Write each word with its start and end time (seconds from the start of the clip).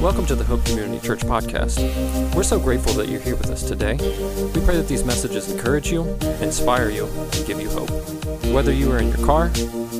Welcome 0.00 0.26
to 0.26 0.34
the 0.34 0.44
Hope 0.44 0.62
Community 0.66 1.04
Church 1.04 1.20
podcast. 1.20 2.34
We're 2.34 2.42
so 2.42 2.60
grateful 2.60 2.92
that 2.94 3.08
you're 3.08 3.20
here 3.20 3.34
with 3.34 3.50
us 3.50 3.62
today. 3.62 3.94
We 4.54 4.60
pray 4.64 4.76
that 4.76 4.88
these 4.88 5.02
messages 5.04 5.50
encourage 5.50 5.90
you, 5.90 6.02
inspire 6.40 6.90
you, 6.90 7.06
and 7.06 7.46
give 7.46 7.60
you 7.60 7.70
hope. 7.70 7.90
Whether 8.52 8.72
you 8.72 8.92
are 8.92 8.98
in 8.98 9.08
your 9.08 9.24
car, 9.24 9.46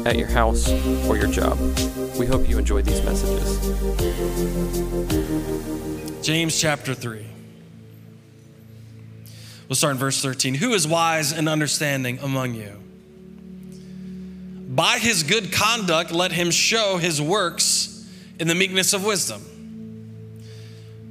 at 0.05 0.17
your 0.17 0.29
house, 0.29 0.69
or 1.09 1.17
your 1.17 1.29
job, 1.29 1.59
we 2.19 2.27
hope 2.27 2.47
you 2.47 2.59
enjoy 2.59 2.83
these 2.83 3.03
messages. 3.03 3.59
James 6.25 6.61
chapter 6.61 6.93
3. 6.93 7.27
We'll 9.69 9.77
start 9.77 9.93
in 9.93 9.99
verse 9.99 10.21
13. 10.21 10.57
Who 10.57 10.75
is 10.75 10.87
wise 10.87 11.33
and 11.33 11.49
understanding 11.49 12.19
among 12.19 12.55
you? 12.55 12.83
By 14.75 14.99
his 14.99 15.23
good 15.23 15.53
conduct, 15.53 16.13
let 16.13 16.33
him 16.33 16.51
show 16.51 16.99
his 16.99 17.21
works 17.21 18.07
in 18.39 18.47
the 18.47 18.55
meekness 18.55 18.93
of 18.93 19.03
wisdom. 19.03 19.43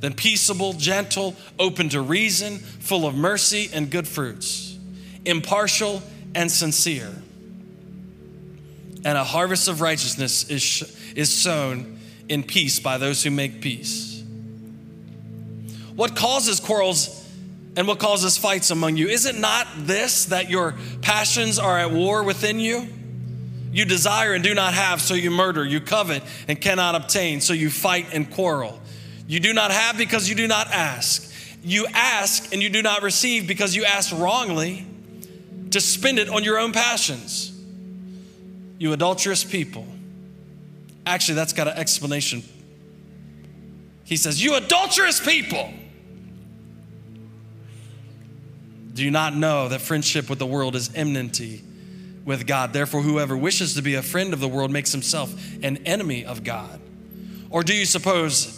then 0.00 0.14
peaceable, 0.14 0.72
gentle, 0.74 1.34
open 1.58 1.88
to 1.90 2.00
reason, 2.00 2.58
full 2.58 3.06
of 3.06 3.14
mercy 3.14 3.68
and 3.72 3.90
good 3.90 4.06
fruits, 4.06 4.78
impartial 5.24 6.02
and 6.34 6.50
sincere. 6.50 7.10
And 9.04 9.18
a 9.18 9.24
harvest 9.24 9.68
of 9.68 9.80
righteousness 9.80 10.48
is, 10.50 11.12
is 11.14 11.32
sown 11.32 11.98
in 12.28 12.42
peace 12.42 12.78
by 12.80 12.98
those 12.98 13.22
who 13.22 13.30
make 13.30 13.60
peace. 13.60 14.22
What 15.94 16.14
causes 16.14 16.60
quarrels 16.60 17.14
and 17.76 17.88
what 17.88 17.98
causes 17.98 18.36
fights 18.36 18.70
among 18.70 18.96
you? 18.96 19.08
Is 19.08 19.26
it 19.26 19.36
not 19.36 19.66
this 19.78 20.26
that 20.26 20.50
your 20.50 20.74
passions 21.00 21.58
are 21.58 21.78
at 21.78 21.90
war 21.90 22.22
within 22.22 22.60
you? 22.60 22.86
You 23.72 23.84
desire 23.84 24.32
and 24.32 24.42
do 24.42 24.54
not 24.54 24.74
have, 24.74 25.00
so 25.00 25.14
you 25.14 25.30
murder. 25.30 25.64
You 25.64 25.80
covet 25.80 26.22
and 26.46 26.60
cannot 26.60 26.94
obtain, 26.94 27.40
so 27.40 27.52
you 27.52 27.70
fight 27.70 28.06
and 28.12 28.30
quarrel. 28.30 28.80
You 29.28 29.40
do 29.40 29.52
not 29.52 29.70
have 29.70 29.98
because 29.98 30.26
you 30.26 30.34
do 30.34 30.48
not 30.48 30.68
ask. 30.68 31.30
You 31.62 31.86
ask 31.92 32.50
and 32.52 32.62
you 32.62 32.70
do 32.70 32.80
not 32.80 33.02
receive 33.02 33.46
because 33.46 33.76
you 33.76 33.84
ask 33.84 34.10
wrongly 34.16 34.86
to 35.70 35.82
spend 35.82 36.18
it 36.18 36.30
on 36.30 36.44
your 36.44 36.58
own 36.58 36.72
passions. 36.72 37.52
You 38.78 38.94
adulterous 38.94 39.44
people. 39.44 39.86
Actually, 41.04 41.34
that's 41.34 41.52
got 41.52 41.68
an 41.68 41.76
explanation. 41.76 42.42
He 44.04 44.16
says, 44.16 44.42
You 44.42 44.54
adulterous 44.54 45.20
people. 45.20 45.74
Do 48.94 49.04
you 49.04 49.10
not 49.10 49.36
know 49.36 49.68
that 49.68 49.82
friendship 49.82 50.30
with 50.30 50.38
the 50.38 50.46
world 50.46 50.74
is 50.74 50.90
enmity 50.94 51.62
with 52.24 52.46
God? 52.46 52.72
Therefore, 52.72 53.02
whoever 53.02 53.36
wishes 53.36 53.74
to 53.74 53.82
be 53.82 53.94
a 53.94 54.02
friend 54.02 54.32
of 54.32 54.40
the 54.40 54.48
world 54.48 54.70
makes 54.70 54.90
himself 54.90 55.34
an 55.62 55.76
enemy 55.86 56.24
of 56.24 56.44
God. 56.44 56.80
Or 57.50 57.62
do 57.62 57.74
you 57.74 57.84
suppose 57.84 58.57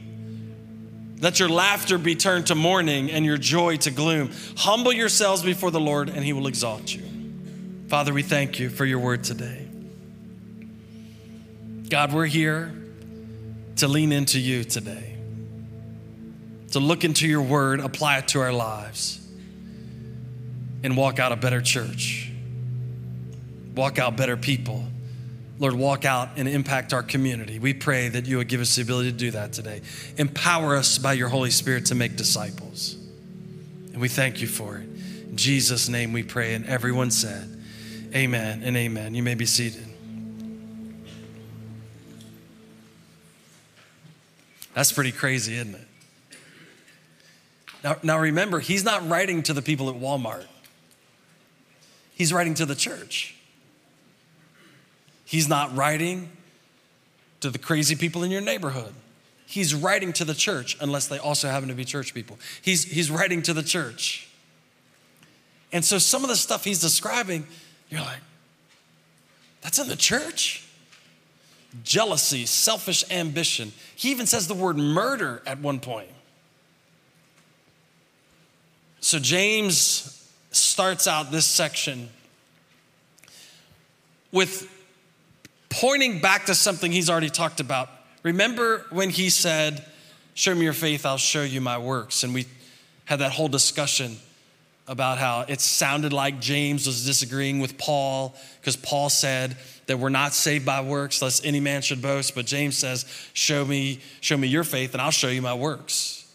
Let 1.21 1.39
your 1.39 1.49
laughter 1.49 1.99
be 1.99 2.15
turned 2.15 2.47
to 2.47 2.55
mourning 2.55 3.11
and 3.11 3.23
your 3.23 3.37
joy 3.37 3.77
to 3.77 3.91
gloom. 3.91 4.31
Humble 4.57 4.91
yourselves 4.91 5.43
before 5.43 5.69
the 5.69 5.79
Lord, 5.79 6.09
and 6.09 6.25
he 6.25 6.33
will 6.33 6.47
exalt 6.47 6.93
you. 6.93 7.03
Father, 7.87 8.11
we 8.11 8.23
thank 8.23 8.59
you 8.59 8.71
for 8.71 8.85
your 8.85 8.97
word 8.97 9.23
today. 9.23 9.67
God, 11.89 12.11
we're 12.11 12.25
here 12.25 12.73
to 13.75 13.87
lean 13.87 14.11
into 14.11 14.39
you 14.39 14.63
today, 14.63 15.15
to 16.71 16.79
look 16.79 17.03
into 17.03 17.27
your 17.27 17.41
word, 17.43 17.81
apply 17.81 18.17
it 18.17 18.29
to 18.29 18.39
our 18.39 18.53
lives, 18.53 19.19
and 20.83 20.97
walk 20.97 21.19
out 21.19 21.31
a 21.31 21.35
better 21.35 21.61
church, 21.61 22.31
walk 23.75 23.99
out 23.99 24.17
better 24.17 24.37
people 24.37 24.90
Lord, 25.61 25.75
walk 25.75 26.05
out 26.05 26.29
and 26.37 26.47
impact 26.47 26.91
our 26.91 27.03
community. 27.03 27.59
We 27.59 27.75
pray 27.75 28.09
that 28.09 28.25
you 28.25 28.37
would 28.37 28.47
give 28.47 28.61
us 28.61 28.75
the 28.75 28.81
ability 28.81 29.11
to 29.11 29.17
do 29.17 29.29
that 29.31 29.53
today. 29.53 29.81
Empower 30.17 30.75
us 30.75 30.97
by 30.97 31.13
your 31.13 31.29
Holy 31.29 31.51
Spirit 31.51 31.85
to 31.85 31.95
make 31.95 32.15
disciples. 32.15 32.95
And 33.93 34.01
we 34.01 34.07
thank 34.07 34.41
you 34.41 34.47
for 34.47 34.77
it. 34.77 34.89
In 35.29 35.37
Jesus' 35.37 35.87
name 35.87 36.13
we 36.13 36.23
pray. 36.23 36.55
And 36.55 36.65
everyone 36.65 37.11
said, 37.11 37.47
Amen 38.15 38.63
and 38.63 38.75
amen. 38.75 39.13
You 39.13 39.21
may 39.21 39.35
be 39.35 39.45
seated. 39.45 39.85
That's 44.73 44.91
pretty 44.91 45.11
crazy, 45.11 45.57
isn't 45.57 45.75
it? 45.75 45.87
Now, 47.83 47.97
now 48.01 48.17
remember, 48.17 48.59
he's 48.61 48.83
not 48.83 49.07
writing 49.07 49.43
to 49.43 49.53
the 49.53 49.61
people 49.61 49.91
at 49.91 49.95
Walmart, 49.95 50.47
he's 52.15 52.33
writing 52.33 52.55
to 52.55 52.65
the 52.65 52.73
church. 52.73 53.35
He's 55.31 55.47
not 55.47 55.73
writing 55.77 56.29
to 57.39 57.49
the 57.49 57.57
crazy 57.57 57.95
people 57.95 58.23
in 58.23 58.31
your 58.31 58.41
neighborhood. 58.41 58.93
He's 59.45 59.73
writing 59.73 60.11
to 60.11 60.25
the 60.25 60.33
church, 60.33 60.75
unless 60.81 61.07
they 61.07 61.19
also 61.19 61.47
happen 61.47 61.69
to 61.69 61.73
be 61.73 61.85
church 61.85 62.13
people. 62.13 62.37
He's, 62.61 62.83
he's 62.83 63.09
writing 63.09 63.41
to 63.43 63.53
the 63.53 63.63
church. 63.63 64.27
And 65.71 65.85
so 65.85 65.99
some 65.99 66.25
of 66.25 66.29
the 66.29 66.35
stuff 66.35 66.65
he's 66.65 66.81
describing, 66.81 67.47
you're 67.89 68.01
like, 68.01 68.19
that's 69.61 69.79
in 69.79 69.87
the 69.87 69.95
church? 69.95 70.67
Jealousy, 71.81 72.45
selfish 72.45 73.09
ambition. 73.09 73.71
He 73.95 74.11
even 74.11 74.25
says 74.25 74.49
the 74.49 74.53
word 74.53 74.75
murder 74.75 75.41
at 75.45 75.59
one 75.59 75.79
point. 75.79 76.09
So 78.99 79.17
James 79.17 80.29
starts 80.51 81.07
out 81.07 81.31
this 81.31 81.45
section 81.45 82.09
with 84.33 84.67
pointing 85.71 86.19
back 86.19 86.45
to 86.45 86.53
something 86.55 86.91
he's 86.91 87.09
already 87.09 87.29
talked 87.29 87.59
about. 87.59 87.89
Remember 88.21 88.85
when 88.91 89.09
he 89.09 89.29
said, 89.29 89.85
Show 90.33 90.55
me 90.55 90.63
your 90.63 90.73
faith, 90.73 91.05
I'll 91.05 91.17
show 91.17 91.43
you 91.43 91.59
my 91.59 91.77
works. 91.77 92.23
And 92.23 92.33
we 92.33 92.45
had 93.05 93.19
that 93.19 93.31
whole 93.33 93.49
discussion 93.49 94.17
about 94.87 95.17
how 95.17 95.45
it 95.47 95.61
sounded 95.61 96.13
like 96.13 96.39
James 96.39 96.87
was 96.87 97.05
disagreeing 97.05 97.59
with 97.59 97.77
Paul 97.77 98.35
because 98.59 98.75
Paul 98.75 99.09
said 99.09 99.57
that 99.87 99.99
we're 99.99 100.09
not 100.09 100.33
saved 100.33 100.65
by 100.65 100.81
works 100.81 101.21
lest 101.21 101.45
any 101.45 101.59
man 101.59 101.81
should 101.81 102.01
boast 102.01 102.33
but 102.35 102.45
James 102.45 102.77
says 102.77 103.05
show 103.33 103.63
me 103.63 103.99
show 104.21 104.35
me 104.35 104.47
your 104.47 104.63
faith 104.63 104.93
and 104.93 105.01
I'll 105.01 105.11
show 105.11 105.27
you 105.27 105.41
my 105.41 105.53
works. 105.53 106.25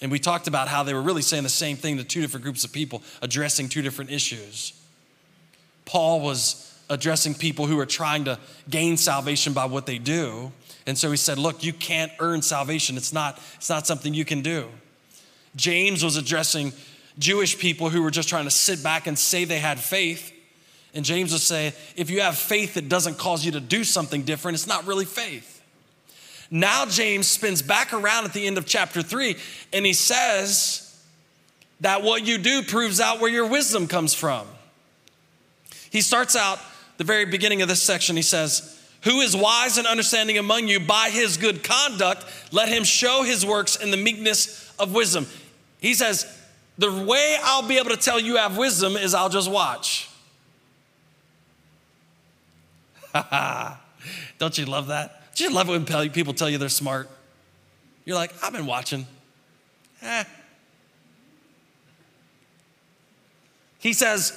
And 0.00 0.12
we 0.12 0.18
talked 0.18 0.46
about 0.46 0.68
how 0.68 0.82
they 0.82 0.92
were 0.92 1.02
really 1.02 1.22
saying 1.22 1.44
the 1.44 1.48
same 1.48 1.76
thing 1.76 1.96
to 1.96 2.04
two 2.04 2.20
different 2.20 2.44
groups 2.44 2.64
of 2.64 2.72
people 2.72 3.02
addressing 3.22 3.68
two 3.68 3.82
different 3.82 4.10
issues. 4.10 4.72
Paul 5.84 6.20
was 6.20 6.73
addressing 6.90 7.34
people 7.34 7.66
who 7.66 7.78
are 7.78 7.86
trying 7.86 8.24
to 8.24 8.38
gain 8.68 8.96
salvation 8.96 9.52
by 9.52 9.64
what 9.64 9.86
they 9.86 9.98
do. 9.98 10.52
And 10.86 10.98
so 10.98 11.10
he 11.10 11.16
said, 11.16 11.38
Look, 11.38 11.64
you 11.64 11.72
can't 11.72 12.12
earn 12.18 12.42
salvation. 12.42 12.96
It's 12.96 13.12
not, 13.12 13.40
it's 13.56 13.70
not 13.70 13.86
something 13.86 14.12
you 14.12 14.24
can 14.24 14.42
do. 14.42 14.68
James 15.56 16.04
was 16.04 16.16
addressing 16.16 16.72
Jewish 17.18 17.58
people 17.58 17.88
who 17.88 18.02
were 18.02 18.10
just 18.10 18.28
trying 18.28 18.44
to 18.44 18.50
sit 18.50 18.82
back 18.82 19.06
and 19.06 19.18
say 19.18 19.44
they 19.44 19.60
had 19.60 19.78
faith. 19.78 20.32
And 20.94 21.04
James 21.04 21.32
was 21.32 21.42
saying, 21.42 21.72
if 21.96 22.10
you 22.10 22.20
have 22.20 22.36
faith 22.36 22.74
that 22.74 22.88
doesn't 22.88 23.18
cause 23.18 23.44
you 23.44 23.52
to 23.52 23.60
do 23.60 23.82
something 23.82 24.22
different, 24.22 24.54
it's 24.54 24.66
not 24.66 24.86
really 24.86 25.04
faith. 25.04 25.62
Now, 26.50 26.86
James 26.86 27.26
spins 27.26 27.62
back 27.62 27.92
around 27.92 28.26
at 28.26 28.32
the 28.32 28.46
end 28.46 28.58
of 28.58 28.66
chapter 28.66 29.02
three 29.02 29.36
and 29.72 29.84
he 29.84 29.92
says 29.92 30.80
that 31.80 32.02
what 32.02 32.24
you 32.24 32.38
do 32.38 32.62
proves 32.62 33.00
out 33.00 33.20
where 33.20 33.30
your 33.30 33.46
wisdom 33.46 33.88
comes 33.88 34.14
from. 34.14 34.46
He 35.90 36.00
starts 36.00 36.36
out 36.36 36.58
the 36.96 37.04
very 37.04 37.24
beginning 37.24 37.62
of 37.62 37.68
this 37.68 37.82
section, 37.82 38.16
he 38.16 38.22
says, 38.22 38.80
Who 39.02 39.20
is 39.20 39.36
wise 39.36 39.78
and 39.78 39.86
understanding 39.86 40.38
among 40.38 40.68
you 40.68 40.80
by 40.80 41.10
his 41.10 41.36
good 41.36 41.64
conduct? 41.64 42.24
Let 42.52 42.68
him 42.68 42.84
show 42.84 43.22
his 43.22 43.44
works 43.44 43.76
in 43.76 43.90
the 43.90 43.96
meekness 43.96 44.72
of 44.78 44.94
wisdom. 44.94 45.26
He 45.80 45.94
says, 45.94 46.26
The 46.78 46.92
way 46.92 47.36
I'll 47.42 47.66
be 47.66 47.78
able 47.78 47.90
to 47.90 47.96
tell 47.96 48.20
you 48.20 48.36
have 48.36 48.56
wisdom 48.56 48.96
is 48.96 49.14
I'll 49.14 49.28
just 49.28 49.50
watch. 49.50 50.08
Don't 54.38 54.56
you 54.58 54.66
love 54.66 54.88
that? 54.88 55.34
Do 55.34 55.44
you 55.44 55.50
love 55.50 55.68
it 55.68 55.72
when 55.72 56.10
people 56.10 56.34
tell 56.34 56.48
you 56.48 56.58
they're 56.58 56.68
smart? 56.68 57.08
You're 58.04 58.16
like, 58.16 58.32
I've 58.42 58.52
been 58.52 58.66
watching. 58.66 59.06
Eh. 60.02 60.24
He 63.78 63.92
says, 63.92 64.32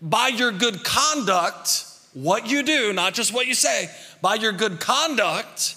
by 0.00 0.28
your 0.28 0.52
good 0.52 0.84
conduct, 0.84 1.84
what 2.12 2.46
you 2.48 2.62
do, 2.62 2.92
not 2.92 3.14
just 3.14 3.32
what 3.32 3.46
you 3.46 3.54
say, 3.54 3.90
by 4.20 4.34
your 4.34 4.52
good 4.52 4.80
conduct, 4.80 5.76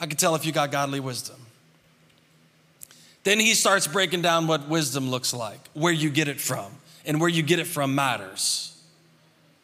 I 0.00 0.06
can 0.06 0.16
tell 0.16 0.34
if 0.34 0.46
you 0.46 0.52
got 0.52 0.70
godly 0.70 1.00
wisdom. 1.00 1.36
Then 3.24 3.40
he 3.40 3.54
starts 3.54 3.86
breaking 3.86 4.22
down 4.22 4.46
what 4.46 4.68
wisdom 4.68 5.10
looks 5.10 5.34
like, 5.34 5.60
where 5.74 5.92
you 5.92 6.10
get 6.10 6.28
it 6.28 6.40
from, 6.40 6.72
and 7.04 7.20
where 7.20 7.28
you 7.28 7.42
get 7.42 7.58
it 7.58 7.66
from 7.66 7.94
matters. 7.94 8.80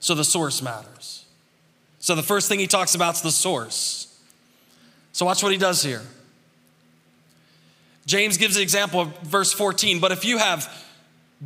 So 0.00 0.15
the 0.15 0.25
source 0.25 0.61
matters. 0.61 1.25
So 1.99 2.15
the 2.15 2.23
first 2.23 2.49
thing 2.49 2.59
he 2.59 2.67
talks 2.67 2.94
about 2.94 3.15
is 3.15 3.23
the 3.23 3.31
source. 3.31 4.15
So 5.12 5.25
watch 5.25 5.43
what 5.43 5.53
he 5.53 5.59
does 5.59 5.82
here. 5.82 6.03
James 8.06 8.37
gives 8.37 8.56
an 8.56 8.62
example 8.62 9.00
of 9.00 9.19
verse 9.20 9.53
14. 9.53 10.00
But 10.00 10.12
if 10.12 10.25
you 10.25 10.38
have 10.38 10.70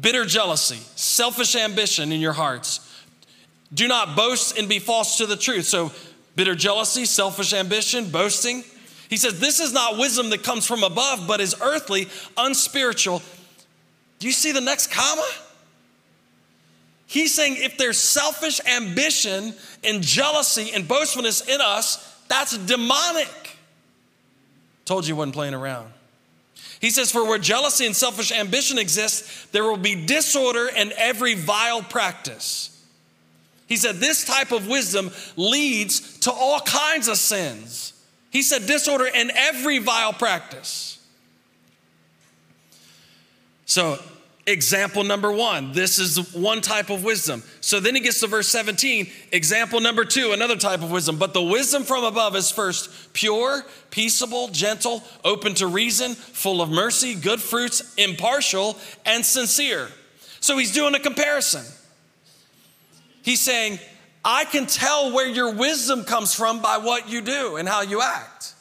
bitter 0.00 0.24
jealousy, 0.24 0.80
selfish 0.96 1.54
ambition 1.56 2.12
in 2.12 2.20
your 2.20 2.32
hearts, 2.32 2.84
do 3.72 3.88
not 3.88 4.16
boast 4.16 4.58
and 4.58 4.68
be 4.68 4.78
false 4.78 5.18
to 5.18 5.26
the 5.26 5.36
truth. 5.36 5.66
So, 5.66 5.92
bitter 6.36 6.54
jealousy, 6.54 7.04
selfish 7.04 7.52
ambition, 7.52 8.10
boasting. 8.10 8.64
He 9.10 9.16
says, 9.16 9.40
This 9.40 9.60
is 9.60 9.72
not 9.72 9.98
wisdom 9.98 10.30
that 10.30 10.42
comes 10.42 10.66
from 10.66 10.82
above, 10.82 11.26
but 11.26 11.40
is 11.40 11.54
earthly, 11.60 12.08
unspiritual. 12.36 13.22
Do 14.18 14.26
you 14.26 14.32
see 14.32 14.52
the 14.52 14.60
next 14.60 14.90
comma? 14.90 15.28
He's 17.06 17.34
saying 17.34 17.56
if 17.58 17.78
there's 17.78 17.98
selfish 17.98 18.60
ambition 18.66 19.54
and 19.82 20.02
jealousy 20.02 20.72
and 20.74 20.86
boastfulness 20.86 21.46
in 21.48 21.60
us, 21.60 22.04
that's 22.28 22.56
demonic. 22.58 23.56
Told 24.84 25.06
you 25.06 25.14
he 25.14 25.18
wasn't 25.18 25.34
playing 25.34 25.54
around. 25.54 25.90
He 26.80 26.90
says, 26.90 27.10
For 27.10 27.26
where 27.26 27.38
jealousy 27.38 27.86
and 27.86 27.96
selfish 27.96 28.32
ambition 28.32 28.78
exist, 28.78 29.52
there 29.52 29.64
will 29.64 29.76
be 29.76 30.06
disorder 30.06 30.68
and 30.76 30.92
every 30.92 31.34
vile 31.34 31.82
practice. 31.82 32.74
He 33.66 33.76
said, 33.76 33.96
This 33.96 34.24
type 34.24 34.52
of 34.52 34.68
wisdom 34.68 35.10
leads 35.36 36.18
to 36.20 36.32
all 36.32 36.60
kinds 36.60 37.08
of 37.08 37.16
sins. 37.16 37.92
He 38.30 38.42
said, 38.42 38.66
Disorder 38.66 39.08
and 39.12 39.30
every 39.34 39.78
vile 39.78 40.12
practice. 40.12 40.94
So, 43.66 43.98
example 44.48 45.04
number 45.04 45.30
one, 45.30 45.72
this 45.72 45.98
is 45.98 46.32
one 46.32 46.60
type 46.60 46.90
of 46.90 47.04
wisdom. 47.04 47.42
So 47.60 47.80
then 47.80 47.94
he 47.94 48.00
gets 48.00 48.20
to 48.20 48.26
verse 48.26 48.48
17, 48.48 49.08
example 49.30 49.80
number 49.80 50.04
two, 50.04 50.32
another 50.32 50.56
type 50.56 50.82
of 50.82 50.90
wisdom. 50.90 51.18
But 51.18 51.34
the 51.34 51.42
wisdom 51.42 51.82
from 51.82 52.04
above 52.04 52.34
is 52.34 52.50
first 52.50 53.12
pure, 53.12 53.64
peaceable, 53.90 54.48
gentle, 54.48 55.02
open 55.22 55.54
to 55.54 55.66
reason, 55.66 56.14
full 56.14 56.62
of 56.62 56.70
mercy, 56.70 57.14
good 57.14 57.40
fruits, 57.40 57.94
impartial, 57.96 58.76
and 59.04 59.24
sincere. 59.24 59.88
So 60.40 60.56
he's 60.56 60.72
doing 60.72 60.94
a 60.94 61.00
comparison. 61.00 61.64
He's 63.22 63.40
saying, 63.40 63.78
I 64.24 64.44
can 64.44 64.66
tell 64.66 65.12
where 65.12 65.28
your 65.28 65.54
wisdom 65.54 66.04
comes 66.04 66.34
from 66.34 66.62
by 66.62 66.78
what 66.78 67.08
you 67.08 67.20
do 67.20 67.56
and 67.56 67.68
how 67.68 67.82
you 67.82 68.00
act. 68.00 68.54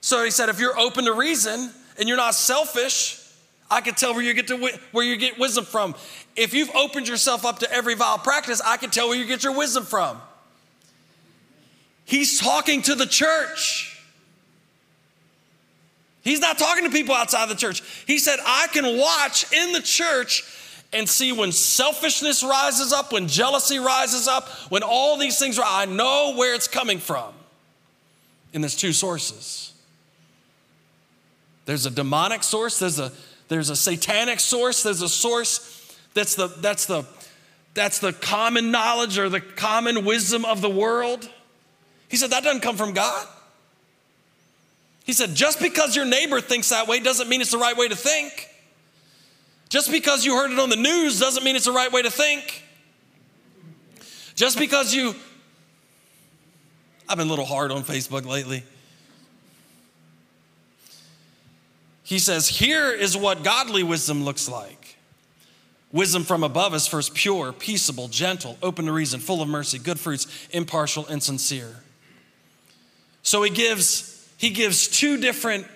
So 0.00 0.24
he 0.24 0.30
said, 0.30 0.48
if 0.48 0.58
you're 0.58 0.78
open 0.78 1.04
to 1.04 1.12
reason 1.12 1.70
and 1.98 2.08
you're 2.08 2.16
not 2.16 2.34
selfish, 2.34 3.24
I 3.70 3.80
can 3.80 3.94
tell 3.94 4.14
where 4.14 4.22
you 4.22 4.32
get 4.34 4.48
to 4.48 4.56
where 4.92 5.04
you 5.04 5.16
get 5.16 5.38
wisdom 5.38 5.64
from. 5.64 5.94
If 6.36 6.54
you've 6.54 6.74
opened 6.74 7.08
yourself 7.08 7.44
up 7.44 7.58
to 7.60 7.70
every 7.72 7.94
vile 7.94 8.18
practice, 8.18 8.62
I 8.64 8.76
can 8.76 8.90
tell 8.90 9.08
where 9.08 9.18
you 9.18 9.26
get 9.26 9.44
your 9.44 9.56
wisdom 9.56 9.84
from. 9.84 10.20
He's 12.04 12.40
talking 12.40 12.80
to 12.82 12.94
the 12.94 13.04
church. 13.04 13.94
He's 16.22 16.40
not 16.40 16.58
talking 16.58 16.84
to 16.84 16.90
people 16.90 17.14
outside 17.14 17.48
the 17.48 17.54
church. 17.54 17.82
He 18.06 18.18
said, 18.18 18.38
I 18.44 18.66
can 18.72 18.98
watch 18.98 19.52
in 19.52 19.72
the 19.72 19.80
church 19.80 20.44
and 20.92 21.08
see 21.08 21.32
when 21.32 21.52
selfishness 21.52 22.42
rises 22.42 22.92
up, 22.92 23.12
when 23.12 23.28
jealousy 23.28 23.78
rises 23.78 24.26
up, 24.26 24.48
when 24.70 24.82
all 24.82 25.18
these 25.18 25.38
things 25.38 25.58
are, 25.58 25.64
I 25.66 25.84
know 25.84 26.34
where 26.36 26.54
it's 26.54 26.68
coming 26.68 26.98
from. 26.98 27.34
And 28.54 28.64
there's 28.64 28.76
two 28.76 28.94
sources. 28.94 29.72
There's 31.66 31.84
a 31.84 31.90
demonic 31.90 32.42
source, 32.42 32.78
there's 32.78 32.98
a 32.98 33.12
there's 33.48 33.70
a 33.70 33.76
satanic 33.76 34.40
source, 34.40 34.82
there's 34.82 35.02
a 35.02 35.08
source 35.08 35.74
that's 36.14 36.34
the 36.34 36.48
that's 36.48 36.86
the 36.86 37.04
that's 37.74 37.98
the 37.98 38.12
common 38.12 38.70
knowledge 38.70 39.18
or 39.18 39.28
the 39.28 39.40
common 39.40 40.04
wisdom 40.04 40.44
of 40.44 40.60
the 40.60 40.70
world. 40.70 41.28
He 42.08 42.16
said 42.16 42.30
that 42.30 42.42
doesn't 42.42 42.60
come 42.60 42.76
from 42.76 42.92
God. 42.92 43.26
He 45.04 45.12
said 45.12 45.34
just 45.34 45.60
because 45.60 45.96
your 45.96 46.04
neighbor 46.04 46.40
thinks 46.40 46.68
that 46.70 46.86
way 46.86 47.00
doesn't 47.00 47.28
mean 47.28 47.40
it's 47.40 47.50
the 47.50 47.58
right 47.58 47.76
way 47.76 47.88
to 47.88 47.96
think. 47.96 48.48
Just 49.68 49.90
because 49.90 50.24
you 50.24 50.34
heard 50.34 50.50
it 50.50 50.58
on 50.58 50.70
the 50.70 50.76
news 50.76 51.20
doesn't 51.20 51.44
mean 51.44 51.56
it's 51.56 51.66
the 51.66 51.72
right 51.72 51.92
way 51.92 52.02
to 52.02 52.10
think. 52.10 52.64
Just 54.34 54.58
because 54.58 54.94
you 54.94 55.14
I've 57.08 57.16
been 57.16 57.28
a 57.28 57.30
little 57.30 57.46
hard 57.46 57.72
on 57.72 57.84
Facebook 57.84 58.26
lately. 58.26 58.62
He 62.08 62.18
says, 62.18 62.48
Here 62.48 62.90
is 62.90 63.18
what 63.18 63.44
godly 63.44 63.82
wisdom 63.82 64.24
looks 64.24 64.48
like. 64.48 64.96
Wisdom 65.92 66.24
from 66.24 66.42
above 66.42 66.74
is 66.74 66.86
first 66.86 67.12
pure, 67.12 67.52
peaceable, 67.52 68.08
gentle, 68.08 68.56
open 68.62 68.86
to 68.86 68.92
reason, 68.92 69.20
full 69.20 69.42
of 69.42 69.48
mercy, 69.48 69.78
good 69.78 70.00
fruits, 70.00 70.26
impartial, 70.50 71.06
and 71.08 71.22
sincere. 71.22 71.82
So 73.22 73.42
he 73.42 73.50
gives, 73.50 74.26
he 74.38 74.48
gives 74.48 74.88
two 74.88 75.18
different 75.18 75.66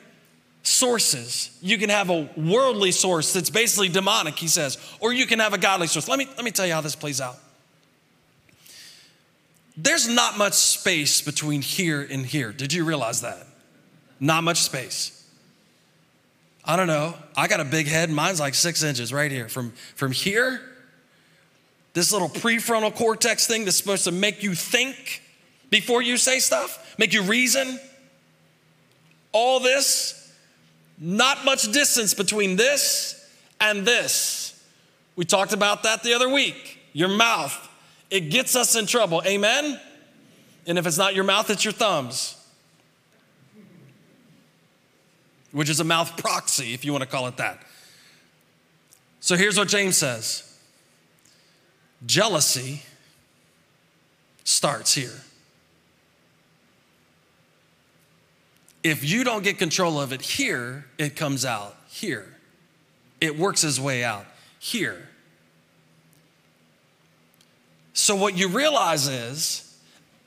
sources. 0.62 1.54
You 1.60 1.76
can 1.76 1.90
have 1.90 2.08
a 2.08 2.30
worldly 2.34 2.92
source 2.92 3.34
that's 3.34 3.50
basically 3.50 3.90
demonic, 3.90 4.38
he 4.38 4.48
says, 4.48 4.78
or 5.00 5.12
you 5.12 5.26
can 5.26 5.38
have 5.38 5.52
a 5.52 5.58
godly 5.58 5.86
source. 5.86 6.08
Let 6.08 6.18
me, 6.18 6.26
let 6.34 6.44
me 6.44 6.50
tell 6.50 6.66
you 6.66 6.72
how 6.72 6.80
this 6.80 6.96
plays 6.96 7.20
out. 7.20 7.36
There's 9.76 10.08
not 10.08 10.38
much 10.38 10.54
space 10.54 11.20
between 11.20 11.60
here 11.60 12.00
and 12.00 12.24
here. 12.24 12.52
Did 12.52 12.72
you 12.72 12.86
realize 12.86 13.20
that? 13.20 13.46
Not 14.18 14.44
much 14.44 14.62
space. 14.62 15.21
I 16.64 16.76
don't 16.76 16.86
know. 16.86 17.14
I 17.36 17.48
got 17.48 17.60
a 17.60 17.64
big 17.64 17.88
head. 17.88 18.10
Mine's 18.10 18.38
like 18.38 18.54
six 18.54 18.82
inches 18.82 19.12
right 19.12 19.30
here. 19.30 19.48
From, 19.48 19.72
from 19.94 20.12
here, 20.12 20.60
this 21.92 22.12
little 22.12 22.28
prefrontal 22.28 22.94
cortex 22.94 23.46
thing 23.46 23.64
that's 23.64 23.76
supposed 23.76 24.04
to 24.04 24.12
make 24.12 24.42
you 24.42 24.54
think 24.54 25.22
before 25.70 26.02
you 26.02 26.16
say 26.16 26.38
stuff, 26.38 26.94
make 26.98 27.12
you 27.12 27.22
reason. 27.22 27.80
All 29.32 29.60
this, 29.60 30.32
not 30.98 31.44
much 31.44 31.72
distance 31.72 32.14
between 32.14 32.56
this 32.56 33.18
and 33.60 33.84
this. 33.84 34.62
We 35.16 35.24
talked 35.24 35.52
about 35.52 35.82
that 35.82 36.02
the 36.02 36.14
other 36.14 36.28
week. 36.28 36.78
Your 36.92 37.08
mouth, 37.08 37.56
it 38.10 38.30
gets 38.30 38.54
us 38.54 38.76
in 38.76 38.86
trouble. 38.86 39.22
Amen? 39.26 39.80
And 40.66 40.78
if 40.78 40.86
it's 40.86 40.98
not 40.98 41.14
your 41.14 41.24
mouth, 41.24 41.50
it's 41.50 41.64
your 41.64 41.72
thumbs 41.72 42.41
which 45.52 45.68
is 45.68 45.80
a 45.80 45.84
mouth 45.84 46.16
proxy, 46.16 46.74
if 46.74 46.84
you 46.84 46.92
want 46.92 47.02
to 47.02 47.08
call 47.08 47.26
it 47.28 47.36
that. 47.36 47.62
So 49.20 49.36
here's 49.36 49.56
what 49.56 49.68
James 49.68 49.96
says 49.96 50.48
jealousy 52.04 52.82
starts 54.44 54.94
here. 54.94 55.20
If 58.82 59.04
you 59.04 59.22
don't 59.22 59.44
get 59.44 59.58
control 59.58 60.00
of 60.00 60.12
it 60.12 60.20
here, 60.22 60.86
it 60.98 61.14
comes 61.14 61.44
out 61.44 61.76
here. 61.88 62.26
It 63.20 63.38
works 63.38 63.62
its 63.62 63.78
way 63.78 64.02
out 64.02 64.26
here. 64.58 65.08
So, 67.94 68.16
what 68.16 68.36
you 68.36 68.48
realize 68.48 69.06
is, 69.06 69.78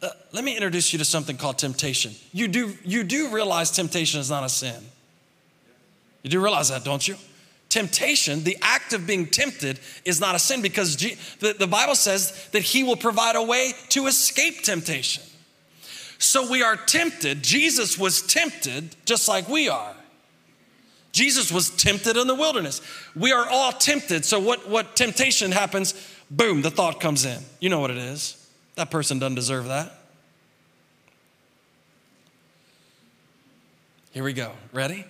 uh, 0.01 0.09
let 0.31 0.43
me 0.43 0.55
introduce 0.55 0.93
you 0.93 0.99
to 0.99 1.05
something 1.05 1.35
called 1.35 1.57
temptation. 1.57 2.13
You 2.31 2.47
do, 2.47 2.77
you 2.85 3.03
do 3.03 3.29
realize 3.29 3.71
temptation 3.71 4.21
is 4.21 4.29
not 4.29 4.45
a 4.45 4.49
sin. 4.49 4.81
You 6.25 6.31
do 6.31 6.41
realize 6.41 6.69
that, 6.69 6.83
don't 6.83 7.07
you? 7.07 7.17
Temptation, 7.69 8.43
the 8.43 8.57
act 8.59 8.93
of 8.93 9.05
being 9.05 9.27
tempted, 9.27 9.79
is 10.05 10.19
not 10.19 10.33
a 10.33 10.39
sin 10.39 10.63
because 10.63 10.97
the, 10.97 11.55
the 11.59 11.67
Bible 11.67 11.93
says 11.93 12.47
that 12.51 12.63
He 12.63 12.81
will 12.81 12.95
provide 12.95 13.35
a 13.35 13.43
way 13.43 13.73
to 13.89 14.07
escape 14.07 14.63
temptation. 14.63 15.21
So 16.17 16.49
we 16.49 16.63
are 16.63 16.77
tempted. 16.77 17.43
Jesus 17.43 17.99
was 17.99 18.23
tempted 18.23 18.95
just 19.05 19.27
like 19.27 19.47
we 19.47 19.69
are. 19.69 19.93
Jesus 21.11 21.51
was 21.51 21.69
tempted 21.69 22.17
in 22.17 22.25
the 22.25 22.33
wilderness. 22.33 22.81
We 23.15 23.31
are 23.31 23.47
all 23.47 23.71
tempted. 23.71 24.25
So, 24.25 24.39
what, 24.39 24.67
what 24.67 24.95
temptation 24.95 25.51
happens? 25.51 25.93
Boom, 26.31 26.63
the 26.63 26.71
thought 26.71 26.99
comes 26.99 27.23
in. 27.23 27.39
You 27.59 27.69
know 27.69 27.79
what 27.79 27.91
it 27.91 27.97
is. 27.97 28.49
That 28.77 28.89
person 28.89 29.19
doesn't 29.19 29.35
deserve 29.35 29.67
that. 29.67 29.93
Here 34.11 34.23
we 34.23 34.33
go. 34.33 34.53
Ready? 34.73 35.05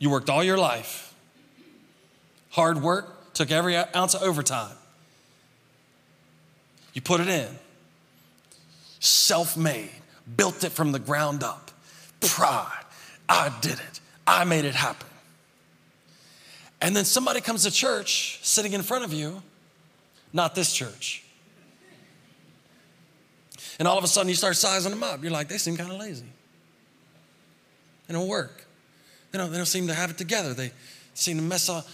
You 0.00 0.10
worked 0.10 0.28
all 0.28 0.42
your 0.42 0.58
life. 0.58 1.14
Hard 2.50 2.82
work, 2.82 3.32
took 3.34 3.52
every 3.52 3.76
ounce 3.76 4.14
of 4.14 4.22
overtime. 4.22 4.74
You 6.94 7.02
put 7.02 7.20
it 7.20 7.28
in. 7.28 7.46
Self 8.98 9.56
made, 9.56 9.90
built 10.36 10.64
it 10.64 10.72
from 10.72 10.90
the 10.90 10.98
ground 10.98 11.44
up. 11.44 11.70
Pride. 12.20 12.84
I 13.28 13.54
did 13.60 13.74
it. 13.74 14.00
I 14.26 14.44
made 14.44 14.64
it 14.64 14.74
happen. 14.74 15.06
And 16.80 16.96
then 16.96 17.04
somebody 17.04 17.40
comes 17.40 17.64
to 17.64 17.70
church 17.70 18.40
sitting 18.42 18.72
in 18.72 18.82
front 18.82 19.04
of 19.04 19.12
you, 19.12 19.42
not 20.32 20.54
this 20.54 20.72
church. 20.72 21.22
And 23.78 23.86
all 23.86 23.98
of 23.98 24.04
a 24.04 24.08
sudden 24.08 24.28
you 24.28 24.34
start 24.34 24.56
sizing 24.56 24.90
them 24.90 25.02
up. 25.02 25.22
You're 25.22 25.32
like, 25.32 25.48
they 25.48 25.58
seem 25.58 25.76
kind 25.76 25.92
of 25.92 25.98
lazy. 25.98 26.26
They 28.06 28.14
don't 28.14 28.28
work. 28.28 28.64
They 29.30 29.38
don't, 29.38 29.50
they 29.50 29.56
don't 29.56 29.66
seem 29.66 29.86
to 29.86 29.94
have 29.94 30.10
it 30.10 30.18
together. 30.18 30.54
They 30.54 30.72
seem 31.14 31.36
to 31.36 31.42
mess 31.42 31.68
up. 31.68 31.86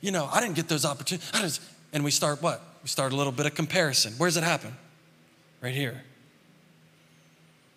You 0.00 0.10
know, 0.10 0.28
I 0.32 0.40
didn't 0.40 0.56
get 0.56 0.68
those 0.68 0.84
opportunities. 0.84 1.60
And 1.92 2.04
we 2.04 2.10
start 2.10 2.42
what? 2.42 2.60
We 2.82 2.88
start 2.88 3.12
a 3.12 3.16
little 3.16 3.32
bit 3.32 3.46
of 3.46 3.54
comparison. 3.54 4.14
Where's 4.18 4.36
it 4.36 4.44
happen? 4.44 4.74
Right 5.60 5.74
here. 5.74 6.02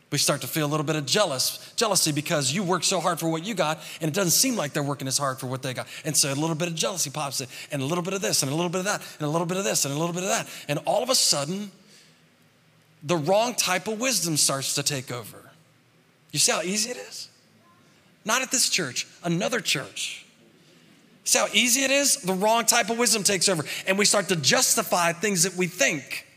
We 0.10 0.18
start 0.18 0.42
to 0.42 0.48
feel 0.48 0.66
a 0.66 0.72
little 0.72 0.86
bit 0.86 0.96
of 0.96 1.06
jealous, 1.06 1.74
jealousy 1.76 2.14
because 2.14 2.54
you 2.54 2.64
work 2.64 2.86
so 2.86 3.02
hard 3.02 3.20
for 3.20 3.28
what 3.28 3.46
you 3.46 3.54
got, 3.54 3.80
and 4.00 4.08
it 4.10 4.14
doesn't 4.14 4.32
seem 4.32 4.56
like 4.56 4.72
they're 4.72 4.82
working 4.82 5.08
as 5.08 5.18
hard 5.18 5.38
for 5.38 5.48
what 5.48 5.62
they 5.62 5.74
got. 5.74 5.88
And 6.06 6.16
so 6.16 6.32
a 6.32 6.34
little 6.34 6.56
bit 6.56 6.70
of 6.70 6.76
jealousy 6.76 7.10
pops 7.10 7.42
in, 7.42 7.48
and 7.74 7.82
a 7.82 7.86
little 7.86 8.04
bit 8.04 8.14
of 8.14 8.22
this, 8.22 8.42
and 8.42 8.50
a 8.50 8.56
little 8.56 8.70
bit 8.70 8.80
of 8.80 8.86
that, 8.86 9.02
and 9.20 9.28
a 9.28 9.30
little 9.30 9.46
bit 9.46 9.58
of 9.58 9.66
this, 9.66 9.84
and 9.84 9.94
a 9.94 9.98
little 9.98 10.14
bit 10.14 10.24
of 10.24 10.30
that. 10.30 10.48
And 10.70 10.80
all 10.86 11.04
of 11.04 11.10
a 11.10 11.16
sudden, 11.16 11.72
the 13.04 13.18
wrong 13.18 13.54
type 13.54 13.88
of 13.88 14.00
wisdom 14.00 14.38
starts 14.38 14.76
to 14.76 14.84
take 14.84 15.12
over. 15.12 15.52
You 16.32 16.40
see 16.40 16.54
how 16.54 16.62
easy 16.62 16.92
it 16.92 16.98
is? 16.98 17.28
Not 18.28 18.42
at 18.42 18.52
this 18.52 18.68
church, 18.68 19.08
another 19.24 19.62
church. 19.62 20.26
See 21.24 21.40
how 21.40 21.48
easy 21.54 21.84
it 21.84 21.92
is? 21.92 22.18
The 22.18 22.34
wrong 22.34 22.66
type 22.66 22.90
of 22.90 22.98
wisdom 22.98 23.24
takes 23.24 23.48
over, 23.48 23.64
and 23.88 23.98
we 23.98 24.04
start 24.04 24.28
to 24.28 24.36
justify 24.36 25.14
things 25.14 25.44
that 25.44 25.56
we 25.56 25.68
think. 25.68 26.28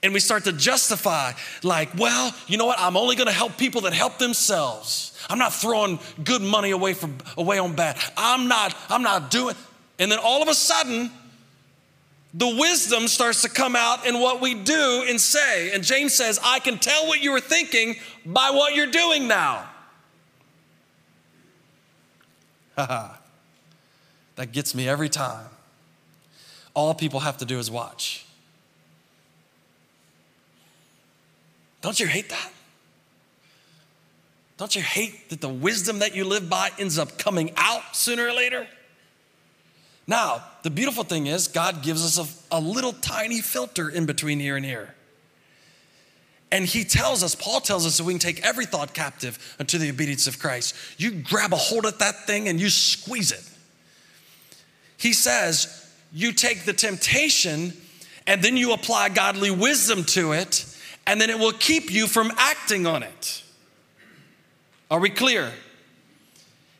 And 0.00 0.12
we 0.12 0.20
start 0.20 0.44
to 0.44 0.52
justify, 0.52 1.32
like, 1.64 1.88
well, 1.98 2.32
you 2.46 2.56
know 2.56 2.66
what? 2.66 2.78
I'm 2.78 2.96
only 2.96 3.16
gonna 3.16 3.32
help 3.32 3.58
people 3.58 3.80
that 3.80 3.92
help 3.92 4.18
themselves. 4.18 5.18
I'm 5.28 5.38
not 5.38 5.52
throwing 5.52 5.98
good 6.22 6.40
money 6.40 6.70
away 6.70 6.94
from 6.94 7.18
away 7.36 7.58
on 7.58 7.74
bad. 7.74 7.98
I'm 8.16 8.46
not, 8.46 8.76
I'm 8.88 9.02
not 9.02 9.32
doing. 9.32 9.56
And 9.98 10.10
then 10.10 10.20
all 10.22 10.40
of 10.40 10.46
a 10.46 10.54
sudden, 10.54 11.10
the 12.32 12.46
wisdom 12.46 13.08
starts 13.08 13.42
to 13.42 13.48
come 13.48 13.74
out 13.74 14.06
in 14.06 14.20
what 14.20 14.40
we 14.40 14.54
do 14.54 15.04
and 15.08 15.20
say. 15.20 15.72
And 15.72 15.82
James 15.82 16.14
says, 16.14 16.38
I 16.44 16.60
can 16.60 16.78
tell 16.78 17.08
what 17.08 17.20
you 17.20 17.32
were 17.32 17.40
thinking 17.40 17.96
by 18.24 18.50
what 18.50 18.76
you're 18.76 18.86
doing 18.86 19.26
now. 19.26 19.68
That 24.36 24.52
gets 24.52 24.72
me 24.72 24.88
every 24.88 25.08
time. 25.08 25.48
All 26.72 26.94
people 26.94 27.18
have 27.18 27.38
to 27.38 27.44
do 27.44 27.58
is 27.58 27.72
watch. 27.72 28.24
Don't 31.80 31.98
you 31.98 32.06
hate 32.06 32.28
that? 32.28 32.52
Don't 34.58 34.76
you 34.76 34.82
hate 34.82 35.28
that 35.30 35.40
the 35.40 35.48
wisdom 35.48 35.98
that 35.98 36.14
you 36.14 36.24
live 36.24 36.48
by 36.48 36.70
ends 36.78 37.00
up 37.00 37.18
coming 37.18 37.50
out 37.56 37.96
sooner 37.96 38.28
or 38.28 38.32
later? 38.32 38.68
Now, 40.06 40.44
the 40.62 40.70
beautiful 40.70 41.02
thing 41.02 41.26
is, 41.26 41.48
God 41.48 41.82
gives 41.82 42.04
us 42.04 42.44
a, 42.52 42.58
a, 42.58 42.60
little 42.60 42.92
tiny 42.92 43.40
filter 43.40 43.88
in 43.88 44.06
between 44.06 44.38
here 44.38 44.56
and 44.56 44.64
here. 44.64 44.94
And 46.50 46.64
He 46.64 46.84
tells 46.84 47.22
us, 47.22 47.34
Paul 47.34 47.60
tells 47.60 47.86
us 47.86 47.98
that 47.98 48.04
we 48.04 48.12
can 48.14 48.20
take 48.20 48.44
every 48.44 48.64
thought 48.64 48.94
captive 48.94 49.56
unto 49.60 49.78
the 49.78 49.90
obedience 49.90 50.26
of 50.26 50.38
Christ. 50.38 50.74
You 50.96 51.10
grab 51.10 51.52
a 51.52 51.56
hold 51.56 51.84
of 51.84 51.98
that 51.98 52.26
thing 52.26 52.48
and 52.48 52.58
you 52.58 52.70
squeeze 52.70 53.32
it. 53.32 53.42
He 54.96 55.12
says, 55.12 55.86
you 56.12 56.32
take 56.32 56.64
the 56.64 56.72
temptation 56.72 57.74
and 58.26 58.42
then 58.42 58.56
you 58.56 58.72
apply 58.72 59.10
godly 59.10 59.50
wisdom 59.50 60.04
to 60.04 60.32
it, 60.32 60.66
and 61.06 61.18
then 61.18 61.30
it 61.30 61.38
will 61.38 61.52
keep 61.52 61.90
you 61.90 62.06
from 62.06 62.30
acting 62.36 62.86
on 62.86 63.02
it. 63.02 63.42
Are 64.90 65.00
we 65.00 65.08
clear? 65.08 65.50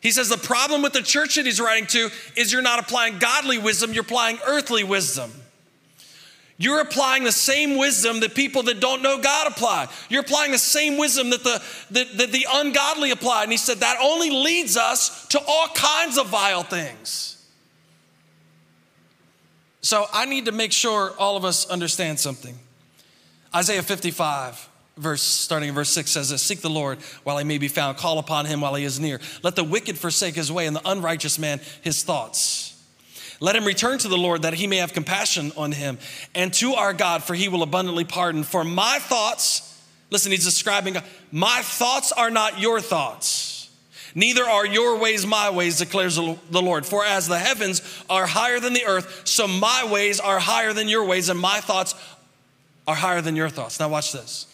He 0.00 0.10
says 0.10 0.28
the 0.28 0.36
problem 0.36 0.82
with 0.82 0.92
the 0.92 1.02
church 1.02 1.36
that 1.36 1.46
he's 1.46 1.60
writing 1.60 1.86
to 1.86 2.10
is 2.36 2.52
you're 2.52 2.60
not 2.60 2.78
applying 2.78 3.18
godly 3.18 3.56
wisdom, 3.56 3.92
you're 3.92 4.02
applying 4.02 4.38
earthly 4.46 4.84
wisdom. 4.84 5.32
You're 6.60 6.80
applying 6.80 7.22
the 7.22 7.32
same 7.32 7.78
wisdom 7.78 8.18
that 8.20 8.34
people 8.34 8.64
that 8.64 8.80
don't 8.80 9.00
know 9.00 9.20
God 9.20 9.46
apply. 9.46 9.86
You're 10.08 10.22
applying 10.22 10.50
the 10.50 10.58
same 10.58 10.98
wisdom 10.98 11.30
that 11.30 11.44
the, 11.44 11.62
that, 11.92 12.18
that 12.18 12.32
the 12.32 12.46
ungodly 12.52 13.12
apply. 13.12 13.44
And 13.44 13.52
he 13.52 13.58
said 13.58 13.78
that 13.78 13.96
only 14.02 14.30
leads 14.30 14.76
us 14.76 15.28
to 15.28 15.40
all 15.46 15.68
kinds 15.68 16.18
of 16.18 16.26
vile 16.26 16.64
things. 16.64 17.36
So 19.82 20.06
I 20.12 20.24
need 20.24 20.46
to 20.46 20.52
make 20.52 20.72
sure 20.72 21.12
all 21.16 21.36
of 21.36 21.44
us 21.44 21.70
understand 21.70 22.18
something. 22.18 22.58
Isaiah 23.54 23.82
55, 23.82 24.68
verse 24.96 25.22
starting 25.22 25.68
in 25.68 25.74
verse 25.76 25.90
6 25.90 26.10
says 26.10 26.30
this 26.30 26.42
Seek 26.42 26.60
the 26.60 26.68
Lord 26.68 26.98
while 27.22 27.38
he 27.38 27.44
may 27.44 27.58
be 27.58 27.68
found, 27.68 27.98
call 27.98 28.18
upon 28.18 28.46
him 28.46 28.60
while 28.60 28.74
he 28.74 28.82
is 28.82 28.98
near. 28.98 29.20
Let 29.44 29.54
the 29.54 29.62
wicked 29.62 29.96
forsake 29.96 30.34
his 30.34 30.50
way, 30.50 30.66
and 30.66 30.74
the 30.74 30.86
unrighteous 30.86 31.38
man 31.38 31.60
his 31.82 32.02
thoughts. 32.02 32.67
Let 33.40 33.54
him 33.54 33.64
return 33.64 33.98
to 33.98 34.08
the 34.08 34.16
Lord 34.16 34.42
that 34.42 34.54
he 34.54 34.66
may 34.66 34.78
have 34.78 34.92
compassion 34.92 35.52
on 35.56 35.72
him, 35.72 35.98
and 36.34 36.52
to 36.54 36.74
our 36.74 36.92
God, 36.92 37.22
for 37.22 37.34
he 37.34 37.48
will 37.48 37.62
abundantly 37.62 38.04
pardon. 38.04 38.42
For 38.42 38.64
my 38.64 38.98
thoughts, 38.98 39.80
listen, 40.10 40.32
he's 40.32 40.44
describing, 40.44 40.96
my 41.30 41.60
thoughts 41.62 42.10
are 42.12 42.30
not 42.30 42.58
your 42.58 42.80
thoughts 42.80 43.58
Neither 44.14 44.44
are 44.44 44.66
your 44.66 44.98
ways 44.98 45.26
my 45.26 45.50
ways, 45.50 45.78
declares 45.78 46.16
the 46.16 46.36
Lord. 46.50 46.86
For 46.86 47.04
as 47.04 47.28
the 47.28 47.38
heavens 47.38 47.82
are 48.08 48.26
higher 48.26 48.58
than 48.58 48.72
the 48.72 48.84
earth, 48.84 49.22
so 49.24 49.46
my 49.46 49.88
ways 49.90 50.18
are 50.18 50.38
higher 50.38 50.72
than 50.72 50.88
your 50.88 51.04
ways, 51.04 51.28
and 51.28 51.38
my 51.38 51.60
thoughts 51.60 51.94
are 52.86 52.96
higher 52.96 53.20
than 53.20 53.36
your 53.36 53.48
thoughts. 53.48 53.78
Now, 53.78 53.88
watch 53.88 54.12
this. 54.12 54.46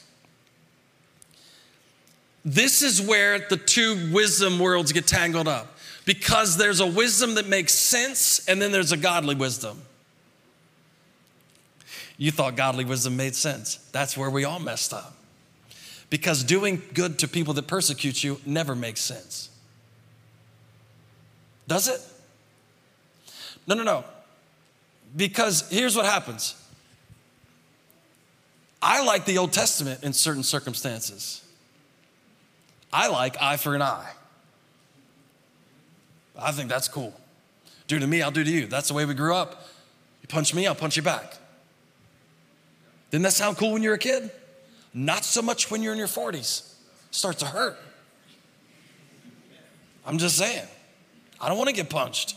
This 2.44 2.82
is 2.82 3.00
where 3.00 3.38
the 3.38 3.56
two 3.56 4.12
wisdom 4.12 4.58
worlds 4.58 4.92
get 4.92 5.06
tangled 5.06 5.48
up 5.48 5.73
because 6.04 6.56
there's 6.56 6.80
a 6.80 6.87
wisdom 6.87 7.34
that 7.37 7.46
makes 7.46 7.73
sense, 7.75 8.46
and 8.49 8.61
then 8.61 8.73
there's 8.73 8.92
a 8.92 8.96
godly 8.96 9.34
wisdom. 9.34 9.80
You 12.16 12.30
thought 12.30 12.56
godly 12.56 12.84
wisdom 12.84 13.16
made 13.16 13.34
sense. 13.34 13.76
That's 13.92 14.16
where 14.16 14.30
we 14.30 14.44
all 14.44 14.61
messed 14.61 14.92
up. 14.92 15.16
Because 16.11 16.44
doing 16.44 16.82
good 16.92 17.18
to 17.20 17.28
people 17.28 17.54
that 17.54 17.66
persecute 17.66 18.23
you 18.23 18.40
never 18.46 18.75
makes 18.75 19.00
sense. 19.00 19.50
Does 21.66 21.88
it? 21.88 22.00
No, 23.66 23.75
no, 23.75 23.82
no. 23.82 24.04
Because 25.16 25.68
here's 25.70 25.96
what 25.96 26.04
happens 26.04 26.54
I 28.82 29.02
like 29.02 29.25
the 29.25 29.38
Old 29.38 29.52
Testament 29.52 30.04
in 30.04 30.12
certain 30.12 30.42
circumstances. 30.42 31.42
I 32.92 33.08
like 33.08 33.40
eye 33.40 33.56
for 33.56 33.75
an 33.75 33.82
eye. 33.82 34.12
I 36.38 36.52
think 36.52 36.68
that's 36.68 36.88
cool. 36.88 37.14
Do 37.86 37.98
to 37.98 38.06
me, 38.06 38.22
I'll 38.22 38.30
do 38.30 38.44
to 38.44 38.50
you. 38.50 38.66
That's 38.66 38.88
the 38.88 38.94
way 38.94 39.04
we 39.04 39.14
grew 39.14 39.34
up. 39.34 39.66
You 40.22 40.28
punch 40.28 40.54
me, 40.54 40.66
I'll 40.66 40.74
punch 40.74 40.96
you 40.96 41.02
back. 41.02 41.36
Didn't 43.10 43.24
that 43.24 43.32
sound 43.32 43.56
cool 43.56 43.72
when 43.72 43.82
you 43.82 43.90
were 43.90 43.94
a 43.94 43.98
kid? 43.98 44.30
Not 44.92 45.24
so 45.24 45.42
much 45.42 45.70
when 45.70 45.82
you're 45.82 45.92
in 45.92 45.98
your 45.98 46.08
40s. 46.08 46.74
It 47.08 47.14
starts 47.14 47.40
to 47.40 47.46
hurt. 47.46 47.76
I'm 50.06 50.18
just 50.18 50.36
saying. 50.36 50.66
I 51.40 51.48
don't 51.48 51.58
want 51.58 51.68
to 51.68 51.74
get 51.74 51.90
punched. 51.90 52.36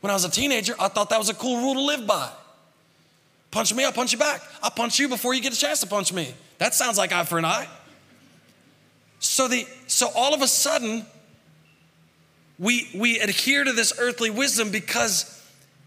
When 0.00 0.10
I 0.10 0.14
was 0.14 0.24
a 0.24 0.30
teenager, 0.30 0.74
I 0.78 0.88
thought 0.88 1.10
that 1.10 1.18
was 1.18 1.28
a 1.28 1.34
cool 1.34 1.60
rule 1.60 1.74
to 1.74 1.80
live 1.80 2.06
by. 2.06 2.30
Punch 3.50 3.74
me, 3.74 3.84
I'll 3.84 3.92
punch 3.92 4.12
you 4.12 4.18
back. 4.18 4.40
I'll 4.62 4.70
punch 4.70 4.98
you 4.98 5.08
before 5.08 5.34
you 5.34 5.42
get 5.42 5.52
a 5.52 5.58
chance 5.58 5.80
to 5.80 5.86
punch 5.86 6.12
me. 6.12 6.32
That 6.58 6.74
sounds 6.74 6.96
like 6.96 7.12
eye 7.12 7.24
for 7.24 7.38
an 7.38 7.44
eye. 7.44 7.68
So 9.18 9.48
the 9.48 9.66
so 9.86 10.08
all 10.14 10.32
of 10.32 10.40
a 10.40 10.46
sudden, 10.46 11.04
we 12.60 12.90
we 12.94 13.18
adhere 13.18 13.64
to 13.64 13.72
this 13.72 13.92
earthly 13.98 14.30
wisdom 14.30 14.70
because 14.70 15.42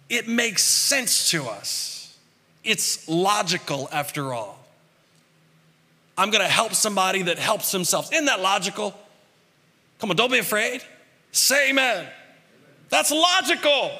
it 0.09 0.27
makes 0.27 0.63
sense 0.63 1.29
to 1.29 1.45
us. 1.45 2.17
It's 2.63 3.07
logical 3.07 3.87
after 3.91 4.33
all. 4.33 4.59
I'm 6.17 6.31
gonna 6.31 6.47
help 6.47 6.73
somebody 6.73 7.21
that 7.23 7.37
helps 7.37 7.71
themselves. 7.71 8.11
Isn't 8.11 8.25
that 8.25 8.41
logical? 8.41 8.93
Come 9.99 10.09
on, 10.09 10.15
don't 10.15 10.31
be 10.31 10.39
afraid. 10.39 10.81
Say 11.31 11.69
amen. 11.69 12.07
That's 12.89 13.11
logical. 13.11 13.91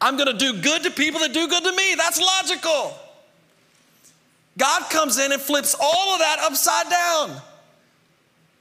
I'm 0.00 0.16
gonna 0.16 0.32
do 0.32 0.60
good 0.60 0.84
to 0.84 0.90
people 0.90 1.20
that 1.20 1.32
do 1.32 1.48
good 1.48 1.64
to 1.64 1.72
me. 1.72 1.94
That's 1.96 2.20
logical. 2.20 2.94
God 4.58 4.88
comes 4.90 5.18
in 5.18 5.32
and 5.32 5.40
flips 5.40 5.76
all 5.78 6.14
of 6.14 6.20
that 6.20 6.38
upside 6.40 6.88
down. 6.88 7.42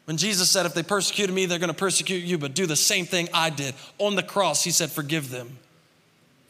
When 0.06 0.18
Jesus 0.18 0.50
said, 0.50 0.66
If 0.66 0.74
they 0.74 0.84
persecuted 0.84 1.36
me, 1.36 1.46
they're 1.46 1.60
gonna 1.60 1.74
persecute 1.74 2.24
you, 2.24 2.38
but 2.38 2.54
do 2.54 2.66
the 2.66 2.76
same 2.76 3.06
thing 3.06 3.28
I 3.34 3.50
did. 3.50 3.74
On 3.98 4.16
the 4.16 4.24
cross, 4.24 4.64
He 4.64 4.72
said, 4.72 4.92
Forgive 4.92 5.30
them, 5.30 5.58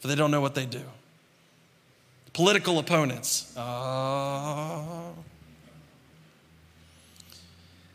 for 0.00 0.08
they 0.08 0.14
don't 0.14 0.30
know 0.30 0.40
what 0.40 0.54
they 0.54 0.66
do. 0.66 0.82
Political 2.32 2.78
opponents. 2.78 3.56
Uh, 3.56 4.82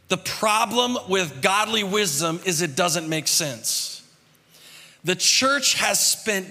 the 0.07 0.17
problem 0.17 0.97
with 1.07 1.41
godly 1.41 1.83
wisdom 1.83 2.39
is 2.43 2.61
it 2.61 2.75
doesn't 2.75 3.07
make 3.07 3.27
sense. 3.27 4.03
The 5.03 5.15
church 5.15 5.75
has 5.75 6.05
spent 6.05 6.47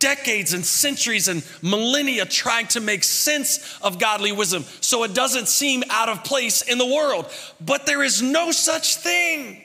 decades 0.00 0.52
and 0.52 0.66
centuries 0.66 1.28
and 1.28 1.46
millennia 1.62 2.24
trying 2.24 2.66
to 2.68 2.80
make 2.80 3.04
sense 3.04 3.78
of 3.80 4.00
godly 4.00 4.32
wisdom 4.32 4.64
so 4.80 5.04
it 5.04 5.14
doesn't 5.14 5.46
seem 5.46 5.84
out 5.90 6.08
of 6.08 6.24
place 6.24 6.62
in 6.62 6.78
the 6.78 6.86
world. 6.86 7.30
But 7.60 7.86
there 7.86 8.02
is 8.02 8.20
no 8.20 8.50
such 8.50 8.96
thing. 8.96 9.62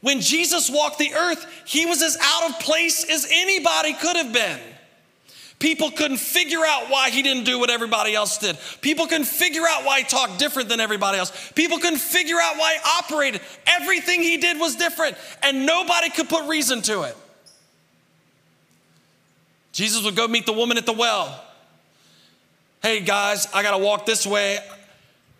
When 0.00 0.20
Jesus 0.20 0.70
walked 0.70 0.98
the 0.98 1.12
earth, 1.12 1.44
he 1.66 1.84
was 1.84 2.02
as 2.02 2.16
out 2.20 2.50
of 2.50 2.60
place 2.60 3.04
as 3.04 3.26
anybody 3.30 3.92
could 3.94 4.16
have 4.16 4.32
been. 4.32 4.60
People 5.58 5.90
couldn't 5.90 6.18
figure 6.18 6.64
out 6.64 6.88
why 6.88 7.10
he 7.10 7.22
didn't 7.22 7.42
do 7.42 7.58
what 7.58 7.68
everybody 7.68 8.14
else 8.14 8.38
did. 8.38 8.56
People 8.80 9.08
couldn't 9.08 9.26
figure 9.26 9.64
out 9.68 9.84
why 9.84 9.98
he 9.98 10.04
talked 10.04 10.38
different 10.38 10.68
than 10.68 10.78
everybody 10.78 11.18
else. 11.18 11.32
People 11.56 11.78
couldn't 11.78 11.98
figure 11.98 12.36
out 12.40 12.56
why 12.56 12.74
he 12.74 12.80
operated. 13.00 13.40
Everything 13.66 14.22
he 14.22 14.36
did 14.36 14.60
was 14.60 14.76
different, 14.76 15.16
and 15.42 15.66
nobody 15.66 16.10
could 16.10 16.28
put 16.28 16.48
reason 16.48 16.80
to 16.82 17.02
it. 17.02 17.16
Jesus 19.78 20.02
would 20.04 20.16
go 20.16 20.26
meet 20.26 20.44
the 20.44 20.52
woman 20.52 20.76
at 20.76 20.86
the 20.86 20.92
well. 20.92 21.40
Hey 22.82 22.98
guys, 22.98 23.46
I 23.54 23.62
gotta 23.62 23.78
walk 23.78 24.06
this 24.06 24.26
way. 24.26 24.58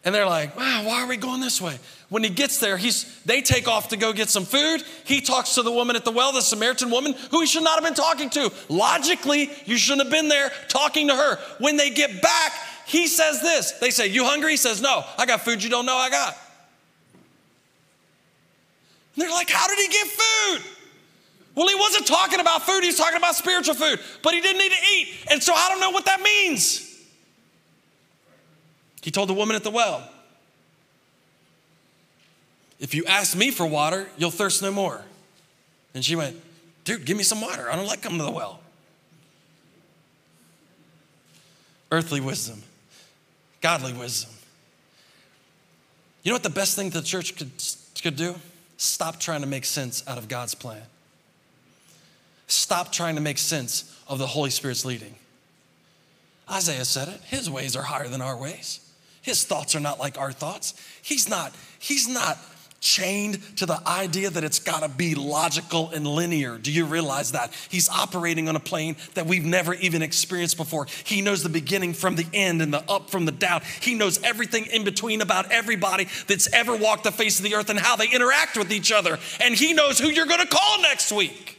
And 0.05 0.15
they're 0.15 0.27
like, 0.27 0.57
wow, 0.57 0.85
why 0.85 1.03
are 1.03 1.09
we 1.09 1.17
going 1.17 1.41
this 1.41 1.61
way? 1.61 1.77
When 2.09 2.23
he 2.23 2.31
gets 2.31 2.61
there, 2.61 2.77
he's, 2.77 3.21
they 3.25 3.43
take 3.43 3.67
off 3.67 3.89
to 3.89 3.97
go 3.97 4.13
get 4.13 4.29
some 4.29 4.45
food. 4.45 4.85
He 5.03 5.21
talks 5.23 5.57
to 5.57 5.63
the 5.63 5.73
woman 5.73 5.97
at 5.97 6.05
the 6.05 6.13
well, 6.13 6.31
the 6.31 6.41
Samaritan 6.41 6.89
woman, 6.89 7.15
who 7.33 7.41
he 7.41 7.47
should 7.47 7.65
not 7.65 7.83
have 7.83 7.83
been 7.83 7.95
talking 7.95 8.31
to. 8.31 8.53
Logically, 8.69 9.51
you 9.65 9.77
shouldn't 9.77 10.05
have 10.05 10.13
been 10.13 10.29
there 10.29 10.53
talking 10.69 11.09
to 11.09 11.17
her. 11.17 11.41
When 11.59 11.77
they 11.77 11.91
get 11.91 12.23
back, 12.23 12.53
he 12.87 13.09
says 13.09 13.43
this. 13.43 13.73
They 13.73 13.91
say, 13.91 14.07
You 14.07 14.25
hungry? 14.25 14.53
He 14.53 14.57
says, 14.57 14.81
No, 14.81 15.03
I 15.19 15.27
got 15.27 15.41
food 15.41 15.65
you 15.65 15.69
don't 15.69 15.85
know 15.85 15.97
I 15.97 16.11
got. 16.11 16.39
And 19.15 19.23
they're 19.23 19.31
like, 19.31 19.51
How 19.51 19.67
did 19.67 19.79
he 19.81 19.89
get 19.89 20.07
food? 20.07 20.78
Well, 21.59 21.67
he 21.67 21.75
wasn't 21.75 22.07
talking 22.07 22.39
about 22.39 22.65
food, 22.65 22.85
he's 22.85 22.97
talking 22.97 23.17
about 23.17 23.35
spiritual 23.35 23.75
food, 23.75 23.99
but 24.23 24.33
he 24.33 24.41
didn't 24.41 24.59
need 24.59 24.71
to 24.71 24.79
eat. 24.95 25.09
And 25.29 25.43
so 25.43 25.53
I 25.53 25.69
don't 25.69 25.81
know 25.81 25.91
what 25.91 26.05
that 26.05 26.23
means. 26.23 27.05
He 29.03 29.11
told 29.11 29.29
the 29.29 29.35
woman 29.35 29.57
at 29.57 29.65
the 29.65 29.71
well, 29.73 30.09
If 32.79 32.95
you 32.95 33.05
ask 33.07 33.37
me 33.37 33.51
for 33.51 33.67
water, 33.67 34.07
you'll 34.17 34.31
thirst 34.31 34.63
no 34.63 34.71
more. 34.71 35.03
And 35.95 36.05
she 36.05 36.15
went, 36.15 36.41
Dude, 36.85 37.05
give 37.05 37.17
me 37.17 37.25
some 37.25 37.41
water. 37.41 37.69
I 37.69 37.75
don't 37.75 37.89
like 37.89 38.03
coming 38.03 38.19
to 38.19 38.25
the 38.25 38.31
well. 38.31 38.61
Earthly 41.91 42.21
wisdom, 42.21 42.63
godly 43.61 43.95
wisdom. 43.95 44.31
You 46.23 46.31
know 46.31 46.37
what 46.37 46.45
the 46.45 46.51
best 46.51 46.77
thing 46.77 46.91
the 46.91 47.03
church 47.03 47.35
could, 47.35 47.51
could 48.01 48.15
do? 48.15 48.37
Stop 48.77 49.19
trying 49.19 49.41
to 49.41 49.49
make 49.49 49.65
sense 49.65 50.05
out 50.07 50.19
of 50.19 50.29
God's 50.29 50.55
plan. 50.55 50.83
Stop 52.49 52.91
trying 52.91 53.15
to 53.15 53.21
make 53.21 53.39
sense 53.39 53.95
of 54.09 54.19
the 54.19 54.27
Holy 54.27 54.51
Spirit's 54.51 54.85
leading. 54.85 55.15
Isaiah 56.51 56.85
said 56.85 57.09
it. 57.09 57.21
His 57.27 57.49
ways 57.49 57.77
are 57.77 57.83
higher 57.83 58.09
than 58.09 58.23
our 58.23 58.37
ways. 58.37 58.81
His 59.21 59.45
thoughts 59.45 59.77
are 59.77 59.81
not 59.81 59.99
like 59.99 60.19
our 60.19 60.33
thoughts. 60.33 60.75
He's 61.03 61.29
not, 61.29 61.55
he's 61.79 62.09
not 62.09 62.39
chained 62.81 63.41
to 63.57 63.67
the 63.67 63.79
idea 63.87 64.31
that 64.31 64.45
it's 64.45 64.61
got 64.61 64.83
to 64.83 64.89
be 64.89 65.15
logical 65.15 65.91
and 65.91 66.07
linear. 66.07 66.57
Do 66.57 66.73
you 66.73 66.87
realize 66.87 67.33
that? 67.33 67.53
He's 67.69 67.91
operating 67.91 68.49
on 68.49 68.57
a 68.57 68.61
plane 68.61 68.97
that 69.13 69.27
we've 69.27 69.45
never 69.45 69.75
even 69.75 70.01
experienced 70.01 70.57
before. 70.57 70.87
He 71.05 71.21
knows 71.21 71.43
the 71.43 71.49
beginning 71.51 71.93
from 71.93 72.17
the 72.17 72.27
end 72.33 72.63
and 72.63 72.73
the 72.73 72.83
up 72.91 73.11
from 73.11 73.27
the 73.27 73.33
down. 73.33 73.63
He 73.83 73.95
knows 73.95 74.23
everything 74.23 74.67
in 74.67 74.85
between 74.85 75.21
about 75.21 75.51
everybody 75.51 76.07
that's 76.29 76.51
ever 76.55 76.75
walked 76.75 77.05
the 77.05 77.13
face 77.13 77.39
of 77.39 77.45
the 77.45 77.57
earth 77.57 77.69
and 77.69 77.79
how 77.79 77.97
they 77.97 78.09
interact 78.09 78.57
with 78.57 78.73
each 78.73 78.93
other. 78.93 79.19
And 79.41 79.55
he 79.55 79.75
knows 79.75 79.99
who 79.99 80.09
you're 80.09 80.27
going 80.27 80.41
to 80.41 80.47
call 80.47 80.81
next 80.81 81.13
week. 81.13 81.58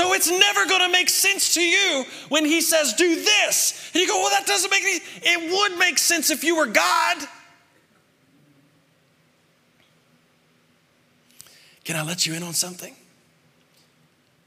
So 0.00 0.14
it's 0.14 0.30
never 0.30 0.64
going 0.64 0.80
to 0.80 0.88
make 0.88 1.10
sense 1.10 1.52
to 1.52 1.60
you 1.60 2.06
when 2.30 2.46
he 2.46 2.62
says, 2.62 2.94
do 2.94 3.16
this. 3.16 3.90
And 3.92 4.00
you 4.00 4.08
go, 4.08 4.16
well, 4.16 4.30
that 4.30 4.46
doesn't 4.46 4.70
make 4.70 4.82
any, 4.82 4.98
it 5.20 5.52
would 5.52 5.78
make 5.78 5.98
sense 5.98 6.30
if 6.30 6.42
you 6.42 6.56
were 6.56 6.64
God. 6.64 7.18
Can 11.84 11.96
I 11.96 12.02
let 12.02 12.24
you 12.24 12.32
in 12.32 12.42
on 12.42 12.54
something? 12.54 12.96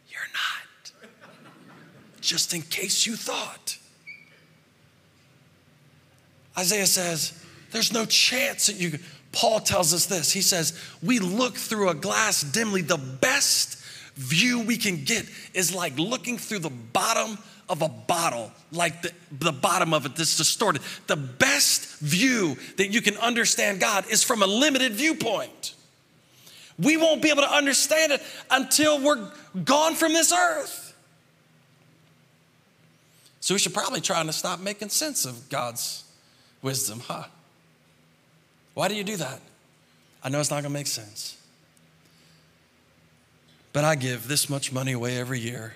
You're 0.09 0.21
not. 0.33 1.11
Just 2.19 2.55
in 2.55 2.63
case 2.63 3.05
you 3.05 3.15
thought. 3.15 3.77
Isaiah 6.57 6.87
says, 6.87 7.39
there's 7.69 7.93
no 7.93 8.05
chance 8.07 8.65
that 8.65 8.77
you, 8.77 8.97
Paul 9.31 9.59
tells 9.59 9.93
us 9.93 10.07
this. 10.07 10.31
He 10.31 10.41
says, 10.41 10.75
we 11.03 11.19
look 11.19 11.57
through 11.57 11.89
a 11.89 11.95
glass 11.95 12.41
dimly. 12.41 12.81
The 12.81 12.97
best 12.97 13.72
view 14.15 14.61
we 14.61 14.77
can 14.77 15.03
get 15.03 15.25
is 15.53 15.73
like 15.73 15.97
looking 15.97 16.37
through 16.37 16.59
the 16.59 16.69
bottom 16.69 17.37
of 17.69 17.81
a 17.81 17.89
bottle, 17.89 18.51
like 18.71 19.01
the, 19.01 19.11
the 19.31 19.51
bottom 19.51 19.93
of 19.93 20.05
it 20.05 20.15
that's 20.15 20.37
distorted. 20.37 20.81
The 21.07 21.15
best 21.15 21.99
view 21.99 22.57
that 22.77 22.89
you 22.89 23.01
can 23.01 23.17
understand 23.17 23.79
God 23.79 24.05
is 24.09 24.23
from 24.23 24.43
a 24.43 24.47
limited 24.47 24.93
viewpoint. 24.93 25.73
We 26.77 26.97
won't 26.97 27.21
be 27.21 27.29
able 27.29 27.43
to 27.43 27.51
understand 27.51 28.11
it 28.11 28.21
until 28.49 29.01
we're 29.01 29.31
gone 29.63 29.95
from 29.95 30.13
this 30.13 30.33
earth. 30.33 30.95
So 33.39 33.53
we 33.53 33.59
should 33.59 33.73
probably 33.73 34.01
try 34.01 34.23
to 34.23 34.33
stop 34.33 34.59
making 34.59 34.89
sense 34.89 35.25
of 35.25 35.49
God's 35.49 36.03
wisdom, 36.61 37.01
huh? 37.01 37.25
Why 38.73 38.87
do 38.87 38.95
you 38.95 39.03
do 39.03 39.17
that? 39.17 39.39
I 40.23 40.29
know 40.29 40.39
it's 40.39 40.49
not 40.49 40.63
gonna 40.63 40.73
make 40.73 40.87
sense 40.87 41.37
but 43.73 43.83
I 43.83 43.95
give 43.95 44.27
this 44.27 44.49
much 44.49 44.71
money 44.71 44.91
away 44.91 45.17
every 45.17 45.39
year, 45.39 45.73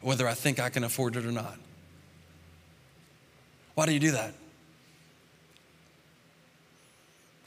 whether 0.00 0.26
I 0.26 0.32
think 0.32 0.58
I 0.58 0.70
can 0.70 0.82
afford 0.82 1.16
it 1.16 1.26
or 1.26 1.30
not. 1.30 1.58
Why 3.74 3.86
do 3.86 3.92
you 3.92 4.00
do 4.00 4.10
that? 4.12 4.32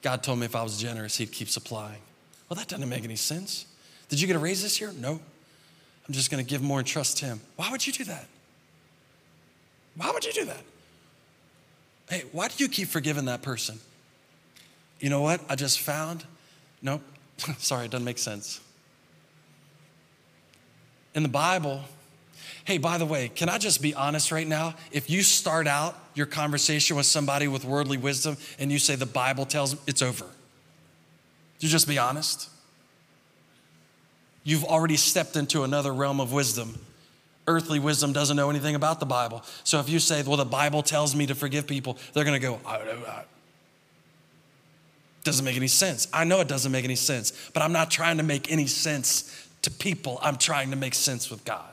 God 0.03 0.21
told 0.21 0.39
me 0.39 0.45
if 0.45 0.55
I 0.55 0.62
was 0.62 0.77
generous, 0.77 1.17
He'd 1.17 1.31
keep 1.31 1.49
supplying. 1.49 2.01
Well, 2.47 2.55
that 2.55 2.67
doesn't 2.67 2.88
make 2.88 3.03
any 3.03 3.15
sense. 3.15 3.65
Did 4.09 4.21
you 4.21 4.27
get 4.27 4.36
a 4.36 4.39
raise 4.39 4.62
this 4.62 4.79
year? 4.79 4.91
No. 4.99 5.19
I'm 6.07 6.13
just 6.13 6.29
going 6.29 6.43
to 6.43 6.47
give 6.47 6.62
more 6.62 6.79
and 6.79 6.88
trust 6.88 7.19
Him. 7.19 7.41
Why 7.55 7.71
would 7.71 7.86
you 7.86 7.93
do 7.93 8.03
that? 8.03 8.27
Why 9.95 10.12
would 10.12 10.23
you 10.23 10.33
do 10.33 10.45
that? 10.45 10.62
Hey, 12.09 12.25
why 12.31 12.47
do 12.49 12.55
you 12.63 12.69
keep 12.69 12.89
forgiving 12.89 13.25
that 13.25 13.41
person? 13.41 13.79
You 14.99 15.09
know 15.09 15.21
what? 15.21 15.41
I 15.49 15.55
just 15.55 15.79
found, 15.79 16.25
nope, 16.81 17.01
sorry, 17.57 17.86
it 17.86 17.91
doesn't 17.91 18.05
make 18.05 18.17
sense 18.17 18.59
in 21.15 21.23
the 21.23 21.30
Bible. 21.30 21.82
Hey, 22.65 22.78
by 22.78 22.97
the 22.97 23.06
way, 23.06 23.30
can 23.30 23.49
I 23.49 23.58
just 23.58 23.82
be 23.82 23.93
honest 23.93 24.32
right 24.32 24.47
now? 24.47 24.76
If 24.91 25.10
you 25.10 25.21
start 25.21 25.67
out 25.67 25.97
your 26.15 26.26
conversation 26.26 26.95
with 26.95 27.06
somebody 27.06 27.47
with 27.47 27.65
worldly 27.65 27.97
wisdom 27.97 28.38
and 28.58 28.71
you 28.71 28.80
say 28.80 28.95
the 28.95 29.06
Bible 29.06 29.45
tells 29.45 29.76
it's 29.88 30.02
over, 30.02 30.26
you 31.60 31.69
just 31.69 31.88
be 31.88 31.97
honest? 31.97 32.49
You've 34.43 34.63
already 34.63 34.97
stepped 34.97 35.36
into 35.36 35.63
another 35.63 35.93
realm 35.93 36.19
of 36.19 36.34
wisdom. 36.34 36.78
Earthly 37.47 37.80
wisdom 37.80 38.13
doesn't 38.13 38.38
know 38.38 38.49
anything 38.49 38.76
about 38.76 38.99
the 38.99 39.06
Bible. 39.06 39.43
So 39.63 39.80
if 39.80 39.89
you 39.89 39.99
say, 39.99 40.23
well, 40.23 40.38
the 40.38 40.45
Bible 40.45 40.84
tells 40.84 41.15
me 41.15 41.26
to 41.28 41.36
forgive 41.36 41.67
people, 41.67 41.97
they're 42.13 42.23
gonna 42.23 42.39
go, 42.39 42.60
I 42.65 42.78
don't 42.78 42.88
know. 42.88 43.19
Doesn't 45.23 45.45
make 45.45 45.56
any 45.56 45.67
sense. 45.67 46.08
I 46.12 46.26
know 46.26 46.41
it 46.41 46.49
doesn't 46.49 46.71
make 46.71 46.84
any 46.84 46.95
sense, 46.97 47.32
but 47.54 47.63
I'm 47.63 47.71
not 47.71 47.89
trying 47.89 48.17
to 48.17 48.23
make 48.23 48.52
any 48.52 48.67
sense 48.67 49.42
to 49.63 49.71
people, 49.71 50.19
I'm 50.21 50.38
trying 50.38 50.69
to 50.69 50.76
make 50.76 50.93
sense 50.93 51.30
with 51.30 51.43
God. 51.43 51.69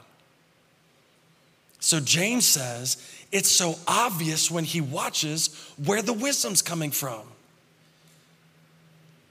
So 1.80 2.00
James 2.00 2.46
says 2.46 2.96
it's 3.32 3.50
so 3.50 3.76
obvious 3.86 4.50
when 4.50 4.64
he 4.64 4.80
watches 4.80 5.72
where 5.84 6.02
the 6.02 6.12
wisdom's 6.12 6.62
coming 6.62 6.90
from. 6.90 7.22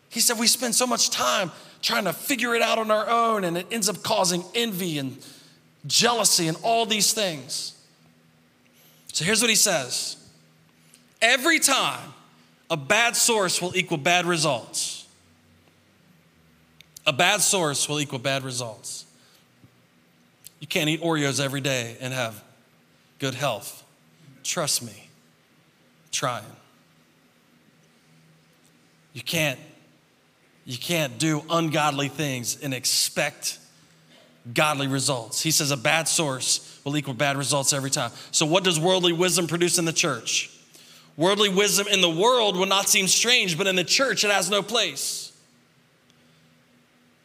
He 0.09 0.19
said 0.19 0.39
we 0.39 0.47
spend 0.47 0.73
so 0.75 0.87
much 0.87 1.09
time 1.09 1.51
trying 1.81 2.05
to 2.05 2.13
figure 2.13 2.55
it 2.55 2.61
out 2.61 2.77
on 2.77 2.91
our 2.91 3.09
own, 3.09 3.43
and 3.43 3.57
it 3.57 3.67
ends 3.71 3.87
up 3.87 4.01
causing 4.03 4.43
envy 4.55 4.97
and 4.97 5.17
jealousy 5.85 6.47
and 6.47 6.57
all 6.63 6.85
these 6.85 7.13
things. 7.13 7.73
So 9.13 9.23
here's 9.23 9.41
what 9.41 9.49
he 9.49 9.55
says 9.55 10.17
every 11.21 11.59
time 11.59 12.13
a 12.69 12.77
bad 12.77 13.15
source 13.15 13.61
will 13.61 13.75
equal 13.75 13.97
bad 13.97 14.25
results. 14.25 14.98
A 17.05 17.13
bad 17.13 17.41
source 17.41 17.87
will 17.87 17.99
equal 17.99 18.19
bad 18.19 18.43
results. 18.43 19.05
You 20.59 20.67
can't 20.67 20.89
eat 20.89 21.01
Oreos 21.01 21.43
every 21.43 21.61
day 21.61 21.97
and 22.01 22.13
have 22.13 22.43
good 23.17 23.33
health. 23.33 23.83
Trust 24.43 24.83
me, 24.83 25.09
trying. 26.11 26.43
You 29.13 29.21
can't, 29.21 29.59
you 30.65 30.77
can't 30.77 31.17
do 31.17 31.43
ungodly 31.49 32.09
things 32.09 32.61
and 32.61 32.73
expect 32.73 33.57
godly 34.53 34.87
results. 34.87 35.41
He 35.41 35.51
says 35.51 35.71
a 35.71 35.77
bad 35.77 36.07
source 36.07 36.79
will 36.83 36.95
equal 36.97 37.13
bad 37.13 37.37
results 37.37 37.73
every 37.73 37.89
time. 37.89 38.11
So, 38.31 38.45
what 38.45 38.63
does 38.63 38.79
worldly 38.79 39.13
wisdom 39.13 39.47
produce 39.47 39.77
in 39.77 39.85
the 39.85 39.93
church? 39.93 40.51
Worldly 41.17 41.49
wisdom 41.49 41.87
in 41.87 42.01
the 42.01 42.09
world 42.09 42.55
will 42.55 42.65
not 42.65 42.87
seem 42.87 43.07
strange, 43.07 43.57
but 43.57 43.67
in 43.67 43.75
the 43.75 43.83
church, 43.83 44.23
it 44.23 44.31
has 44.31 44.49
no 44.49 44.61
place. 44.61 45.28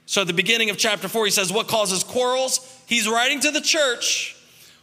So 0.06 0.20
at 0.20 0.26
the 0.26 0.34
beginning 0.34 0.70
of 0.70 0.76
chapter 0.76 1.08
four, 1.08 1.24
he 1.24 1.30
says, 1.30 1.52
What 1.52 1.68
causes 1.68 2.04
quarrels? 2.04 2.60
He's 2.86 3.08
writing 3.08 3.40
to 3.40 3.50
the 3.50 3.60
church. 3.60 4.36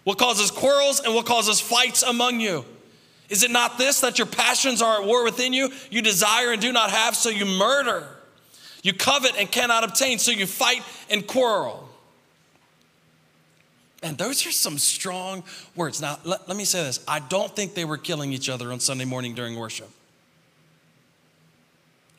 What 0.03 0.17
causes 0.17 0.49
quarrels 0.49 0.99
and 0.99 1.13
what 1.13 1.25
causes 1.25 1.59
fights 1.59 2.01
among 2.01 2.39
you? 2.39 2.65
Is 3.29 3.43
it 3.43 3.51
not 3.51 3.77
this 3.77 4.01
that 4.01 4.17
your 4.17 4.27
passions 4.27 4.81
are 4.81 5.01
at 5.01 5.07
war 5.07 5.23
within 5.23 5.53
you? 5.53 5.71
You 5.89 6.01
desire 6.01 6.51
and 6.51 6.61
do 6.61 6.71
not 6.73 6.89
have, 6.91 7.15
so 7.15 7.29
you 7.29 7.45
murder. 7.45 8.07
You 8.83 8.93
covet 8.93 9.35
and 9.37 9.49
cannot 9.49 9.83
obtain, 9.83 10.17
so 10.17 10.31
you 10.31 10.47
fight 10.47 10.81
and 11.09 11.25
quarrel. 11.25 11.87
And 14.03 14.17
those 14.17 14.45
are 14.47 14.51
some 14.51 14.79
strong 14.79 15.43
words. 15.75 16.01
Now, 16.01 16.17
let, 16.23 16.47
let 16.47 16.57
me 16.57 16.65
say 16.65 16.83
this 16.83 17.03
I 17.07 17.19
don't 17.19 17.55
think 17.55 17.75
they 17.75 17.85
were 17.85 17.97
killing 17.97 18.33
each 18.33 18.49
other 18.49 18.71
on 18.71 18.79
Sunday 18.79 19.05
morning 19.05 19.35
during 19.35 19.55
worship. 19.55 19.89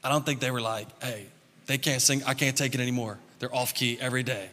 I 0.05 0.09
don't 0.09 0.25
think 0.25 0.41
they 0.41 0.51
were 0.51 0.61
like, 0.61 0.89
hey, 1.03 1.27
they 1.73 1.79
can't 1.79 2.03
sing, 2.03 2.23
I 2.27 2.35
can't 2.35 2.55
take 2.55 2.75
it 2.75 2.81
anymore. 2.83 3.19
They're 3.39 3.55
off 3.55 3.73
key 3.73 3.97
every 3.99 4.23
day. 4.23 4.51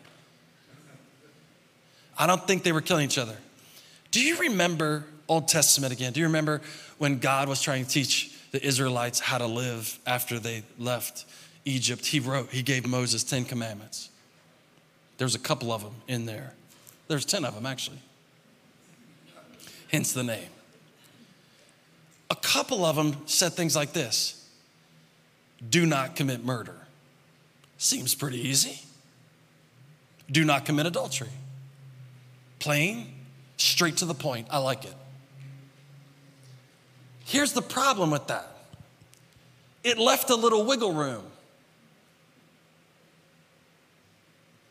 I 2.17 2.25
don't 2.27 2.47
think 2.47 2.63
they 2.63 2.71
were 2.71 2.79
killing 2.79 3.03
each 3.03 3.17
other. 3.17 3.35
Do 4.11 4.21
you 4.21 4.37
remember 4.37 5.03
Old 5.27 5.49
Testament 5.49 5.91
again? 5.91 6.13
Do 6.13 6.21
you 6.21 6.27
remember 6.27 6.61
when 6.97 7.19
God 7.19 7.49
was 7.49 7.61
trying 7.61 7.83
to 7.83 7.89
teach 7.89 8.33
the 8.51 8.65
Israelites 8.65 9.19
how 9.19 9.37
to 9.37 9.47
live 9.47 9.99
after 10.07 10.39
they 10.39 10.63
left 10.77 11.25
Egypt? 11.65 12.05
He 12.05 12.21
wrote, 12.21 12.51
He 12.51 12.61
gave 12.61 12.87
Moses 12.87 13.25
10 13.25 13.43
commandments. 13.43 14.09
There's 15.17 15.35
a 15.35 15.39
couple 15.39 15.73
of 15.73 15.83
them 15.83 15.95
in 16.07 16.25
there. 16.25 16.53
There's 17.09 17.25
10 17.25 17.43
of 17.43 17.53
them, 17.53 17.65
actually. 17.65 17.99
Hence 19.91 20.13
the 20.13 20.23
name. 20.23 20.49
A 22.29 22.35
couple 22.35 22.85
of 22.85 22.95
them 22.95 23.17
said 23.25 23.51
things 23.51 23.75
like 23.75 23.91
this 23.91 24.49
Do 25.69 25.85
not 25.85 26.15
commit 26.15 26.45
murder. 26.45 26.78
Seems 27.79 28.13
pretty 28.13 28.37
easy. 28.37 28.81
Do 30.29 30.43
not 30.43 30.65
commit 30.65 30.85
adultery. 30.85 31.29
Plain, 32.59 33.07
straight 33.55 33.97
to 33.97 34.05
the 34.05 34.13
point. 34.13 34.47
I 34.51 34.57
like 34.57 34.83
it. 34.83 34.93
Here's 37.23 37.53
the 37.53 37.61
problem 37.61 38.11
with 38.11 38.27
that 38.27 38.47
it 39.81 39.97
left 39.97 40.29
a 40.29 40.35
little 40.35 40.65
wiggle 40.65 40.91
room. 40.91 41.23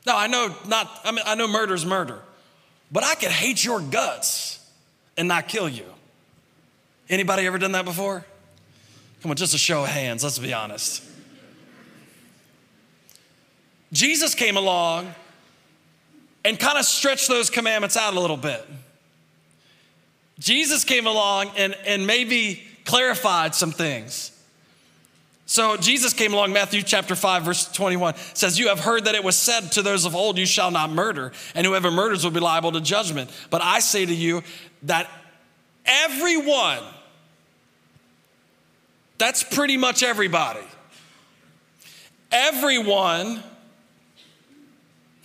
Now, 0.07 0.18
I 0.18 0.27
know 0.27 0.55
not, 0.66 1.01
I 1.03 1.11
mean, 1.11 1.23
I 1.25 1.35
know 1.35 1.49
murder's 1.49 1.87
murder, 1.87 2.21
but 2.92 3.05
I 3.05 3.14
could 3.14 3.31
hate 3.31 3.64
your 3.64 3.81
guts 3.81 4.62
and 5.16 5.29
not 5.29 5.49
kill 5.49 5.68
you. 5.68 5.87
Anybody 7.09 7.47
ever 7.47 7.57
done 7.57 7.73
that 7.73 7.87
before? 7.87 8.27
Come 9.23 9.31
on, 9.31 9.37
just 9.38 9.55
a 9.55 9.59
show 9.59 9.85
of 9.85 9.88
hands, 9.88 10.23
let's 10.23 10.38
be 10.38 10.53
honest. 10.53 11.03
Jesus 13.92 14.35
came 14.35 14.57
along 14.57 15.14
and 16.44 16.59
kind 16.59 16.79
of 16.79 16.85
stretched 16.85 17.29
those 17.29 17.51
commandments 17.51 17.96
out 17.96 18.14
a 18.14 18.20
little 18.20 18.37
bit. 18.37 18.66
Jesus 20.38 20.85
came 20.85 21.07
along 21.07 21.51
and, 21.57 21.74
and 21.87 22.07
maybe 22.07 22.62
clarified 22.85 23.55
some 23.55 23.72
things. 23.72 24.33
So 25.46 25.79
Jesus 25.79 26.12
came 26.12 26.35
along, 26.35 26.53
Matthew 26.53 26.83
chapter 26.83 27.16
5, 27.16 27.42
verse 27.42 27.72
21 27.72 28.14
says, 28.35 28.59
You 28.59 28.68
have 28.68 28.81
heard 28.81 29.07
that 29.07 29.14
it 29.14 29.24
was 29.24 29.35
said 29.35 29.72
to 29.72 29.83
those 29.83 30.05
of 30.05 30.14
old, 30.14 30.37
You 30.37 30.44
shall 30.44 30.70
not 30.70 30.90
murder, 30.90 31.33
and 31.55 31.66
whoever 31.66 31.90
murders 31.90 32.22
will 32.22 32.31
be 32.31 32.40
liable 32.40 32.72
to 32.72 32.83
judgment. 32.83 33.31
But 33.48 33.62
I 33.62 33.79
say 33.81 34.05
to 34.05 34.14
you 34.14 34.42
that 34.83 35.09
everyone, 35.87 36.83
that's 39.16 39.42
pretty 39.42 39.79
much 39.79 40.03
everybody, 40.03 40.61
everyone 42.31 43.42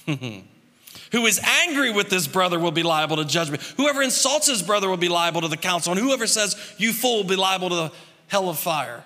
who 0.06 1.26
is 1.26 1.40
angry 1.40 1.92
with 1.92 2.10
his 2.10 2.28
brother 2.28 2.60
will 2.60 2.72
be 2.72 2.84
liable 2.84 3.18
to 3.18 3.26
judgment. 3.26 3.62
Whoever 3.78 4.02
insults 4.02 4.48
his 4.48 4.62
brother 4.62 4.90
will 4.90 4.98
be 4.98 5.10
liable 5.10 5.42
to 5.42 5.48
the 5.48 5.58
council, 5.58 5.94
and 5.94 6.02
whoever 6.02 6.28
says, 6.28 6.56
You 6.78 6.94
fool, 6.94 7.18
will 7.18 7.30
be 7.30 7.36
liable 7.36 7.70
to 7.70 7.76
the 7.76 7.92
hell 8.28 8.50
of 8.50 8.60
fire. 8.60 9.04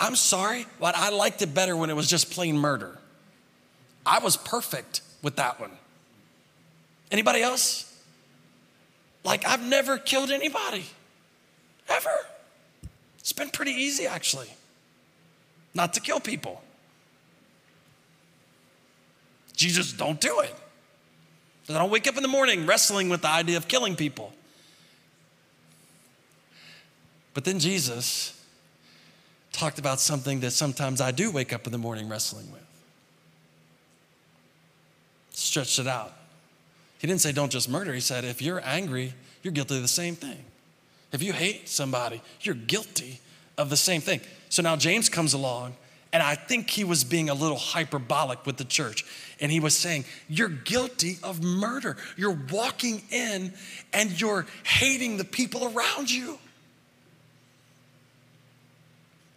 I'm 0.00 0.16
sorry, 0.16 0.66
but 0.80 0.96
I 0.96 1.10
liked 1.10 1.42
it 1.42 1.54
better 1.54 1.76
when 1.76 1.90
it 1.90 1.96
was 1.96 2.08
just 2.08 2.30
plain 2.30 2.58
murder. 2.58 2.98
I 4.04 4.18
was 4.18 4.36
perfect 4.36 5.02
with 5.22 5.36
that 5.36 5.60
one. 5.60 5.70
Anybody 7.10 7.42
else? 7.42 7.84
Like, 9.24 9.46
I've 9.46 9.62
never 9.62 9.98
killed 9.98 10.30
anybody, 10.30 10.84
ever. 11.88 12.10
It's 13.18 13.32
been 13.32 13.50
pretty 13.50 13.72
easy, 13.72 14.06
actually, 14.06 14.48
not 15.74 15.94
to 15.94 16.00
kill 16.00 16.20
people. 16.20 16.62
Jesus, 19.58 19.92
don't 19.92 20.20
do 20.20 20.40
it. 20.40 20.54
So 21.64 21.74
I 21.74 21.78
don't 21.78 21.90
wake 21.90 22.06
up 22.06 22.16
in 22.16 22.22
the 22.22 22.28
morning 22.28 22.64
wrestling 22.64 23.10
with 23.10 23.22
the 23.22 23.28
idea 23.28 23.56
of 23.56 23.68
killing 23.68 23.96
people. 23.96 24.32
But 27.34 27.44
then 27.44 27.58
Jesus 27.58 28.40
talked 29.52 29.78
about 29.78 29.98
something 29.98 30.40
that 30.40 30.52
sometimes 30.52 31.00
I 31.00 31.10
do 31.10 31.30
wake 31.30 31.52
up 31.52 31.66
in 31.66 31.72
the 31.72 31.78
morning 31.78 32.08
wrestling 32.08 32.50
with. 32.52 32.62
Stretched 35.32 35.80
it 35.80 35.88
out. 35.88 36.12
He 36.98 37.06
didn't 37.06 37.20
say, 37.20 37.32
don't 37.32 37.50
just 37.50 37.68
murder. 37.68 37.92
He 37.92 38.00
said, 38.00 38.24
if 38.24 38.40
you're 38.40 38.62
angry, 38.64 39.12
you're 39.42 39.52
guilty 39.52 39.76
of 39.76 39.82
the 39.82 39.88
same 39.88 40.14
thing. 40.14 40.38
If 41.12 41.22
you 41.22 41.32
hate 41.32 41.68
somebody, 41.68 42.22
you're 42.42 42.54
guilty 42.54 43.20
of 43.56 43.70
the 43.70 43.76
same 43.76 44.00
thing. 44.00 44.20
So 44.50 44.62
now 44.62 44.76
James 44.76 45.08
comes 45.08 45.34
along, 45.34 45.74
and 46.12 46.22
I 46.22 46.34
think 46.34 46.70
he 46.70 46.84
was 46.84 47.04
being 47.04 47.28
a 47.28 47.34
little 47.34 47.58
hyperbolic 47.58 48.46
with 48.46 48.56
the 48.56 48.64
church. 48.64 49.04
And 49.40 49.52
he 49.52 49.60
was 49.60 49.76
saying, 49.76 50.04
You're 50.28 50.48
guilty 50.48 51.18
of 51.22 51.42
murder. 51.42 51.96
You're 52.16 52.38
walking 52.50 53.02
in 53.10 53.52
and 53.92 54.18
you're 54.20 54.46
hating 54.64 55.18
the 55.18 55.24
people 55.24 55.72
around 55.74 56.10
you. 56.10 56.38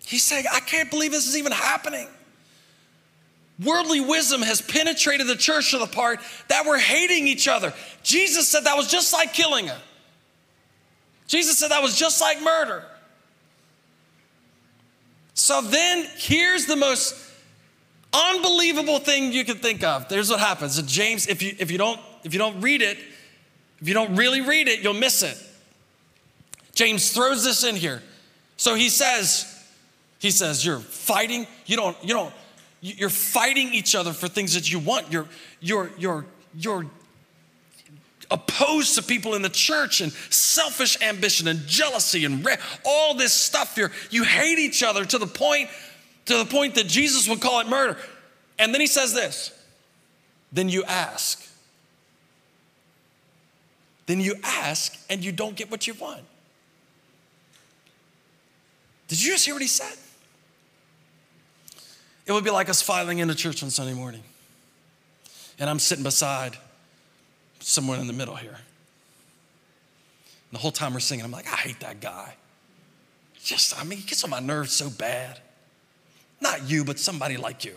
He's 0.05 0.23
saying, 0.23 0.45
I 0.51 0.60
can't 0.62 0.89
believe 0.89 1.12
this 1.12 1.27
is 1.27 1.38
even 1.38 1.51
happening. 1.51 2.07
Worldly 3.63 4.01
wisdom 4.01 4.41
has 4.41 4.62
penetrated 4.62 5.27
the 5.27 5.36
church 5.36 5.71
to 5.71 5.77
the 5.77 5.86
part 5.86 6.19
that 6.47 6.65
we're 6.65 6.79
hating 6.79 7.27
each 7.27 7.47
other. 7.47 7.73
Jesus 8.01 8.47
said 8.47 8.63
that 8.63 8.75
was 8.75 8.88
just 8.88 9.13
like 9.13 9.34
killing 9.34 9.67
her. 9.67 9.77
Jesus 11.27 11.60
said 11.60 11.69
that 11.69 11.81
was 11.81 11.97
just 11.97 12.19
like 12.19 12.41
murder. 12.41 12.84
So 15.41 15.60
then 15.60 16.06
here's 16.17 16.67
the 16.67 16.75
most 16.75 17.15
unbelievable 18.13 18.99
thing 18.99 19.32
you 19.32 19.43
can 19.43 19.58
think 19.58 19.84
of. 19.84 20.08
There's 20.08 20.30
what 20.30 20.39
happens. 20.39 20.80
James, 20.84 21.25
if 21.25 21.41
you 21.41 21.56
if 21.58 21.71
you 21.71 21.80
don't 21.80 21.99
if 22.23 22.32
you 22.32 22.38
don't 22.38 22.62
read 22.62 22.84
it, 22.84 22.99
if 23.80 23.88
you 23.88 23.95
don't 23.95 24.15
really 24.15 24.41
read 24.41 24.67
it, 24.67 24.82
you'll 24.82 24.93
miss 24.93 25.23
it. 25.23 25.36
James 26.75 27.12
throws 27.12 27.43
this 27.43 27.63
in 27.63 27.75
here. 27.75 28.04
So 28.56 28.75
he 28.75 28.89
says, 28.89 29.47
he 30.19 30.30
says, 30.30 30.63
You're 30.63 30.77
fighting. 30.80 31.47
You 31.65 31.75
don't, 31.75 31.97
you 32.04 32.13
don't, 32.13 32.32
you're 32.80 33.10
fighting 33.10 33.73
each 33.73 33.95
other 33.95 34.13
for 34.13 34.27
things 34.27 34.54
that 34.54 34.71
you 34.71 34.77
want. 34.77 35.12
You're, 35.12 35.25
you're, 35.60 35.89
you're, 35.97 36.25
you're 36.54 36.86
opposed 38.31 38.95
to 38.95 39.03
people 39.03 39.35
in 39.35 39.41
the 39.41 39.49
church 39.49 40.01
and 40.01 40.11
selfish 40.29 40.99
ambition 41.01 41.47
and 41.47 41.67
jealousy 41.67 42.25
and 42.25 42.45
re- 42.45 42.57
all 42.85 43.13
this 43.13 43.33
stuff. 43.33 43.77
You're, 43.77 43.91
you 44.09 44.23
hate 44.23 44.57
each 44.57 44.81
other 44.83 45.05
to 45.05 45.17
the 45.17 45.27
point, 45.27 45.69
to 46.25 46.37
the 46.37 46.45
point 46.45 46.75
that 46.75 46.87
Jesus 46.87 47.27
would 47.27 47.41
call 47.41 47.59
it 47.59 47.67
murder. 47.67 47.97
And 48.57 48.73
then 48.73 48.81
he 48.81 48.87
says 48.87 49.13
this, 49.13 49.51
then 50.51 50.69
you 50.69 50.83
ask. 50.85 51.47
Then 54.05 54.19
you 54.19 54.35
ask 54.43 54.97
and 55.09 55.23
you 55.23 55.31
don't 55.31 55.55
get 55.55 55.69
what 55.69 55.87
you 55.87 55.93
want. 55.93 56.21
Did 59.07 59.21
you 59.21 59.31
just 59.31 59.45
hear 59.45 59.53
what 59.55 59.61
he 59.61 59.67
said? 59.67 59.97
It 62.25 62.31
would 62.31 62.43
be 62.43 62.49
like 62.49 62.69
us 62.69 62.81
filing 62.81 63.19
into 63.19 63.35
church 63.35 63.61
on 63.61 63.69
Sunday 63.69 63.93
morning. 63.93 64.23
And 65.59 65.69
I'm 65.69 65.79
sitting 65.79 66.03
beside 66.03 66.57
someone 67.62 68.00
in 68.00 68.08
the 68.08 68.13
middle 68.13 68.36
here. 68.36 68.50
And 68.50 68.58
the 70.52 70.60
whole 70.60 70.71
time 70.71 70.93
we're 70.93 71.00
singing, 71.00 71.24
I'm 71.26 71.32
like, 71.32 71.47
I 71.47 71.56
hate 71.56 71.80
that 71.82 72.02
guy. 72.02 72.34
Just, 73.43 73.80
I 73.80 73.84
mean, 73.84 74.00
he 74.00 74.08
gets 74.08 74.24
on 74.24 74.30
my 74.30 74.39
nerves 74.39 74.71
so 74.71 74.89
bad. 74.89 75.39
Not 76.41 76.69
you, 76.69 76.84
but 76.84 77.00
somebody 77.00 77.38
like 77.38 77.65
you. 77.65 77.76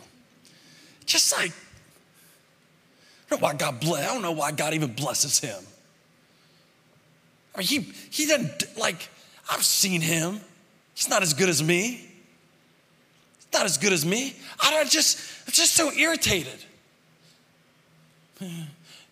Just 1.07 1.33
like, 1.37 1.51
I 1.51 3.31
don't 3.31 3.40
know 3.40 3.47
why 3.47 3.55
God 3.55 3.81
bless, 3.81 4.09
I 4.09 4.12
don't 4.12 4.23
know 4.23 4.33
why 4.33 4.53
God 4.53 4.75
even 4.75 4.92
blesses 4.92 5.38
him. 5.38 5.62
I 7.55 7.59
mean, 7.59 7.66
he, 7.66 7.79
he 8.11 8.27
doesn't, 8.27 8.77
like, 8.77 9.09
I've 9.51 9.64
seen 9.64 10.01
him. 10.01 10.40
He's 10.94 11.09
not 11.09 11.23
as 11.23 11.35
good 11.35 11.49
as 11.49 11.62
me 11.62 12.11
He's 13.44 13.61
not 13.61 13.66
as 13.66 13.79
good 13.79 13.92
as 13.92 14.05
me. 14.05 14.35
I 14.61 14.85
just, 14.85 15.18
I'm 15.47 15.53
just 15.53 15.75
so 15.75 15.92
irritated. 15.92 16.59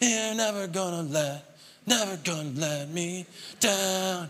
You're 0.03 0.35
never 0.35 0.67
gonna 0.67 1.03
let, 1.03 1.45
never 1.87 2.17
gonna 2.25 2.51
let 2.57 2.89
me 2.89 3.25
down. 3.61 4.29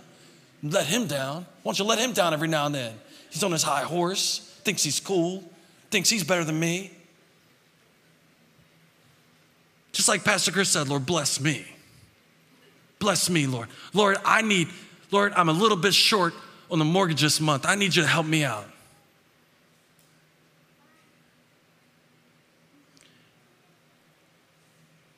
Let 0.62 0.86
him 0.86 1.06
down. 1.06 1.46
Why 1.62 1.70
don't 1.70 1.78
you 1.78 1.84
let 1.86 1.98
him 1.98 2.12
down 2.12 2.34
every 2.34 2.48
now 2.48 2.66
and 2.66 2.74
then? 2.74 2.92
He's 3.30 3.42
on 3.42 3.52
his 3.52 3.62
high 3.62 3.82
horse, 3.82 4.38
thinks 4.64 4.82
he's 4.82 5.00
cool, 5.00 5.42
thinks 5.90 6.10
he's 6.10 6.24
better 6.24 6.44
than 6.44 6.60
me. 6.60 6.92
Just 9.92 10.08
like 10.08 10.24
Pastor 10.24 10.52
Chris 10.52 10.68
said, 10.68 10.88
Lord, 10.88 11.06
bless 11.06 11.40
me. 11.40 11.64
Bless 12.98 13.30
me, 13.30 13.46
Lord. 13.46 13.68
Lord, 13.94 14.18
I 14.26 14.42
need, 14.42 14.68
Lord, 15.10 15.32
I'm 15.36 15.48
a 15.48 15.52
little 15.52 15.78
bit 15.78 15.94
short 15.94 16.34
on 16.70 16.78
the 16.78 16.84
mortgage 16.84 17.22
this 17.22 17.40
month. 17.40 17.64
I 17.66 17.76
need 17.76 17.96
you 17.96 18.02
to 18.02 18.08
help 18.08 18.26
me 18.26 18.44
out. 18.44 18.66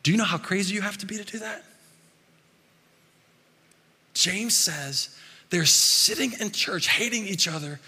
Do 0.04 0.12
you 0.12 0.16
know 0.18 0.24
how 0.24 0.38
crazy 0.38 0.74
you 0.74 0.82
have 0.82 0.98
to 0.98 1.06
be 1.06 1.16
to 1.16 1.24
do 1.24 1.38
that? 1.40 1.64
James 4.12 4.56
says 4.56 5.08
they're 5.50 5.64
sitting 5.64 6.34
in 6.38 6.52
church 6.52 6.86
hating 6.86 7.26
each 7.26 7.48
other 7.48 7.80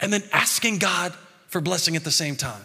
and 0.00 0.12
then 0.12 0.22
asking 0.32 0.78
God 0.78 1.12
for 1.48 1.60
blessing 1.60 1.96
at 1.96 2.04
the 2.04 2.10
same 2.10 2.36
time. 2.36 2.62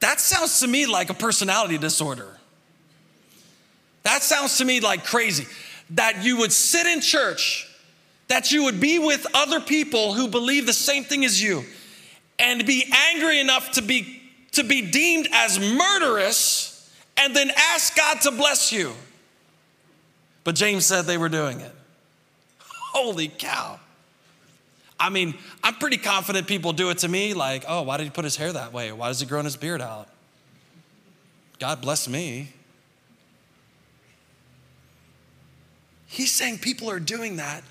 That 0.00 0.18
sounds 0.18 0.58
to 0.60 0.66
me 0.66 0.86
like 0.86 1.10
a 1.10 1.14
personality 1.14 1.78
disorder. 1.78 2.38
That 4.02 4.22
sounds 4.22 4.58
to 4.58 4.64
me 4.64 4.80
like 4.80 5.04
crazy. 5.04 5.46
That 5.90 6.24
you 6.24 6.38
would 6.38 6.50
sit 6.50 6.86
in 6.86 7.02
church, 7.02 7.68
that 8.28 8.50
you 8.50 8.64
would 8.64 8.80
be 8.80 8.98
with 8.98 9.26
other 9.34 9.60
people 9.60 10.14
who 10.14 10.28
believe 10.28 10.66
the 10.66 10.72
same 10.72 11.04
thing 11.04 11.24
as 11.24 11.40
you, 11.40 11.64
and 12.42 12.66
be 12.66 12.84
angry 13.10 13.40
enough 13.40 13.72
to 13.72 13.82
be, 13.82 14.20
to 14.52 14.64
be 14.64 14.82
deemed 14.90 15.28
as 15.32 15.58
murderous, 15.58 16.90
and 17.16 17.34
then 17.34 17.50
ask 17.56 17.96
God 17.96 18.20
to 18.22 18.30
bless 18.32 18.72
you. 18.72 18.92
But 20.44 20.56
James 20.56 20.84
said 20.84 21.02
they 21.02 21.18
were 21.18 21.28
doing 21.28 21.60
it. 21.60 21.72
Holy 22.58 23.28
cow. 23.28 23.78
I 24.98 25.08
mean, 25.08 25.34
I'm 25.64 25.74
pretty 25.74 25.96
confident 25.96 26.46
people 26.46 26.72
do 26.72 26.90
it 26.90 26.98
to 26.98 27.08
me, 27.08 27.34
like, 27.34 27.64
oh, 27.66 27.82
why 27.82 27.96
did 27.96 28.04
he 28.04 28.10
put 28.10 28.24
his 28.24 28.36
hair 28.36 28.52
that 28.52 28.72
way? 28.72 28.92
Why 28.92 29.08
does 29.08 29.20
he 29.20 29.26
grow 29.26 29.42
his 29.42 29.56
beard 29.56 29.80
out? 29.80 30.08
God 31.58 31.80
bless 31.80 32.08
me. 32.08 32.52
He's 36.06 36.30
saying 36.30 36.58
people 36.58 36.90
are 36.90 37.00
doing 37.00 37.36
that 37.36 37.62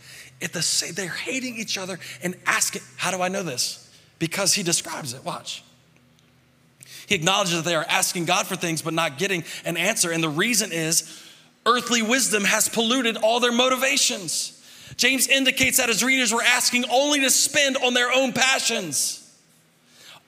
at 0.42 0.54
the 0.54 0.62
same, 0.62 0.94
they're 0.94 1.08
hating 1.08 1.58
each 1.58 1.78
other 1.78 2.00
and 2.24 2.36
asking, 2.46 2.82
how 2.98 3.12
do 3.12 3.22
I 3.22 3.28
know 3.28 3.44
this? 3.44 3.81
Because 4.22 4.54
he 4.54 4.62
describes 4.62 5.16
it. 5.16 5.26
Watch. 5.26 5.64
He 7.08 7.16
acknowledges 7.16 7.56
that 7.56 7.66
they 7.66 7.74
are 7.74 7.86
asking 7.90 8.26
God 8.26 8.46
for 8.46 8.56
things 8.56 8.84
but 8.84 8.94
not 8.94 9.18
getting 9.18 9.44
an 9.66 9.78
answer. 9.78 10.12
And 10.12 10.24
the 10.24 10.30
reason 10.30 10.72
is 10.72 11.24
earthly 11.66 12.04
wisdom 12.04 12.44
has 12.44 12.70
polluted 12.70 13.18
all 13.18 13.40
their 13.40 13.52
motivations. 13.52 14.64
James 14.96 15.28
indicates 15.28 15.78
that 15.78 15.90
his 15.90 16.04
readers 16.04 16.32
were 16.32 16.44
asking 16.44 16.86
only 16.92 17.22
to 17.22 17.32
spend 17.32 17.78
on 17.78 17.96
their 17.96 18.12
own 18.12 18.32
passions. 18.32 19.18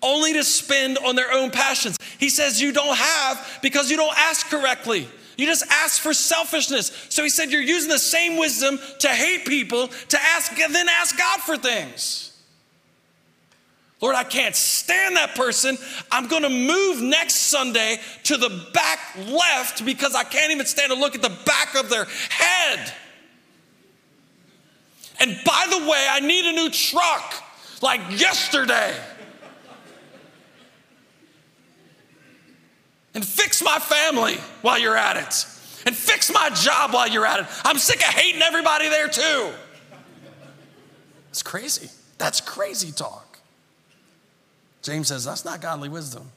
Only 0.01 0.33
to 0.33 0.43
spend 0.43 0.97
on 0.97 1.15
their 1.15 1.31
own 1.31 1.51
passions. 1.51 1.95
He 2.17 2.29
says, 2.29 2.59
You 2.59 2.71
don't 2.71 2.97
have 2.97 3.59
because 3.61 3.91
you 3.91 3.97
don't 3.97 4.17
ask 4.17 4.47
correctly. 4.47 5.07
You 5.37 5.45
just 5.45 5.65
ask 5.69 6.01
for 6.01 6.15
selfishness. 6.15 6.91
So 7.09 7.21
he 7.21 7.29
said, 7.29 7.51
You're 7.51 7.61
using 7.61 7.91
the 7.91 7.99
same 7.99 8.39
wisdom 8.39 8.79
to 9.01 9.09
hate 9.09 9.45
people, 9.45 9.89
to 9.89 10.19
ask, 10.19 10.55
then 10.55 10.89
ask 10.89 11.15
God 11.15 11.41
for 11.41 11.57
things. 11.57 12.31
Lord, 14.03 14.17
I 14.17 14.25
can't 14.25 14.53
stand 14.53 15.15
that 15.15 15.33
person. 15.33 15.77
I'm 16.11 16.27
going 16.27 16.43
to 16.43 16.49
move 16.49 17.01
next 17.01 17.35
Sunday 17.35 18.01
to 18.23 18.35
the 18.35 18.49
back 18.73 18.99
left 19.29 19.85
because 19.85 20.13
I 20.13 20.25
can't 20.25 20.51
even 20.51 20.65
stand 20.65 20.91
to 20.91 20.99
look 20.99 21.15
at 21.15 21.21
the 21.21 21.31
back 21.45 21.75
of 21.75 21.89
their 21.89 22.03
head. 22.27 22.93
And 25.21 25.39
by 25.45 25.67
the 25.69 25.89
way, 25.89 26.05
I 26.09 26.19
need 26.19 26.43
a 26.43 26.51
new 26.51 26.69
truck 26.69 27.33
like 27.81 28.01
yesterday. 28.19 28.93
and 33.13 33.23
fix 33.23 33.63
my 33.63 33.79
family 33.79 34.35
while 34.63 34.79
you're 34.79 34.97
at 34.97 35.15
it. 35.15 35.47
And 35.85 35.95
fix 35.95 36.29
my 36.29 36.49
job 36.49 36.93
while 36.93 37.07
you're 37.07 37.25
at 37.25 37.39
it. 37.39 37.45
I'm 37.63 37.77
sick 37.77 37.99
of 38.05 38.13
hating 38.13 38.41
everybody 38.41 38.89
there 38.89 39.07
too. 39.07 39.53
It's 41.29 41.41
crazy. 41.41 41.89
That's 42.17 42.41
crazy 42.41 42.91
talk. 42.91 43.32
James 44.83 45.07
says 45.07 45.25
that's 45.25 45.45
not 45.45 45.61
godly 45.61 45.89
wisdom. 45.89 46.29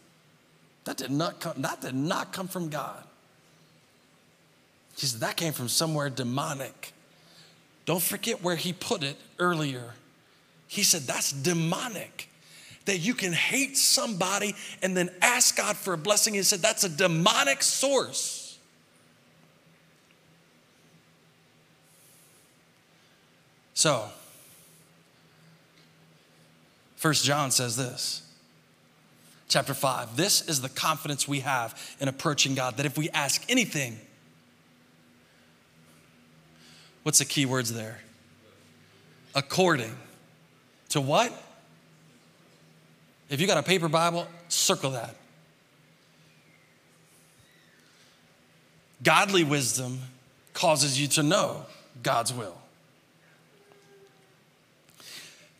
That 0.84 0.96
did 0.96 1.10
not 1.10 1.40
come, 1.40 1.60
that 1.62 1.80
did 1.80 1.94
not 1.94 2.32
come 2.32 2.48
from 2.48 2.68
God. 2.68 3.02
He 4.96 5.06
said 5.06 5.20
that 5.20 5.36
came 5.36 5.52
from 5.52 5.68
somewhere 5.68 6.08
demonic. 6.08 6.94
Don't 7.84 8.02
forget 8.02 8.42
where 8.42 8.56
he 8.56 8.72
put 8.72 9.02
it 9.02 9.16
earlier. 9.38 9.94
He 10.68 10.82
said, 10.82 11.02
That's 11.02 11.32
demonic. 11.32 12.28
That 12.84 12.98
you 12.98 13.14
can 13.14 13.32
hate 13.32 13.76
somebody 13.76 14.54
and 14.82 14.96
then 14.96 15.10
ask 15.20 15.56
God 15.56 15.76
for 15.76 15.92
a 15.92 15.98
blessing. 15.98 16.34
He 16.34 16.42
said, 16.42 16.60
That's 16.60 16.84
a 16.84 16.88
demonic 16.88 17.62
source. 17.62 18.58
So, 23.74 24.08
First 26.96 27.24
John 27.24 27.50
says 27.50 27.76
this. 27.76 28.25
Chapter 29.48 29.74
5. 29.74 30.16
This 30.16 30.48
is 30.48 30.60
the 30.60 30.68
confidence 30.68 31.28
we 31.28 31.40
have 31.40 31.96
in 32.00 32.08
approaching 32.08 32.54
God 32.54 32.76
that 32.78 32.86
if 32.86 32.98
we 32.98 33.08
ask 33.10 33.44
anything 33.48 33.98
What's 37.06 37.20
the 37.20 37.24
key 37.24 37.46
words 37.46 37.72
there? 37.72 38.00
According 39.32 39.96
to 40.88 41.00
what? 41.00 41.32
If 43.30 43.40
you 43.40 43.46
got 43.46 43.58
a 43.58 43.62
paper 43.62 43.88
Bible, 43.88 44.26
circle 44.48 44.90
that. 44.90 45.14
Godly 49.04 49.44
wisdom 49.44 50.00
causes 50.52 51.00
you 51.00 51.06
to 51.06 51.22
know 51.22 51.66
God's 52.02 52.32
will. 52.32 52.58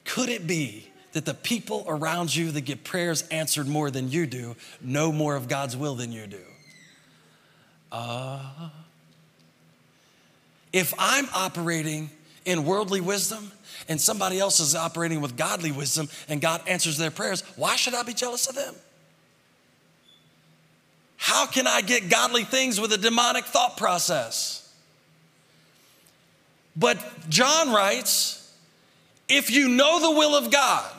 Could 0.05 0.31
it 0.31 0.49
be 0.49 0.88
that 1.16 1.24
the 1.24 1.33
people 1.33 1.83
around 1.88 2.37
you 2.37 2.50
that 2.50 2.61
get 2.61 2.85
prayers 2.85 3.22
answered 3.31 3.66
more 3.66 3.90
than 3.90 4.11
you 4.11 4.26
do 4.26 4.55
know 4.83 5.11
more 5.11 5.35
of 5.35 5.48
God's 5.48 5.74
will 5.74 5.94
than 5.94 6.12
you 6.12 6.26
do? 6.26 6.42
Uh, 7.90 8.38
if 10.74 10.92
I'm 10.98 11.26
operating 11.35 12.11
in 12.44 12.66
worldly 12.66 13.00
wisdom 13.00 13.50
and 13.88 13.98
somebody 13.98 14.38
else 14.38 14.61
is 14.61 14.74
operating 14.74 15.22
with 15.22 15.38
godly 15.38 15.72
wisdom 15.72 16.11
and 16.29 16.38
God 16.38 16.61
answers 16.68 16.98
their 16.98 17.11
prayers, 17.11 17.40
why 17.57 17.76
should 17.76 17.94
I 17.94 18.02
be 18.02 18.12
jealous 18.12 18.46
of 18.46 18.55
them? 18.55 18.74
How 21.16 21.46
can 21.46 21.66
I 21.66 21.81
get 21.81 22.11
godly 22.11 22.44
things 22.44 22.79
with 22.79 22.92
a 22.92 22.98
demonic 22.98 23.46
thought 23.46 23.79
process? 23.79 24.70
But 26.76 26.98
John 27.31 27.72
writes 27.72 28.55
if 29.31 29.50
you 29.50 29.70
know 29.70 29.98
the 29.98 30.11
will 30.11 30.35
of 30.37 30.50
God 30.50 30.92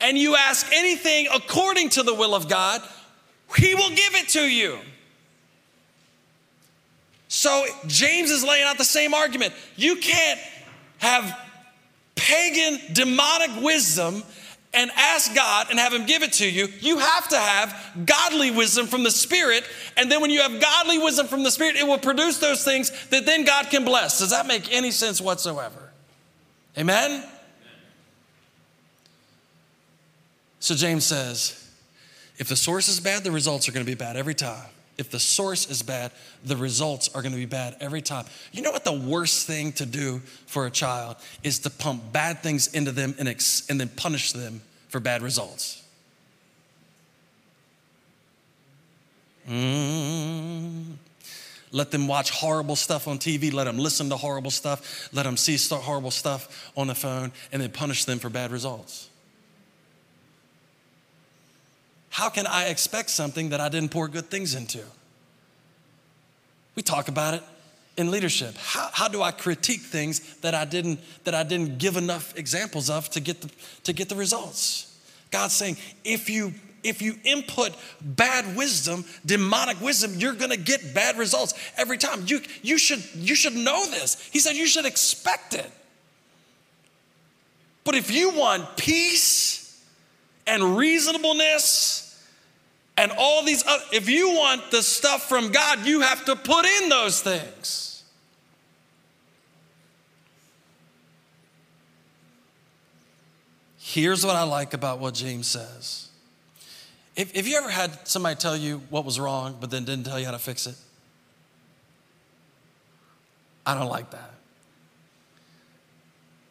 and 0.00 0.16
you 0.18 0.36
ask 0.36 0.66
anything 0.72 1.28
according 1.32 1.90
to 1.90 2.02
the 2.02 2.14
will 2.14 2.34
of 2.34 2.48
God, 2.48 2.82
He 3.56 3.74
will 3.74 3.90
give 3.90 4.14
it 4.14 4.28
to 4.30 4.42
you. 4.42 4.78
So 7.28 7.64
James 7.86 8.30
is 8.30 8.42
laying 8.42 8.64
out 8.64 8.76
the 8.78 8.84
same 8.84 9.14
argument. 9.14 9.54
You 9.76 9.96
can't 9.96 10.40
have 10.98 11.38
pagan, 12.16 12.80
demonic 12.92 13.62
wisdom 13.62 14.22
and 14.72 14.90
ask 14.96 15.34
God 15.34 15.68
and 15.70 15.78
have 15.78 15.92
Him 15.92 16.06
give 16.06 16.22
it 16.22 16.34
to 16.34 16.50
you. 16.50 16.68
You 16.80 16.98
have 16.98 17.28
to 17.28 17.36
have 17.36 18.02
godly 18.04 18.50
wisdom 18.50 18.86
from 18.86 19.02
the 19.02 19.10
Spirit. 19.10 19.64
And 19.96 20.10
then 20.10 20.20
when 20.20 20.30
you 20.30 20.40
have 20.42 20.60
godly 20.60 20.98
wisdom 20.98 21.26
from 21.26 21.42
the 21.42 21.50
Spirit, 21.50 21.76
it 21.76 21.86
will 21.86 21.98
produce 21.98 22.38
those 22.38 22.64
things 22.64 22.90
that 23.08 23.26
then 23.26 23.44
God 23.44 23.70
can 23.70 23.84
bless. 23.84 24.20
Does 24.20 24.30
that 24.30 24.46
make 24.46 24.72
any 24.72 24.90
sense 24.90 25.20
whatsoever? 25.20 25.90
Amen? 26.78 27.24
So 30.60 30.74
James 30.74 31.04
says, 31.04 31.56
if 32.38 32.48
the 32.48 32.56
source 32.56 32.88
is 32.88 33.00
bad, 33.00 33.24
the 33.24 33.32
results 33.32 33.68
are 33.68 33.72
going 33.72 33.84
to 33.84 33.90
be 33.90 33.96
bad 33.96 34.16
every 34.16 34.34
time 34.34 34.68
if 35.00 35.08
the 35.08 35.18
source 35.18 35.68
is 35.70 35.82
bad, 35.82 36.12
the 36.44 36.58
results 36.58 37.08
are 37.14 37.22
going 37.22 37.32
to 37.32 37.38
be 37.38 37.46
bad 37.46 37.74
every 37.80 38.02
time. 38.02 38.26
You 38.52 38.60
know 38.60 38.70
what 38.70 38.84
the 38.84 38.92
worst 38.92 39.46
thing 39.46 39.72
to 39.72 39.86
do 39.86 40.20
for 40.46 40.66
a 40.66 40.70
child 40.70 41.16
is 41.42 41.60
to 41.60 41.70
pump 41.70 42.12
bad 42.12 42.42
things 42.42 42.74
into 42.74 42.92
them 42.92 43.14
and, 43.18 43.26
ex- 43.26 43.66
and 43.70 43.80
then 43.80 43.88
punish 43.88 44.32
them 44.32 44.60
for 44.88 45.00
bad 45.00 45.22
results. 45.22 45.82
Mm. 49.48 50.96
Let 51.72 51.90
them 51.90 52.06
watch 52.06 52.30
horrible 52.30 52.76
stuff 52.76 53.08
on 53.08 53.18
TV. 53.18 53.50
Let 53.54 53.64
them 53.64 53.78
listen 53.78 54.10
to 54.10 54.18
horrible 54.18 54.50
stuff. 54.50 55.08
Let 55.14 55.22
them 55.22 55.38
see 55.38 55.56
horrible 55.78 56.10
stuff 56.10 56.70
on 56.76 56.88
the 56.88 56.94
phone 56.94 57.32
and 57.52 57.62
then 57.62 57.70
punish 57.70 58.04
them 58.04 58.18
for 58.18 58.28
bad 58.28 58.50
results. 58.50 59.09
How 62.10 62.28
can 62.28 62.46
I 62.46 62.66
expect 62.66 63.10
something 63.10 63.50
that 63.50 63.60
I 63.60 63.68
didn't 63.68 63.90
pour 63.90 64.08
good 64.08 64.26
things 64.26 64.54
into? 64.54 64.82
We 66.74 66.82
talk 66.82 67.08
about 67.08 67.34
it 67.34 67.42
in 67.96 68.10
leadership? 68.10 68.56
How, 68.56 68.88
how 68.92 69.08
do 69.08 69.22
I 69.22 69.30
critique 69.30 69.80
things 69.80 70.20
that 70.38 70.54
I 70.54 70.64
didn't 70.64 71.00
that 71.24 71.34
I 71.34 71.42
didn't 71.42 71.78
give 71.78 71.96
enough 71.96 72.36
examples 72.36 72.90
of 72.90 73.08
to 73.10 73.20
get 73.20 73.40
the 73.40 73.50
to 73.84 73.92
get 73.92 74.08
the 74.08 74.16
results? 74.16 74.96
God's 75.30 75.54
saying, 75.54 75.76
if 76.04 76.28
you 76.28 76.54
if 76.82 77.02
you 77.02 77.16
input 77.24 77.72
bad 78.00 78.56
wisdom, 78.56 79.04
demonic 79.24 79.80
wisdom, 79.80 80.14
you're 80.16 80.34
gonna 80.34 80.56
get 80.56 80.94
bad 80.94 81.18
results 81.18 81.54
every 81.76 81.98
time. 81.98 82.24
You, 82.26 82.40
you, 82.62 82.78
should, 82.78 83.04
you 83.14 83.34
should 83.34 83.54
know 83.54 83.84
this. 83.90 84.28
He 84.32 84.38
said 84.38 84.56
you 84.56 84.66
should 84.66 84.86
expect 84.86 85.52
it. 85.52 85.70
But 87.84 87.96
if 87.96 88.10
you 88.10 88.30
want 88.30 88.78
peace 88.78 89.59
and 90.46 90.76
reasonableness 90.76 92.06
and 92.96 93.12
all 93.16 93.44
these 93.44 93.66
other, 93.66 93.82
if 93.92 94.08
you 94.08 94.30
want 94.30 94.70
the 94.70 94.82
stuff 94.82 95.28
from 95.28 95.50
God, 95.50 95.86
you 95.86 96.00
have 96.00 96.24
to 96.26 96.36
put 96.36 96.66
in 96.66 96.88
those 96.88 97.22
things. 97.22 98.02
Here's 103.78 104.24
what 104.24 104.36
I 104.36 104.42
like 104.42 104.74
about 104.74 104.98
what 104.98 105.14
James 105.14 105.46
says. 105.46 106.08
If, 107.16 107.34
if 107.34 107.48
you 107.48 107.56
ever 107.56 107.70
had 107.70 108.06
somebody 108.06 108.36
tell 108.36 108.56
you 108.56 108.82
what 108.90 109.04
was 109.04 109.18
wrong, 109.18 109.56
but 109.60 109.70
then 109.70 109.84
didn't 109.84 110.04
tell 110.04 110.18
you 110.18 110.26
how 110.26 110.32
to 110.32 110.38
fix 110.38 110.66
it? 110.66 110.76
I 113.66 113.74
don't 113.74 113.88
like 113.88 114.10
that. 114.10 114.34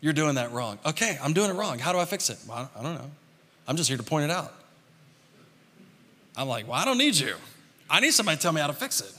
You're 0.01 0.13
doing 0.13 0.35
that 0.35 0.51
wrong. 0.51 0.79
Okay, 0.85 1.17
I'm 1.21 1.33
doing 1.33 1.49
it 1.49 1.53
wrong. 1.53 1.79
How 1.79 1.91
do 1.91 1.99
I 1.99 2.05
fix 2.05 2.29
it? 2.29 2.39
Well, 2.47 2.69
I 2.77 2.83
don't 2.83 2.95
know. 2.95 3.11
I'm 3.69 3.77
just 3.77 3.87
here 3.87 3.97
to 3.97 4.03
point 4.03 4.25
it 4.25 4.31
out. 4.31 4.51
I'm 6.35 6.47
like, 6.47 6.67
well, 6.67 6.75
I 6.75 6.85
don't 6.85 6.97
need 6.97 7.15
you. 7.15 7.35
I 7.87 7.99
need 7.99 8.11
somebody 8.11 8.37
to 8.37 8.41
tell 8.41 8.51
me 8.51 8.59
how 8.59 8.65
to 8.65 8.73
fix 8.73 8.99
it. 8.99 9.13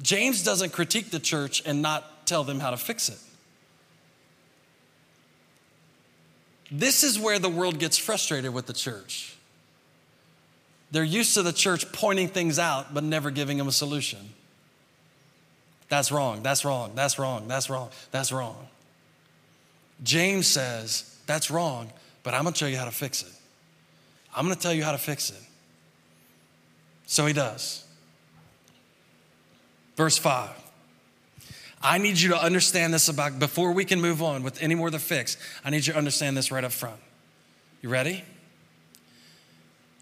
James 0.00 0.44
doesn't 0.44 0.70
critique 0.70 1.10
the 1.10 1.18
church 1.18 1.60
and 1.66 1.82
not 1.82 2.24
tell 2.24 2.44
them 2.44 2.60
how 2.60 2.70
to 2.70 2.76
fix 2.76 3.08
it. 3.08 3.18
This 6.70 7.02
is 7.02 7.18
where 7.18 7.40
the 7.40 7.48
world 7.48 7.80
gets 7.80 7.98
frustrated 7.98 8.54
with 8.54 8.66
the 8.66 8.72
church. 8.72 9.34
They're 10.92 11.02
used 11.02 11.34
to 11.34 11.42
the 11.42 11.52
church 11.52 11.90
pointing 11.90 12.28
things 12.28 12.60
out, 12.60 12.94
but 12.94 13.02
never 13.02 13.32
giving 13.32 13.58
them 13.58 13.66
a 13.66 13.72
solution. 13.72 14.20
That's 15.88 16.12
wrong, 16.12 16.44
that's 16.44 16.64
wrong, 16.64 16.92
that's 16.94 17.18
wrong, 17.18 17.48
that's 17.48 17.68
wrong, 17.68 17.90
that's 18.12 18.30
wrong. 18.30 18.68
James 20.04 20.46
says, 20.46 21.10
That's 21.26 21.50
wrong, 21.50 21.90
but 22.22 22.34
I'm 22.34 22.44
gonna 22.44 22.56
tell 22.56 22.68
you 22.68 22.76
how 22.76 22.84
to 22.84 22.90
fix 22.90 23.22
it. 23.22 23.32
I'm 24.34 24.44
gonna 24.44 24.56
tell 24.56 24.74
you 24.74 24.84
how 24.84 24.92
to 24.92 24.98
fix 24.98 25.30
it. 25.30 25.42
So 27.06 27.26
he 27.26 27.32
does. 27.32 27.84
Verse 29.96 30.18
5. 30.18 30.50
I 31.82 31.98
need 31.98 32.18
you 32.18 32.30
to 32.30 32.42
understand 32.42 32.94
this 32.94 33.08
about 33.08 33.38
before 33.38 33.72
we 33.72 33.84
can 33.84 34.00
move 34.00 34.22
on 34.22 34.42
with 34.42 34.62
any 34.62 34.74
more 34.74 34.88
of 34.88 34.92
the 34.92 34.98
fix. 34.98 35.36
I 35.64 35.70
need 35.70 35.86
you 35.86 35.92
to 35.92 35.98
understand 35.98 36.36
this 36.36 36.50
right 36.50 36.64
up 36.64 36.72
front. 36.72 36.98
You 37.82 37.90
ready? 37.90 38.24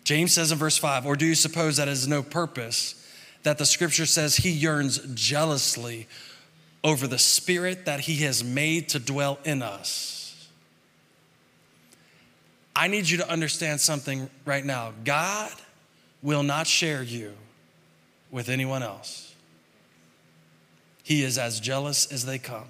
James 0.04 0.32
says 0.32 0.52
in 0.52 0.58
verse 0.58 0.78
5, 0.78 1.06
or 1.06 1.16
do 1.16 1.26
you 1.26 1.34
suppose 1.34 1.76
that 1.78 1.88
is 1.88 2.06
no 2.06 2.22
purpose 2.22 2.94
that 3.42 3.58
the 3.58 3.66
scripture 3.66 4.06
says 4.06 4.36
he 4.36 4.50
yearns 4.50 4.98
jealously 5.14 6.06
over 6.84 7.08
the 7.08 7.18
spirit 7.18 7.84
that 7.86 8.00
he 8.00 8.16
has 8.22 8.44
made 8.44 8.88
to 8.90 9.00
dwell 9.00 9.40
in 9.44 9.62
us? 9.62 10.21
I 12.82 12.88
need 12.88 13.08
you 13.08 13.18
to 13.18 13.30
understand 13.30 13.80
something 13.80 14.28
right 14.44 14.64
now. 14.64 14.92
God 15.04 15.52
will 16.20 16.42
not 16.42 16.66
share 16.66 17.00
you 17.00 17.34
with 18.32 18.48
anyone 18.48 18.82
else. 18.82 19.32
He 21.04 21.22
is 21.22 21.38
as 21.38 21.60
jealous 21.60 22.10
as 22.10 22.26
they 22.26 22.40
come. 22.40 22.66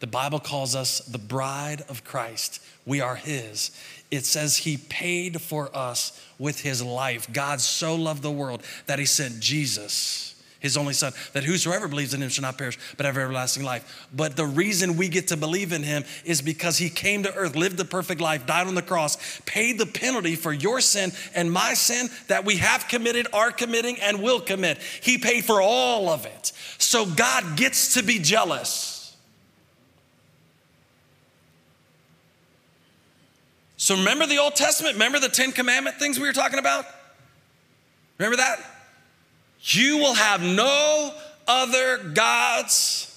The 0.00 0.06
Bible 0.06 0.38
calls 0.38 0.76
us 0.76 0.98
the 0.98 1.16
bride 1.16 1.82
of 1.88 2.04
Christ. 2.04 2.62
We 2.84 3.00
are 3.00 3.14
His. 3.16 3.70
It 4.10 4.26
says 4.26 4.58
He 4.58 4.76
paid 4.76 5.40
for 5.40 5.74
us 5.74 6.22
with 6.38 6.60
His 6.60 6.82
life. 6.82 7.32
God 7.32 7.62
so 7.62 7.94
loved 7.94 8.20
the 8.20 8.30
world 8.30 8.62
that 8.84 8.98
He 8.98 9.06
sent 9.06 9.40
Jesus 9.40 10.34
his 10.62 10.76
only 10.76 10.94
son, 10.94 11.12
that 11.32 11.42
whosoever 11.42 11.88
believes 11.88 12.14
in 12.14 12.22
him 12.22 12.28
shall 12.28 12.42
not 12.42 12.56
perish, 12.56 12.78
but 12.96 13.04
have 13.04 13.18
everlasting 13.18 13.64
life. 13.64 14.06
But 14.14 14.36
the 14.36 14.46
reason 14.46 14.96
we 14.96 15.08
get 15.08 15.28
to 15.28 15.36
believe 15.36 15.72
in 15.72 15.82
him 15.82 16.04
is 16.24 16.40
because 16.40 16.78
he 16.78 16.88
came 16.88 17.24
to 17.24 17.34
earth, 17.34 17.56
lived 17.56 17.76
the 17.76 17.84
perfect 17.84 18.20
life, 18.20 18.46
died 18.46 18.68
on 18.68 18.76
the 18.76 18.82
cross, 18.82 19.40
paid 19.44 19.76
the 19.76 19.86
penalty 19.86 20.36
for 20.36 20.52
your 20.52 20.80
sin 20.80 21.10
and 21.34 21.52
my 21.52 21.74
sin 21.74 22.08
that 22.28 22.44
we 22.44 22.56
have 22.58 22.86
committed, 22.86 23.26
are 23.32 23.50
committing, 23.50 23.98
and 24.00 24.22
will 24.22 24.40
commit. 24.40 24.78
He 24.78 25.18
paid 25.18 25.44
for 25.44 25.60
all 25.60 26.08
of 26.08 26.26
it. 26.26 26.52
So 26.78 27.06
God 27.06 27.56
gets 27.56 27.94
to 27.94 28.04
be 28.04 28.20
jealous. 28.20 29.16
So 33.76 33.96
remember 33.96 34.26
the 34.26 34.38
Old 34.38 34.54
Testament? 34.54 34.94
Remember 34.94 35.18
the 35.18 35.28
Ten 35.28 35.50
Commandment 35.50 35.96
things 35.96 36.20
we 36.20 36.28
were 36.28 36.32
talking 36.32 36.60
about? 36.60 36.84
Remember 38.18 38.36
that? 38.36 38.71
You 39.62 39.98
will 39.98 40.14
have 40.14 40.42
no 40.42 41.14
other 41.46 41.98
gods. 41.98 43.08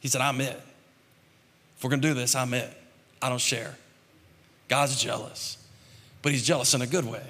He 0.00 0.08
said, 0.08 0.20
I'm 0.20 0.40
it. 0.40 0.60
If 1.76 1.84
we're 1.84 1.90
gonna 1.90 2.02
do 2.02 2.14
this, 2.14 2.34
I'm 2.34 2.52
it. 2.54 2.70
I 3.22 3.28
don't 3.28 3.40
share. 3.40 3.74
God's 4.68 5.00
jealous, 5.00 5.58
but 6.22 6.32
He's 6.32 6.44
jealous 6.44 6.74
in 6.74 6.82
a 6.82 6.86
good 6.86 7.04
way. 7.04 7.22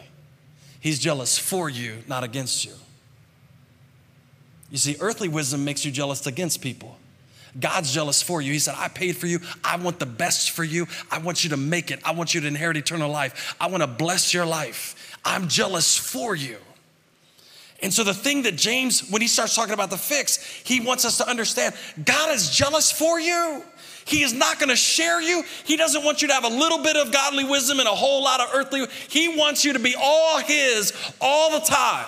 He's 0.81 0.99
jealous 0.99 1.39
for 1.39 1.69
you, 1.69 1.99
not 2.09 2.25
against 2.25 2.65
you. 2.65 2.73
You 4.71 4.79
see, 4.79 4.97
earthly 5.01 5.29
wisdom 5.29 5.65
makes 5.65 5.85
you 5.85 5.93
jealous 5.93 6.27
against 6.27 6.61
people. 6.61 6.97
God's 7.59 7.93
jealous 7.93 8.21
for 8.23 8.43
you. 8.43 8.53
He 8.53 8.59
said, 8.59 8.75
I 8.77 8.89
paid 8.89 9.17
for 9.17 9.27
you. 9.27 9.39
I 9.63 9.77
want 9.77 10.01
the 10.01 10.07
best 10.07 10.51
for 10.51 10.65
you. 10.65 10.89
I 11.11 11.19
want 11.19 11.45
you 11.45 11.51
to 11.51 11.57
make 11.57 11.91
it. 11.91 12.01
I 12.05 12.11
want 12.11 12.35
you 12.35 12.41
to 12.41 12.47
inherit 12.47 12.77
eternal 12.77 13.11
life. 13.11 13.55
I 13.61 13.69
want 13.69 13.83
to 13.83 13.87
bless 13.87 14.35
your 14.35 14.45
life. 14.45 15.04
I'm 15.25 15.49
jealous 15.49 15.97
for 15.97 16.35
you. 16.35 16.59
And 17.83 17.93
so, 17.93 18.05
the 18.05 18.15
thing 18.15 18.43
that 18.43 18.57
James, 18.57 19.11
when 19.11 19.21
he 19.21 19.29
starts 19.29 19.55
talking 19.55 19.75
about 19.75 19.91
the 19.91 19.99
fix, 19.99 20.43
he 20.65 20.81
wants 20.81 21.05
us 21.05 21.19
to 21.19 21.29
understand 21.29 21.75
God 22.03 22.35
is 22.35 22.51
jealous 22.51 22.91
for 22.91 23.21
you. 23.21 23.63
He 24.07 24.23
is 24.23 24.33
not 24.33 24.59
going 24.59 24.69
to 24.69 24.77
share 24.77 25.21
you. 25.21 25.45
He 25.65 25.77
doesn't 25.77 26.05
want 26.05 26.23
you 26.23 26.29
to 26.29 26.35
have 26.35 26.45
a 26.45 26.49
little 26.49 26.83
bit 26.83 26.97
of 26.97 27.13
godly 27.13 27.45
wisdom 27.45 27.81
and 27.81 27.89
a 27.89 27.93
whole 27.93 28.23
lot 28.23 28.41
of 28.41 28.51
earthly. 28.55 28.87
He 29.09 29.37
wants 29.37 29.65
you 29.65 29.73
to 29.73 29.79
be 29.79 29.95
all 30.01 30.39
His 30.39 30.93
all 31.21 31.51
the 31.51 31.65
time. 31.65 32.07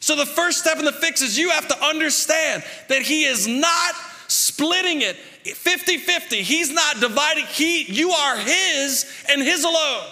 So, 0.00 0.16
the 0.16 0.26
first 0.26 0.58
step 0.58 0.78
in 0.78 0.84
the 0.84 0.92
fix 0.92 1.22
is 1.22 1.38
you 1.38 1.50
have 1.50 1.68
to 1.68 1.84
understand 1.84 2.62
that 2.88 3.02
He 3.02 3.24
is 3.24 3.48
not 3.48 3.94
splitting 4.28 5.02
it 5.02 5.16
50 5.16 5.98
50. 5.98 6.42
He's 6.42 6.70
not 6.70 7.00
dividing. 7.00 7.46
He, 7.46 7.84
you 7.84 8.10
are 8.10 8.36
His 8.36 9.10
and 9.28 9.42
His 9.42 9.64
alone. 9.64 10.06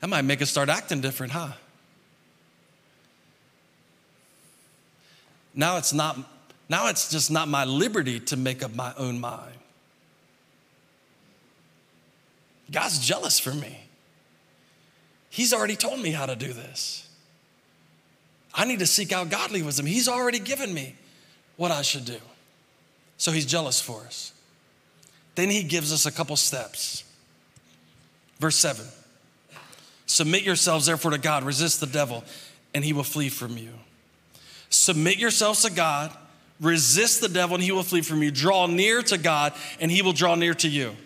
That 0.00 0.08
might 0.08 0.22
make 0.22 0.42
us 0.42 0.50
start 0.50 0.68
acting 0.68 1.00
different, 1.00 1.32
huh? 1.32 1.52
Now 5.54 5.78
it's 5.78 5.92
not 5.92 6.18
now 6.68 6.88
it's 6.88 7.10
just 7.10 7.30
not 7.30 7.48
my 7.48 7.64
liberty 7.64 8.20
to 8.20 8.36
make 8.36 8.62
up 8.62 8.74
my 8.74 8.92
own 8.96 9.20
mind. 9.20 9.54
God's 12.70 12.98
jealous 12.98 13.38
for 13.38 13.54
me. 13.54 13.84
He's 15.30 15.52
already 15.52 15.76
told 15.76 16.00
me 16.00 16.10
how 16.10 16.26
to 16.26 16.34
do 16.34 16.52
this. 16.52 17.08
I 18.52 18.64
need 18.64 18.80
to 18.80 18.86
seek 18.86 19.12
out 19.12 19.30
godly 19.30 19.62
wisdom. 19.62 19.86
He's 19.86 20.08
already 20.08 20.38
given 20.38 20.72
me 20.72 20.96
what 21.56 21.70
I 21.70 21.82
should 21.82 22.04
do. 22.04 22.18
So 23.18 23.30
he's 23.30 23.46
jealous 23.46 23.80
for 23.80 24.00
us. 24.00 24.32
Then 25.36 25.50
he 25.50 25.62
gives 25.62 25.92
us 25.92 26.06
a 26.06 26.12
couple 26.12 26.36
steps. 26.36 27.04
Verse 28.40 28.56
7 28.56 28.84
Submit 30.06 30.42
yourselves 30.42 30.86
therefore 30.86 31.10
to 31.10 31.18
God, 31.18 31.44
resist 31.44 31.80
the 31.80 31.86
devil, 31.86 32.24
and 32.74 32.84
he 32.84 32.92
will 32.92 33.02
flee 33.02 33.28
from 33.28 33.56
you. 33.58 33.70
Submit 34.70 35.18
yourselves 35.18 35.62
to 35.62 35.70
God, 35.70 36.12
resist 36.60 37.20
the 37.20 37.28
devil, 37.28 37.56
and 37.56 37.62
he 37.62 37.72
will 37.72 37.82
flee 37.82 38.02
from 38.02 38.22
you. 38.22 38.30
Draw 38.30 38.68
near 38.68 39.02
to 39.02 39.18
God, 39.18 39.52
and 39.80 39.90
he 39.90 40.02
will 40.02 40.12
draw 40.12 40.36
near 40.36 40.54
to 40.54 40.68
you. 40.68 40.96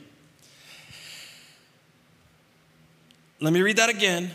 Let 3.41 3.55
me 3.55 3.63
read 3.63 3.79
that 3.79 3.89
again. 3.89 4.31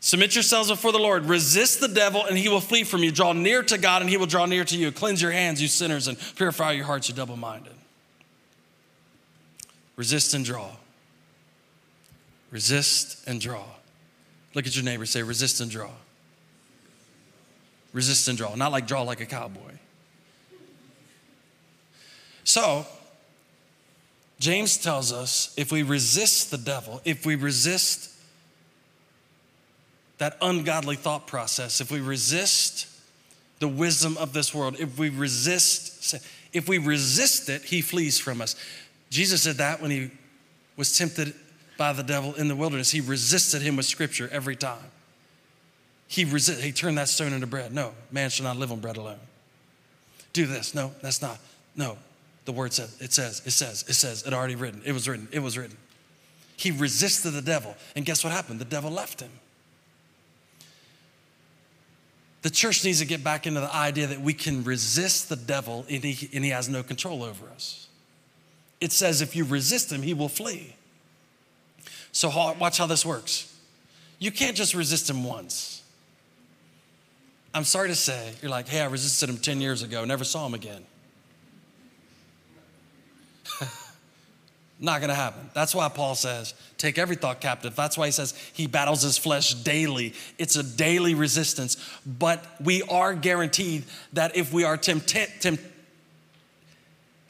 Submit 0.00 0.34
yourselves 0.34 0.68
before 0.68 0.90
the 0.90 0.98
Lord. 0.98 1.26
Resist 1.26 1.80
the 1.80 1.86
devil, 1.86 2.24
and 2.24 2.36
he 2.36 2.48
will 2.48 2.60
flee 2.60 2.82
from 2.82 3.04
you. 3.04 3.12
Draw 3.12 3.34
near 3.34 3.62
to 3.62 3.78
God, 3.78 4.02
and 4.02 4.10
he 4.10 4.16
will 4.16 4.26
draw 4.26 4.46
near 4.46 4.64
to 4.64 4.76
you. 4.76 4.90
Cleanse 4.90 5.22
your 5.22 5.30
hands, 5.30 5.62
you 5.62 5.68
sinners, 5.68 6.08
and 6.08 6.18
purify 6.34 6.72
your 6.72 6.86
hearts, 6.86 7.08
you 7.08 7.14
double 7.14 7.36
minded. 7.36 7.72
Resist 9.94 10.34
and 10.34 10.44
draw. 10.44 10.70
Resist 12.50 13.22
and 13.28 13.40
draw. 13.40 13.64
Look 14.54 14.66
at 14.66 14.76
your 14.76 14.84
neighbor, 14.84 15.06
say, 15.06 15.22
resist 15.22 15.60
and 15.60 15.70
draw. 15.70 15.90
Resist 17.92 18.28
and 18.28 18.36
draw. 18.36 18.54
Not 18.54 18.72
like 18.72 18.86
draw 18.86 19.02
like 19.02 19.20
a 19.20 19.26
cowboy. 19.26 19.72
So, 22.44 22.86
James 24.38 24.76
tells 24.76 25.12
us 25.12 25.54
if 25.56 25.70
we 25.70 25.82
resist 25.82 26.50
the 26.50 26.58
devil, 26.58 27.00
if 27.04 27.24
we 27.24 27.34
resist 27.36 28.10
that 30.18 30.36
ungodly 30.42 30.96
thought 30.96 31.26
process, 31.26 31.80
if 31.80 31.90
we 31.90 32.00
resist 32.00 32.88
the 33.60 33.68
wisdom 33.68 34.16
of 34.18 34.32
this 34.32 34.54
world, 34.54 34.76
if 34.78 34.98
we 34.98 35.08
resist, 35.08 36.16
if 36.52 36.68
we 36.68 36.78
resist 36.78 37.48
it, 37.48 37.62
he 37.62 37.80
flees 37.80 38.18
from 38.18 38.40
us. 38.40 38.56
Jesus 39.10 39.42
said 39.42 39.56
that 39.56 39.80
when 39.80 39.90
he 39.90 40.10
was 40.76 40.96
tempted 40.96 41.34
by 41.82 41.92
the 41.92 42.04
devil 42.04 42.32
in 42.34 42.46
the 42.46 42.54
wilderness. 42.54 42.92
He 42.92 43.00
resisted 43.00 43.60
him 43.60 43.74
with 43.74 43.86
scripture 43.86 44.28
every 44.30 44.54
time. 44.54 44.92
He, 46.06 46.24
resist, 46.24 46.62
he 46.62 46.70
turned 46.70 46.96
that 46.96 47.08
stone 47.08 47.32
into 47.32 47.48
bread. 47.48 47.74
No, 47.74 47.90
man 48.12 48.30
shall 48.30 48.44
not 48.44 48.56
live 48.56 48.70
on 48.70 48.78
bread 48.78 48.96
alone. 48.96 49.18
Do 50.32 50.46
this. 50.46 50.76
No, 50.76 50.92
that's 51.02 51.20
not. 51.20 51.40
No, 51.74 51.98
the 52.44 52.52
word 52.52 52.72
says, 52.72 52.96
it 53.00 53.12
says, 53.12 53.42
it 53.44 53.50
says, 53.50 53.84
it 53.88 53.94
says, 53.94 54.22
it 54.22 54.32
already 54.32 54.54
written. 54.54 54.80
It 54.84 54.92
was 54.92 55.08
written, 55.08 55.26
it 55.32 55.40
was 55.40 55.58
written. 55.58 55.76
He 56.56 56.70
resisted 56.70 57.32
the 57.32 57.42
devil. 57.42 57.74
And 57.96 58.06
guess 58.06 58.22
what 58.22 58.32
happened? 58.32 58.60
The 58.60 58.64
devil 58.64 58.92
left 58.92 59.18
him. 59.18 59.32
The 62.42 62.50
church 62.50 62.84
needs 62.84 63.00
to 63.00 63.06
get 63.06 63.24
back 63.24 63.44
into 63.44 63.58
the 63.58 63.74
idea 63.74 64.06
that 64.06 64.20
we 64.20 64.34
can 64.34 64.62
resist 64.62 65.28
the 65.28 65.34
devil 65.34 65.84
and 65.90 66.04
he, 66.04 66.30
and 66.32 66.44
he 66.44 66.52
has 66.52 66.68
no 66.68 66.84
control 66.84 67.24
over 67.24 67.48
us. 67.48 67.88
It 68.80 68.92
says 68.92 69.20
if 69.20 69.34
you 69.34 69.44
resist 69.44 69.90
him, 69.90 70.02
he 70.02 70.14
will 70.14 70.28
flee. 70.28 70.76
So, 72.12 72.28
watch 72.58 72.78
how 72.78 72.86
this 72.86 73.04
works. 73.04 73.48
You 74.18 74.30
can't 74.30 74.56
just 74.56 74.74
resist 74.74 75.10
him 75.10 75.24
once. 75.24 75.82
I'm 77.54 77.64
sorry 77.64 77.88
to 77.88 77.94
say, 77.94 78.32
you're 78.40 78.50
like, 78.50 78.68
hey, 78.68 78.80
I 78.80 78.86
resisted 78.86 79.28
him 79.28 79.36
10 79.36 79.60
years 79.60 79.82
ago, 79.82 80.04
never 80.04 80.24
saw 80.24 80.46
him 80.46 80.54
again. 80.54 80.84
Not 84.80 85.00
gonna 85.00 85.14
happen. 85.14 85.50
That's 85.52 85.74
why 85.74 85.88
Paul 85.88 86.14
says, 86.14 86.54
take 86.78 86.98
every 86.98 87.16
thought 87.16 87.40
captive. 87.40 87.76
That's 87.76 87.98
why 87.98 88.06
he 88.06 88.12
says 88.12 88.34
he 88.54 88.66
battles 88.66 89.02
his 89.02 89.18
flesh 89.18 89.54
daily. 89.54 90.14
It's 90.38 90.56
a 90.56 90.62
daily 90.62 91.14
resistance, 91.14 91.76
but 92.06 92.44
we 92.60 92.82
are 92.84 93.14
guaranteed 93.14 93.84
that 94.14 94.34
if 94.36 94.52
we 94.52 94.64
are 94.64 94.76
tempted, 94.76 95.28
tempt, 95.40 95.62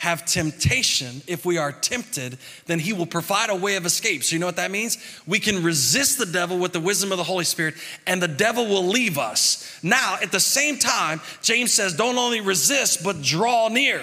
have 0.03 0.25
temptation, 0.25 1.23
if 1.29 1.47
we 1.47 1.59
are 1.59 1.71
tempted, 1.71 2.37
then 2.67 2.81
he 2.81 2.93
will 2.93 3.07
provide 3.07 3.51
a 3.51 3.55
way 3.55 3.77
of 3.77 3.87
escape. 3.87 4.25
So, 4.25 4.35
you 4.35 4.41
know 4.41 4.47
what 4.47 4.57
that 4.57 4.73
means? 4.73 4.99
We 5.29 5.39
can 5.39 5.63
resist 5.63 6.19
the 6.19 6.27
devil 6.27 6.59
with 6.59 6.73
the 6.73 6.81
wisdom 6.81 7.13
of 7.13 7.19
the 7.19 7.25
Holy 7.25 7.45
Spirit, 7.45 7.77
and 8.05 8.21
the 8.21 8.27
devil 8.27 8.67
will 8.67 8.85
leave 8.85 9.17
us. 9.17 9.79
Now, 9.81 10.19
at 10.21 10.33
the 10.33 10.41
same 10.41 10.77
time, 10.77 11.21
James 11.41 11.73
says, 11.73 11.95
don't 11.95 12.19
only 12.19 12.41
resist, 12.41 13.05
but 13.05 13.23
draw 13.23 13.69
near. 13.69 14.03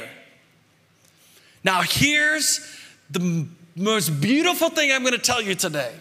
Now, 1.65 1.81
here's 1.81 2.61
the 3.11 3.49
most 3.75 4.21
beautiful 4.21 4.69
thing 4.69 4.93
I'm 4.93 5.03
to 5.03 5.17
tell 5.17 5.41
you 5.41 5.53
today. 5.53 5.91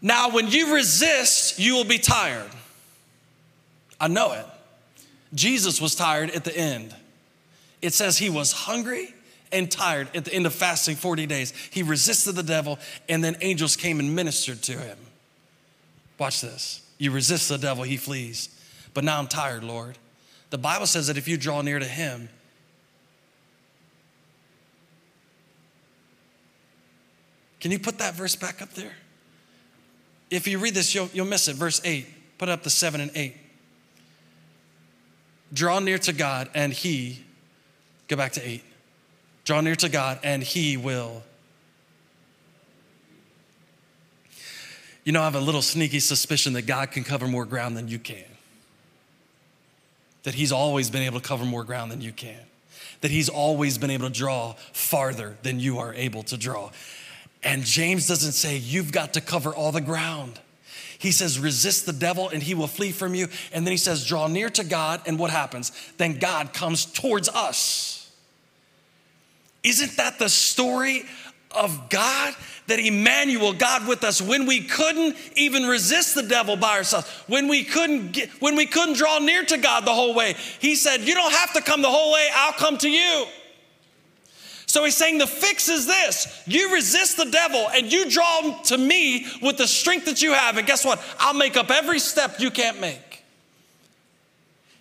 Now, 0.00 0.30
when 0.30 0.48
you 0.48 0.74
resist, 0.74 1.58
you 1.58 1.74
will 1.74 1.84
be 1.84 1.98
tired. 1.98 2.50
I 4.00 4.08
know 4.08 4.32
it. 4.32 4.46
Jesus 5.34 5.82
was 5.82 5.94
tired 5.94 6.30
at 6.30 6.44
the 6.44 6.56
end. 6.56 6.94
It 7.82 7.94
says 7.94 8.18
he 8.18 8.30
was 8.30 8.52
hungry 8.52 9.14
and 9.52 9.70
tired 9.70 10.08
at 10.14 10.24
the 10.24 10.34
end 10.34 10.46
of 10.46 10.54
fasting 10.54 10.96
40 10.96 11.26
days. 11.26 11.52
He 11.70 11.82
resisted 11.82 12.36
the 12.36 12.42
devil, 12.42 12.78
and 13.08 13.24
then 13.24 13.36
angels 13.40 13.76
came 13.76 13.98
and 14.00 14.14
ministered 14.14 14.62
to 14.64 14.72
him. 14.72 14.98
Watch 16.18 16.40
this. 16.40 16.86
You 16.98 17.10
resist 17.10 17.48
the 17.48 17.58
devil, 17.58 17.82
he 17.82 17.96
flees. 17.96 18.48
But 18.92 19.04
now 19.04 19.18
I'm 19.18 19.26
tired, 19.26 19.64
Lord. 19.64 19.96
The 20.50 20.58
Bible 20.58 20.86
says 20.86 21.06
that 21.06 21.16
if 21.16 21.26
you 21.26 21.36
draw 21.36 21.62
near 21.62 21.78
to 21.78 21.86
him, 21.86 22.28
Can 27.60 27.70
you 27.70 27.78
put 27.78 27.98
that 27.98 28.14
verse 28.14 28.34
back 28.34 28.62
up 28.62 28.72
there? 28.72 28.92
If 30.30 30.48
you 30.48 30.58
read 30.58 30.74
this, 30.74 30.94
you'll, 30.94 31.10
you'll 31.12 31.26
miss 31.26 31.46
it. 31.46 31.56
Verse 31.56 31.80
8. 31.84 32.06
Put 32.38 32.48
up 32.48 32.62
the 32.62 32.70
7 32.70 33.00
and 33.00 33.10
8. 33.14 33.36
Draw 35.52 35.80
near 35.80 35.98
to 35.98 36.12
God, 36.12 36.48
and 36.54 36.72
He, 36.72 37.24
go 38.10 38.16
back 38.16 38.32
to 38.32 38.46
8. 38.46 38.62
Draw 39.44 39.60
near 39.62 39.76
to 39.76 39.88
God, 39.88 40.18
and 40.22 40.42
He 40.42 40.76
will. 40.76 41.22
You 45.04 45.12
know, 45.12 45.22
I 45.22 45.24
have 45.24 45.36
a 45.36 45.40
little 45.40 45.62
sneaky 45.62 46.00
suspicion 46.00 46.52
that 46.54 46.62
God 46.62 46.90
can 46.90 47.04
cover 47.04 47.26
more 47.26 47.46
ground 47.46 47.76
than 47.76 47.88
you 47.88 47.98
can. 47.98 48.24
That 50.24 50.34
He's 50.34 50.52
always 50.52 50.90
been 50.90 51.02
able 51.02 51.20
to 51.20 51.26
cover 51.26 51.44
more 51.44 51.64
ground 51.64 51.90
than 51.92 52.00
you 52.00 52.12
can. 52.12 52.40
That 53.00 53.12
He's 53.12 53.28
always 53.28 53.78
been 53.78 53.90
able 53.90 54.08
to 54.08 54.12
draw 54.12 54.54
farther 54.72 55.38
than 55.42 55.60
you 55.60 55.78
are 55.78 55.94
able 55.94 56.24
to 56.24 56.36
draw. 56.36 56.70
And 57.42 57.64
James 57.64 58.06
doesn't 58.06 58.32
say, 58.32 58.58
you've 58.58 58.92
got 58.92 59.14
to 59.14 59.20
cover 59.20 59.54
all 59.54 59.72
the 59.72 59.80
ground. 59.80 60.38
He 60.98 61.12
says, 61.12 61.38
resist 61.38 61.86
the 61.86 61.94
devil 61.94 62.28
and 62.28 62.42
he 62.42 62.54
will 62.54 62.66
flee 62.66 62.92
from 62.92 63.14
you. 63.14 63.28
And 63.52 63.66
then 63.66 63.72
he 63.72 63.78
says, 63.78 64.04
draw 64.04 64.26
near 64.26 64.50
to 64.50 64.64
God. 64.64 65.00
And 65.06 65.18
what 65.18 65.30
happens? 65.30 65.72
Then 65.96 66.18
God 66.18 66.52
comes 66.52 66.84
towards 66.84 67.30
us. 67.30 67.99
Isn't 69.62 69.96
that 69.96 70.18
the 70.18 70.28
story 70.28 71.04
of 71.50 71.90
God? 71.90 72.34
That 72.66 72.78
Emmanuel, 72.78 73.52
God 73.52 73.88
with 73.88 74.04
us, 74.04 74.22
when 74.22 74.46
we 74.46 74.62
couldn't 74.62 75.16
even 75.34 75.64
resist 75.64 76.14
the 76.14 76.22
devil 76.22 76.56
by 76.56 76.76
ourselves, 76.76 77.08
when 77.26 77.48
we 77.48 77.64
couldn't 77.64 78.12
get, 78.12 78.30
when 78.40 78.54
we 78.54 78.64
couldn't 78.64 78.96
draw 78.96 79.18
near 79.18 79.44
to 79.44 79.58
God 79.58 79.84
the 79.84 79.92
whole 79.92 80.14
way, 80.14 80.34
He 80.60 80.76
said, 80.76 81.00
You 81.00 81.14
don't 81.14 81.32
have 81.32 81.52
to 81.54 81.62
come 81.62 81.82
the 81.82 81.90
whole 81.90 82.12
way, 82.12 82.28
I'll 82.32 82.52
come 82.52 82.78
to 82.78 82.88
you. 82.88 83.26
So 84.70 84.84
he's 84.84 84.96
saying 84.96 85.18
the 85.18 85.26
fix 85.26 85.68
is 85.68 85.84
this 85.84 86.44
you 86.46 86.72
resist 86.72 87.16
the 87.16 87.24
devil 87.24 87.68
and 87.74 87.92
you 87.92 88.08
draw 88.08 88.56
to 88.66 88.78
me 88.78 89.26
with 89.42 89.56
the 89.56 89.66
strength 89.66 90.04
that 90.04 90.22
you 90.22 90.32
have. 90.32 90.58
And 90.58 90.66
guess 90.66 90.84
what? 90.84 91.02
I'll 91.18 91.34
make 91.34 91.56
up 91.56 91.72
every 91.72 91.98
step 91.98 92.38
you 92.38 92.52
can't 92.52 92.80
make. 92.80 93.24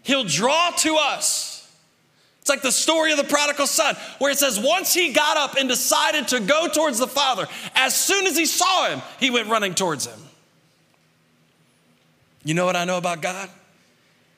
He'll 0.04 0.26
draw 0.26 0.70
to 0.78 0.96
us. 0.96 1.59
It's 2.42 2.50
like 2.50 2.62
the 2.62 2.72
story 2.72 3.12
of 3.12 3.18
the 3.18 3.24
prodigal 3.24 3.68
son, 3.68 3.96
where 4.18 4.32
it 4.32 4.38
says, 4.38 4.60
once 4.60 4.94
he 4.94 5.14
got 5.14 5.38
up 5.38 5.56
and 5.56 5.70
decided 5.70 6.30
to 6.30 6.40
go 6.40 6.68
towards 6.68 6.98
the 6.98 7.08
father, 7.08 7.48
as 7.76 7.96
soon 7.96 8.26
as 8.26 8.38
he 8.38 8.46
saw 8.46 8.90
him, 8.90 9.02
he 9.20 9.30
went 9.30 9.50
running 9.50 9.76
towards 9.76 10.06
him. 10.06 10.20
You 12.44 12.54
know 12.54 12.66
what 12.66 12.76
I 12.76 12.86
know 12.86 12.98
about 12.98 13.22
God? 13.22 13.50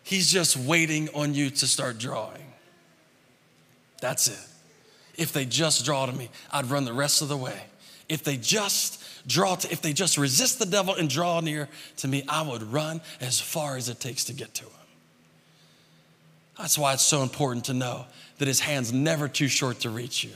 He's 0.04 0.32
just 0.32 0.58
waiting 0.58 1.10
on 1.14 1.34
you 1.34 1.52
to 1.52 1.68
start 1.68 1.99
drawing. 1.99 2.52
That's 4.02 4.28
it. 4.28 4.47
If 5.16 5.32
they 5.32 5.45
just 5.45 5.86
draw 5.86 6.08
to 6.08 6.12
me, 6.12 6.30
I'd 6.52 6.66
run 6.66 6.86
the 6.86 6.93
rest 6.93 7.22
of 7.22 7.30
the 7.30 7.38
way. 7.38 7.62
If 8.10 8.24
they 8.24 8.36
just 8.36 9.02
draw 9.28 9.56
to, 9.56 9.72
if 9.72 9.82
they 9.82 9.93
just 9.93 10.18
resist 10.18 10.58
the 10.58 10.66
devil 10.66 10.95
and 10.95 11.10
draw 11.10 11.39
near 11.39 11.70
to 11.97 12.08
me, 12.08 12.24
I 12.28 12.41
would 12.41 12.64
run 12.64 13.02
as 13.22 13.39
far 13.39 13.78
as 13.78 13.88
it 13.88 13.99
takes 13.99 14.26
to 14.26 14.34
get 14.34 14.54
to 14.56 14.64
him. 14.64 14.80
That's 16.62 16.78
why 16.78 16.93
it's 16.93 17.01
so 17.01 17.24
important 17.24 17.66
to 17.66 17.74
know 17.74 18.05
that 18.38 18.47
his 18.47 18.59
hand's 18.59 18.93
never 18.93 19.28
too 19.28 19.47
short 19.47 19.80
to 19.80 19.89
reach 19.89 20.24
you. 20.24 20.32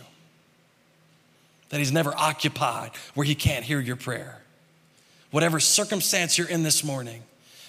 That 1.70 1.78
he's 1.78 1.92
never 1.92 2.16
occupied 2.18 2.92
where 3.14 3.26
he 3.26 3.36
can't 3.36 3.64
hear 3.64 3.80
your 3.80 3.96
prayer. 3.96 4.42
Whatever 5.30 5.60
circumstance 5.60 6.36
you're 6.36 6.50
in 6.50 6.64
this 6.64 6.84
morning, 6.84 7.22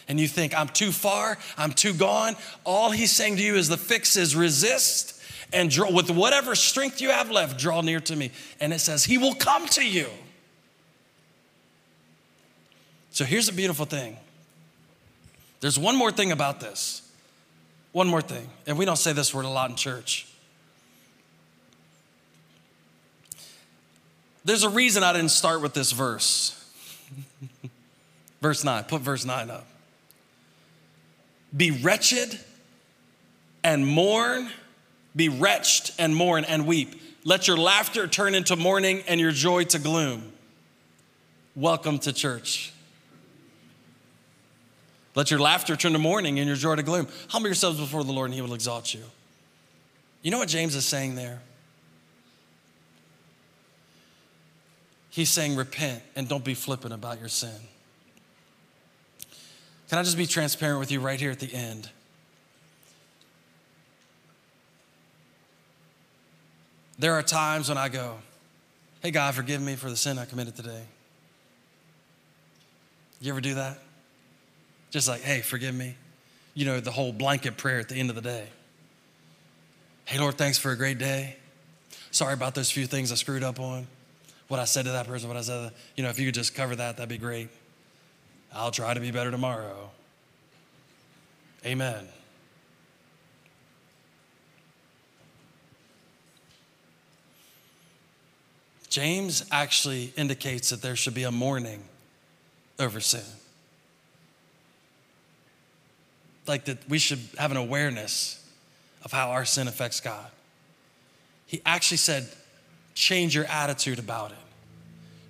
and 0.08 0.18
you 0.18 0.26
think, 0.26 0.58
I'm 0.58 0.68
too 0.68 0.90
far, 0.90 1.36
I'm 1.58 1.72
too 1.72 1.92
gone, 1.92 2.34
all 2.64 2.90
he's 2.90 3.12
saying 3.12 3.36
to 3.36 3.42
you 3.42 3.56
is 3.56 3.68
the 3.68 3.76
fix 3.76 4.16
is 4.16 4.34
resist 4.34 5.20
and 5.52 5.68
draw 5.68 5.90
with 5.90 6.10
whatever 6.10 6.54
strength 6.54 7.02
you 7.02 7.10
have 7.10 7.30
left, 7.30 7.58
draw 7.58 7.82
near 7.82 8.00
to 8.00 8.16
me. 8.16 8.30
And 8.58 8.72
it 8.72 8.78
says, 8.78 9.04
He 9.04 9.18
will 9.18 9.34
come 9.34 9.66
to 9.68 9.86
you. 9.86 10.06
So 13.10 13.24
here's 13.24 13.48
a 13.50 13.52
beautiful 13.52 13.84
thing. 13.84 14.16
There's 15.60 15.78
one 15.78 15.96
more 15.96 16.10
thing 16.10 16.32
about 16.32 16.60
this. 16.60 17.05
One 17.96 18.08
more 18.08 18.20
thing. 18.20 18.46
And 18.66 18.76
we 18.76 18.84
don't 18.84 18.98
say 18.98 19.14
this 19.14 19.32
word 19.32 19.46
a 19.46 19.48
lot 19.48 19.70
in 19.70 19.76
church. 19.76 20.26
There's 24.44 24.64
a 24.64 24.68
reason 24.68 25.02
I 25.02 25.14
didn't 25.14 25.30
start 25.30 25.62
with 25.62 25.72
this 25.72 25.92
verse. 25.92 26.52
verse 28.42 28.64
9, 28.64 28.84
put 28.84 29.00
verse 29.00 29.24
9 29.24 29.48
up. 29.48 29.66
Be 31.56 31.70
wretched 31.70 32.38
and 33.64 33.86
mourn 33.86 34.50
be 35.16 35.30
wretched 35.30 35.94
and 35.98 36.14
mourn 36.14 36.44
and 36.44 36.66
weep. 36.66 37.00
Let 37.24 37.48
your 37.48 37.56
laughter 37.56 38.06
turn 38.06 38.34
into 38.34 38.56
mourning 38.56 39.04
and 39.08 39.18
your 39.18 39.32
joy 39.32 39.64
to 39.64 39.78
gloom. 39.78 40.32
Welcome 41.54 41.98
to 42.00 42.12
church. 42.12 42.74
Let 45.16 45.30
your 45.30 45.40
laughter 45.40 45.74
turn 45.76 45.94
to 45.94 45.98
mourning 45.98 46.38
and 46.38 46.46
your 46.46 46.56
joy 46.56 46.76
to 46.76 46.82
gloom. 46.82 47.08
Humble 47.28 47.48
yourselves 47.48 47.80
before 47.80 48.04
the 48.04 48.12
Lord 48.12 48.26
and 48.26 48.34
he 48.34 48.42
will 48.42 48.54
exalt 48.54 48.92
you. 48.94 49.02
You 50.22 50.30
know 50.30 50.38
what 50.38 50.48
James 50.48 50.76
is 50.76 50.84
saying 50.84 51.14
there? 51.14 51.40
He's 55.08 55.30
saying, 55.30 55.56
repent 55.56 56.02
and 56.14 56.28
don't 56.28 56.44
be 56.44 56.52
flippant 56.52 56.92
about 56.92 57.18
your 57.18 57.30
sin. 57.30 57.56
Can 59.88 59.98
I 59.98 60.02
just 60.02 60.18
be 60.18 60.26
transparent 60.26 60.80
with 60.80 60.92
you 60.92 61.00
right 61.00 61.18
here 61.18 61.30
at 61.30 61.40
the 61.40 61.52
end? 61.52 61.88
There 66.98 67.14
are 67.14 67.22
times 67.22 67.70
when 67.70 67.78
I 67.78 67.88
go, 67.88 68.16
Hey, 69.00 69.10
God, 69.10 69.34
forgive 69.34 69.62
me 69.62 69.76
for 69.76 69.88
the 69.88 69.96
sin 69.96 70.18
I 70.18 70.24
committed 70.24 70.56
today. 70.56 70.82
You 73.20 73.30
ever 73.32 73.40
do 73.40 73.54
that? 73.54 73.78
Just 74.96 75.08
like, 75.08 75.20
hey, 75.20 75.42
forgive 75.42 75.74
me. 75.74 75.94
You 76.54 76.64
know, 76.64 76.80
the 76.80 76.90
whole 76.90 77.12
blanket 77.12 77.58
prayer 77.58 77.78
at 77.78 77.90
the 77.90 77.96
end 77.96 78.08
of 78.08 78.16
the 78.16 78.22
day. 78.22 78.46
Hey, 80.06 80.18
Lord, 80.18 80.38
thanks 80.38 80.56
for 80.56 80.70
a 80.70 80.76
great 80.76 80.96
day. 80.96 81.36
Sorry 82.12 82.32
about 82.32 82.54
those 82.54 82.70
few 82.70 82.86
things 82.86 83.12
I 83.12 83.16
screwed 83.16 83.42
up 83.42 83.60
on. 83.60 83.86
What 84.48 84.58
I 84.58 84.64
said 84.64 84.86
to 84.86 84.92
that 84.92 85.06
person, 85.06 85.28
what 85.28 85.36
I 85.36 85.42
said, 85.42 85.72
you 85.96 86.02
know, 86.02 86.08
if 86.08 86.18
you 86.18 86.24
could 86.24 86.34
just 86.34 86.54
cover 86.54 86.74
that, 86.76 86.96
that'd 86.96 87.10
be 87.10 87.18
great. 87.18 87.50
I'll 88.54 88.70
try 88.70 88.94
to 88.94 89.00
be 89.00 89.10
better 89.10 89.30
tomorrow. 89.30 89.90
Amen. 91.66 92.08
James 98.88 99.44
actually 99.52 100.14
indicates 100.16 100.70
that 100.70 100.80
there 100.80 100.96
should 100.96 101.12
be 101.12 101.24
a 101.24 101.30
mourning 101.30 101.82
over 102.78 102.98
sin. 102.98 103.20
Like 106.46 106.66
that 106.66 106.88
we 106.88 106.98
should 106.98 107.20
have 107.38 107.50
an 107.50 107.56
awareness 107.56 108.44
of 109.02 109.12
how 109.12 109.30
our 109.30 109.44
sin 109.44 109.68
affects 109.68 110.00
God. 110.00 110.26
He 111.46 111.60
actually 111.64 111.98
said, 111.98 112.28
change 112.94 113.34
your 113.34 113.44
attitude 113.44 113.98
about 113.98 114.32
it. 114.32 114.38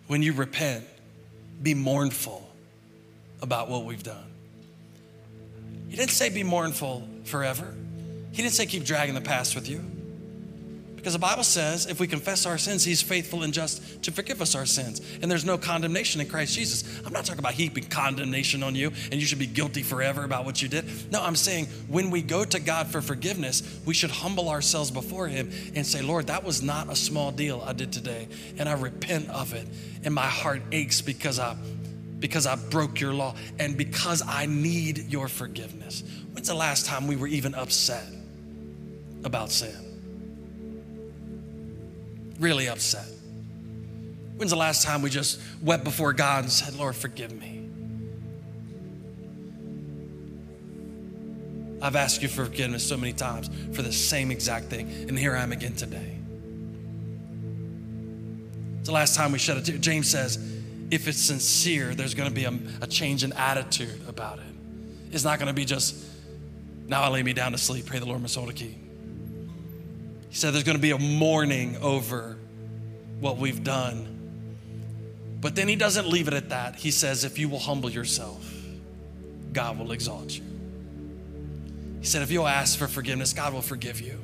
When 0.07 0.23
you 0.23 0.33
repent, 0.33 0.85
be 1.63 1.75
mournful 1.75 2.49
about 3.43 3.69
what 3.69 3.85
we've 3.85 4.03
done. 4.03 4.25
He 5.89 5.97
didn't 5.97 6.11
say 6.11 6.29
be 6.29 6.43
mournful 6.43 7.07
forever. 7.25 7.75
He 8.33 8.43
didn't 8.43 8.55
say 8.55 8.67
keep 8.67 8.85
dragging 8.85 9.15
the 9.15 9.21
past 9.21 9.55
with 9.55 9.69
you. 9.69 9.85
Because 11.07 11.15
the 11.15 11.21
Bible 11.21 11.45
says 11.45 11.87
if 11.87 12.01
we 12.01 12.09
confess 12.09 12.47
our 12.47 12.59
sins, 12.59 12.83
He's 12.85 13.01
faithful 13.01 13.45
and 13.45 13.55
just 13.55 14.03
to 14.03 14.11
forgive 14.11 14.43
us 14.43 14.57
our 14.57 14.67
sins. 14.67 15.01
And 15.23 15.31
there's 15.31 15.45
no 15.45 15.57
condemnation 15.57 16.21
in 16.21 16.27
Christ 16.27 16.57
Jesus. 16.57 17.01
I'm 17.07 17.13
not 17.13 17.25
talking 17.25 17.39
about 17.39 17.53
heaping 17.53 17.85
condemnation 17.85 18.65
on 18.65 18.75
you 18.75 18.91
and 19.13 19.21
you 19.21 19.25
should 19.25 19.39
be 19.39 19.47
guilty 19.47 19.85
forever 19.85 20.25
about 20.25 20.45
what 20.45 20.61
you 20.61 20.67
did. 20.67 21.13
No, 21.13 21.23
I'm 21.23 21.37
saying 21.37 21.67
when 21.87 22.11
we 22.11 22.23
go 22.23 22.45
to 22.45 22.59
God 22.59 22.89
for 22.89 23.01
forgiveness, 23.01 23.81
we 23.87 23.95
should 23.95 24.11
humble 24.11 24.49
ourselves 24.49 24.91
before 24.91 25.29
Him 25.29 25.53
and 25.77 25.87
say, 25.87 26.03
Lord, 26.03 26.27
that 26.27 26.43
was 26.43 26.61
not 26.61 26.91
a 26.91 26.97
small 26.97 27.31
deal 27.31 27.63
I 27.65 27.73
did 27.73 27.93
today. 27.93 28.27
And 28.59 28.69
I 28.69 28.73
repent 28.73 29.31
of 29.31 29.55
it. 29.55 29.69
And 30.03 30.13
my 30.13 30.27
heart 30.27 30.63
aches 30.73 31.03
because 31.03 31.39
I 31.39 31.55
because 32.19 32.49
I 32.49 32.57
broke 32.57 32.99
your 32.99 33.15
law 33.15 33.37
and 33.61 33.77
because 33.77 34.25
I 34.27 34.47
need 34.47 34.99
your 35.07 35.29
forgiveness. 35.29 36.03
When's 36.33 36.49
the 36.49 36.55
last 36.55 36.85
time 36.85 37.07
we 37.07 37.15
were 37.15 37.29
even 37.29 37.55
upset 37.55 38.09
about 39.23 39.53
sin? 39.53 39.86
Really 42.39 42.69
upset? 42.69 43.07
When's 44.37 44.51
the 44.51 44.57
last 44.57 44.83
time 44.83 45.03
we 45.03 45.11
just 45.11 45.41
wept 45.63 45.85
before 45.85 46.13
God 46.13 46.45
and 46.45 46.53
said, 46.53 46.75
Lord, 46.75 46.95
forgive 46.95 47.33
me? 47.33 47.55
I've 51.81 51.97
asked 51.97 52.23
you 52.23 52.29
for 52.29 52.45
forgiveness 52.47 52.87
so 52.87 52.97
many 52.97 53.13
times 53.13 53.51
for 53.73 53.83
the 53.83 53.93
same 53.93 54.31
exact 54.31 54.67
thing, 54.67 54.89
and 55.09 55.19
here 55.19 55.37
I 55.37 55.43
am 55.43 55.53
again 55.53 55.75
today. 55.75 56.19
It's 58.79 58.89
the 58.89 58.95
last 58.95 59.15
time 59.15 59.33
we 59.33 59.39
shed 59.39 59.57
a 59.57 59.63
tear. 59.63 59.79
James 59.79 60.09
says, 60.09 60.39
if 60.91 61.09
it's 61.09 61.19
sincere, 61.19 61.95
there's 61.95 62.15
going 62.15 62.29
to 62.29 62.35
be 62.35 62.45
a, 62.45 62.59
a 62.83 62.87
change 62.87 63.25
in 63.25 63.33
attitude 63.33 64.01
about 64.09 64.39
it. 64.39 64.45
It's 65.13 65.25
not 65.25 65.39
going 65.39 65.49
to 65.49 65.55
be 65.55 65.65
just, 65.65 65.97
now 66.87 67.03
I 67.03 67.09
lay 67.09 67.23
me 67.23 67.33
down 67.33 67.53
to 67.53 67.59
sleep, 67.59 67.87
pray 67.87 67.99
the 67.99 68.07
Lord 68.07 68.21
my 68.21 68.29
soul 68.29 68.47
to 68.47 68.53
keep. 68.53 68.86
He 70.37 70.41
said 70.41 70.53
there's 70.53 70.65
going 70.65 70.77
to 70.77 70.83
be 70.83 70.91
a 70.91 70.99
mourning 70.99 71.79
over 71.79 72.37
what 73.21 73.39
we've 73.39 73.65
done. 73.65 75.39
But 75.41 75.57
then 75.57 75.67
he 75.67 75.77
doesn't 75.77 76.07
leave 76.07 76.29
it 76.29 76.35
at 76.35 76.51
that. 76.51 76.77
He 76.77 76.91
says, 76.91 77.25
if 77.25 77.39
you 77.39 77.49
will 77.49 77.59
humble 77.59 77.89
yourself, 77.89 78.47
God 79.55 79.79
will 79.79 79.93
exalt 79.93 80.37
you. 80.37 80.43
He 82.01 82.07
said, 82.07 82.21
if 82.21 82.31
you'll 82.31 82.47
ask 82.47 82.79
for 82.79 82.87
forgiveness, 82.87 83.33
God 83.33 83.55
will 83.55 83.63
forgive 83.63 84.03
you. 84.03 84.21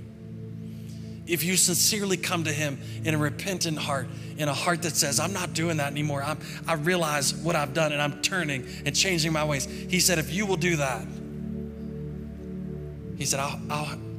If 1.26 1.44
you 1.44 1.56
sincerely 1.56 2.18
come 2.18 2.44
to 2.44 2.52
Him 2.52 2.78
in 3.06 3.14
a 3.14 3.18
repentant 3.18 3.78
heart, 3.78 4.06
in 4.36 4.50
a 4.50 4.54
heart 4.54 4.82
that 4.82 4.94
says, 4.94 5.18
I'm 5.18 5.32
not 5.32 5.54
doing 5.54 5.78
that 5.78 5.92
anymore, 5.92 6.22
I'm, 6.22 6.38
I 6.68 6.74
realize 6.74 7.34
what 7.34 7.56
I've 7.56 7.72
done 7.72 7.90
and 7.90 8.02
I'm 8.02 8.20
turning 8.20 8.66
and 8.84 8.94
changing 8.94 9.32
my 9.32 9.44
ways. 9.44 9.64
He 9.64 9.98
said, 9.98 10.18
if 10.18 10.30
you 10.30 10.44
will 10.44 10.58
do 10.58 10.76
that, 10.76 11.06
He 13.16 13.24
said, 13.24 13.40
I'll, 13.40 13.58
I'll 13.70 14.11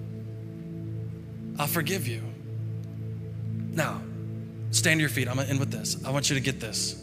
I'll 1.60 1.68
forgive 1.68 2.08
you. 2.08 2.22
Now, 3.72 4.01
stand 4.72 4.99
to 4.99 5.01
your 5.01 5.10
feet. 5.10 5.28
I'm 5.28 5.36
gonna 5.36 5.49
end 5.49 5.60
with 5.60 5.72
this. 5.72 5.97
I 6.06 6.12
want 6.12 6.30
you 6.30 6.36
to 6.36 6.41
get 6.41 6.60
this. 6.60 6.99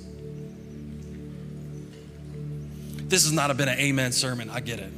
This 3.09 3.25
has 3.25 3.33
not 3.33 3.55
been 3.57 3.69
an 3.69 3.79
amen 3.79 4.13
sermon. 4.13 4.51
I 4.51 4.61
get 4.61 4.79
it. 4.79 4.93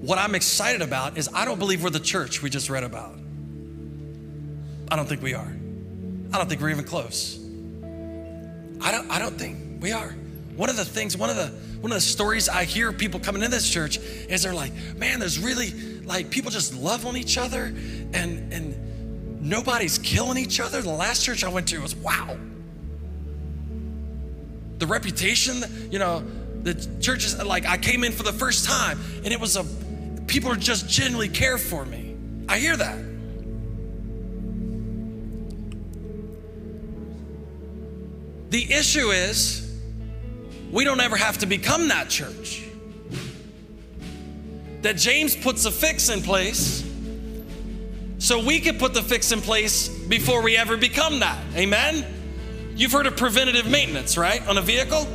What 0.00 0.18
I'm 0.18 0.34
excited 0.34 0.82
about 0.82 1.18
is 1.18 1.28
I 1.32 1.44
don't 1.44 1.58
believe 1.58 1.84
we're 1.84 1.90
the 1.90 2.00
church 2.00 2.42
we 2.42 2.50
just 2.50 2.70
read 2.70 2.84
about. 2.84 3.14
I 4.90 4.96
don't 4.96 5.08
think 5.08 5.22
we 5.22 5.34
are. 5.34 5.52
I 6.32 6.38
don't 6.38 6.48
think 6.48 6.60
we're 6.60 6.70
even 6.70 6.84
close. 6.84 7.38
I 8.80 8.90
don't, 8.90 9.10
I 9.10 9.18
don't 9.18 9.38
think 9.38 9.82
we 9.82 9.92
are. 9.92 10.14
One 10.56 10.68
of 10.70 10.76
the 10.76 10.84
things, 10.84 11.16
one 11.16 11.30
of 11.30 11.36
the 11.36 11.46
one 11.80 11.92
of 11.92 11.96
the 11.96 12.02
stories 12.02 12.48
I 12.48 12.64
hear 12.64 12.92
people 12.92 13.20
coming 13.20 13.42
in 13.42 13.50
this 13.50 13.68
church 13.68 13.98
is 13.98 14.42
they're 14.42 14.52
like, 14.52 14.72
man, 14.96 15.18
there's 15.18 15.38
really 15.38 15.72
like 16.04 16.30
people 16.30 16.50
just 16.50 16.74
love 16.74 17.06
on 17.06 17.16
each 17.16 17.38
other 17.38 17.64
and 18.12 18.52
and 18.52 19.40
nobody's 19.40 19.98
killing 19.98 20.38
each 20.38 20.60
other. 20.60 20.82
The 20.82 20.90
last 20.90 21.24
church 21.24 21.44
I 21.44 21.48
went 21.48 21.68
to 21.68 21.80
was 21.80 21.94
wow. 21.96 22.36
The 24.78 24.86
reputation, 24.86 25.62
you 25.90 25.98
know, 25.98 26.24
the 26.62 26.74
churches 27.00 27.42
like 27.42 27.66
I 27.66 27.76
came 27.76 28.04
in 28.04 28.12
for 28.12 28.22
the 28.22 28.32
first 28.32 28.64
time 28.64 28.98
and 29.24 29.32
it 29.32 29.40
was 29.40 29.56
a 29.56 29.64
people 30.26 30.50
are 30.50 30.56
just 30.56 30.88
genuinely 30.88 31.28
care 31.28 31.58
for 31.58 31.84
me. 31.84 32.16
I 32.48 32.58
hear 32.58 32.76
that. 32.76 32.98
The 38.50 38.72
issue 38.72 39.10
is 39.10 39.70
we 40.72 40.84
don't 40.84 41.00
ever 41.00 41.16
have 41.16 41.38
to 41.38 41.46
become 41.46 41.88
that 41.88 42.08
church. 42.08 42.69
That 44.82 44.96
James 44.96 45.36
puts 45.36 45.64
a 45.66 45.70
fix 45.70 46.08
in 46.08 46.22
place 46.22 46.84
so 48.18 48.44
we 48.44 48.60
can 48.60 48.78
put 48.78 48.94
the 48.94 49.02
fix 49.02 49.32
in 49.32 49.40
place 49.40 49.88
before 49.88 50.42
we 50.42 50.56
ever 50.56 50.76
become 50.76 51.20
that. 51.20 51.38
Amen? 51.54 52.06
You've 52.76 52.92
heard 52.92 53.06
of 53.06 53.16
preventative 53.16 53.68
maintenance, 53.68 54.16
right? 54.16 54.46
On 54.46 54.56
a 54.56 54.62
vehicle? 54.62 55.06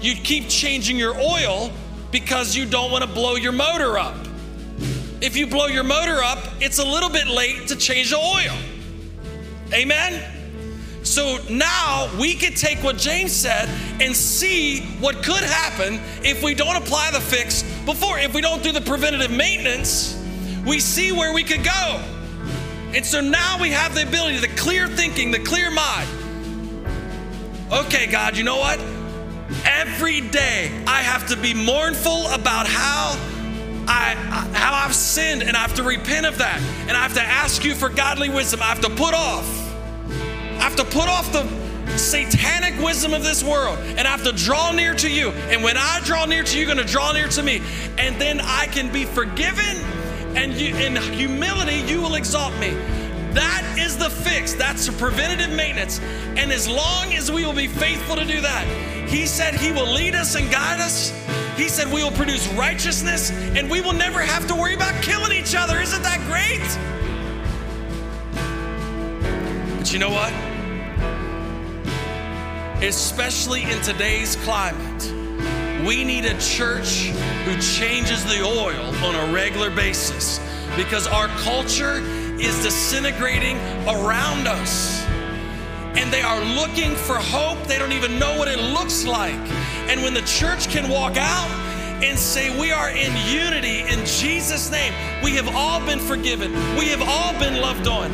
You 0.00 0.14
keep 0.14 0.48
changing 0.48 0.96
your 0.96 1.16
oil 1.16 1.72
because 2.10 2.54
you 2.54 2.66
don't 2.66 2.90
want 2.90 3.02
to 3.02 3.10
blow 3.10 3.34
your 3.34 3.52
motor 3.52 3.98
up. 3.98 4.16
If 5.20 5.36
you 5.36 5.46
blow 5.46 5.66
your 5.66 5.84
motor 5.84 6.22
up, 6.22 6.38
it's 6.60 6.78
a 6.78 6.84
little 6.84 7.08
bit 7.08 7.26
late 7.26 7.68
to 7.68 7.76
change 7.76 8.10
the 8.10 8.18
oil. 8.18 8.56
Amen? 9.72 10.35
So 11.06 11.38
now 11.48 12.10
we 12.18 12.34
could 12.34 12.56
take 12.56 12.82
what 12.82 12.98
James 12.98 13.30
said 13.30 13.68
and 14.00 14.14
see 14.14 14.80
what 14.98 15.22
could 15.22 15.44
happen 15.44 16.00
if 16.24 16.42
we 16.42 16.52
don't 16.52 16.76
apply 16.76 17.12
the 17.12 17.20
fix 17.20 17.62
before. 17.84 18.18
If 18.18 18.34
we 18.34 18.40
don't 18.40 18.60
do 18.62 18.72
the 18.72 18.80
preventative 18.80 19.30
maintenance, 19.30 20.20
we 20.66 20.80
see 20.80 21.12
where 21.12 21.32
we 21.32 21.44
could 21.44 21.62
go. 21.62 22.02
And 22.92 23.06
so 23.06 23.20
now 23.20 23.60
we 23.60 23.70
have 23.70 23.94
the 23.94 24.02
ability, 24.02 24.38
the 24.38 24.54
clear 24.56 24.88
thinking, 24.88 25.30
the 25.30 25.38
clear 25.38 25.70
mind. 25.70 26.08
Okay, 27.70 28.08
God, 28.08 28.36
you 28.36 28.42
know 28.42 28.56
what? 28.56 28.80
Every 29.64 30.20
day 30.20 30.72
I 30.88 31.02
have 31.02 31.28
to 31.28 31.36
be 31.36 31.54
mournful 31.54 32.26
about 32.32 32.66
how 32.66 33.16
I, 33.86 34.14
how 34.52 34.74
I've 34.74 34.94
sinned 34.94 35.44
and 35.44 35.56
I 35.56 35.60
have 35.60 35.74
to 35.74 35.84
repent 35.84 36.26
of 36.26 36.38
that. 36.38 36.60
And 36.88 36.96
I 36.96 37.02
have 37.02 37.14
to 37.14 37.22
ask 37.22 37.64
you 37.64 37.76
for 37.76 37.88
godly 37.88 38.28
wisdom. 38.28 38.60
I 38.60 38.66
have 38.66 38.80
to 38.80 38.90
put 38.90 39.14
off 39.14 39.65
I 40.66 40.68
have 40.68 40.78
to 40.78 40.84
put 40.98 41.08
off 41.08 41.30
the 41.30 41.46
satanic 41.96 42.76
wisdom 42.82 43.14
of 43.14 43.22
this 43.22 43.44
world 43.44 43.78
and 43.78 44.00
I 44.00 44.10
have 44.10 44.24
to 44.24 44.32
draw 44.32 44.72
near 44.72 44.96
to 44.96 45.08
you. 45.08 45.30
And 45.30 45.62
when 45.62 45.76
I 45.76 46.00
draw 46.02 46.24
near 46.24 46.42
to 46.42 46.58
you, 46.58 46.66
you're 46.66 46.74
going 46.74 46.84
to 46.84 46.92
draw 46.92 47.12
near 47.12 47.28
to 47.28 47.42
me. 47.44 47.62
And 47.98 48.20
then 48.20 48.40
I 48.40 48.66
can 48.66 48.92
be 48.92 49.04
forgiven, 49.04 49.76
and 50.34 50.52
you, 50.54 50.74
in 50.74 50.96
humility, 50.96 51.76
you 51.88 52.00
will 52.00 52.16
exalt 52.16 52.52
me. 52.54 52.70
That 53.30 53.76
is 53.78 53.96
the 53.96 54.10
fix. 54.10 54.54
That's 54.54 54.86
the 54.86 54.92
preventative 54.94 55.54
maintenance. 55.54 56.00
And 56.36 56.50
as 56.50 56.68
long 56.68 57.12
as 57.12 57.30
we 57.30 57.46
will 57.46 57.52
be 57.52 57.68
faithful 57.68 58.16
to 58.16 58.24
do 58.24 58.40
that, 58.40 58.66
He 59.08 59.24
said 59.24 59.54
He 59.54 59.70
will 59.70 59.92
lead 59.92 60.16
us 60.16 60.34
and 60.34 60.50
guide 60.50 60.80
us. 60.80 61.12
He 61.56 61.68
said 61.68 61.92
we 61.92 62.02
will 62.02 62.10
produce 62.10 62.48
righteousness 62.54 63.30
and 63.30 63.70
we 63.70 63.80
will 63.80 63.92
never 63.92 64.20
have 64.20 64.48
to 64.48 64.54
worry 64.56 64.74
about 64.74 65.00
killing 65.00 65.30
each 65.30 65.54
other. 65.54 65.78
Isn't 65.78 66.02
that 66.02 66.18
great? 66.26 66.58
But 69.78 69.92
you 69.92 70.00
know 70.00 70.10
what? 70.10 70.55
Especially 72.82 73.62
in 73.62 73.80
today's 73.82 74.36
climate, 74.36 75.02
we 75.86 76.04
need 76.04 76.26
a 76.26 76.38
church 76.38 77.06
who 77.44 77.58
changes 77.60 78.22
the 78.24 78.42
oil 78.44 78.94
on 79.04 79.14
a 79.14 79.32
regular 79.32 79.70
basis 79.70 80.40
because 80.76 81.06
our 81.06 81.28
culture 81.42 82.00
is 82.38 82.62
disintegrating 82.62 83.56
around 83.88 84.46
us. 84.46 85.04
and 85.96 86.12
they 86.12 86.20
are 86.20 86.44
looking 86.56 86.94
for 86.94 87.16
hope. 87.16 87.62
They 87.66 87.78
don't 87.78 87.92
even 87.92 88.18
know 88.18 88.36
what 88.38 88.48
it 88.48 88.58
looks 88.58 89.06
like. 89.06 89.34
And 89.88 90.02
when 90.02 90.12
the 90.12 90.22
church 90.22 90.68
can 90.68 90.90
walk 90.90 91.16
out 91.16 91.48
and 92.04 92.18
say, 92.18 92.58
We 92.60 92.70
are 92.70 92.90
in 92.90 93.12
unity 93.26 93.80
in 93.80 94.04
Jesus' 94.04 94.70
name, 94.70 94.92
we 95.24 95.32
have 95.32 95.48
all 95.56 95.80
been 95.86 95.98
forgiven, 96.00 96.52
we 96.78 96.86
have 96.88 97.02
all 97.02 97.32
been 97.38 97.60
loved 97.62 97.88
on. 97.88 98.10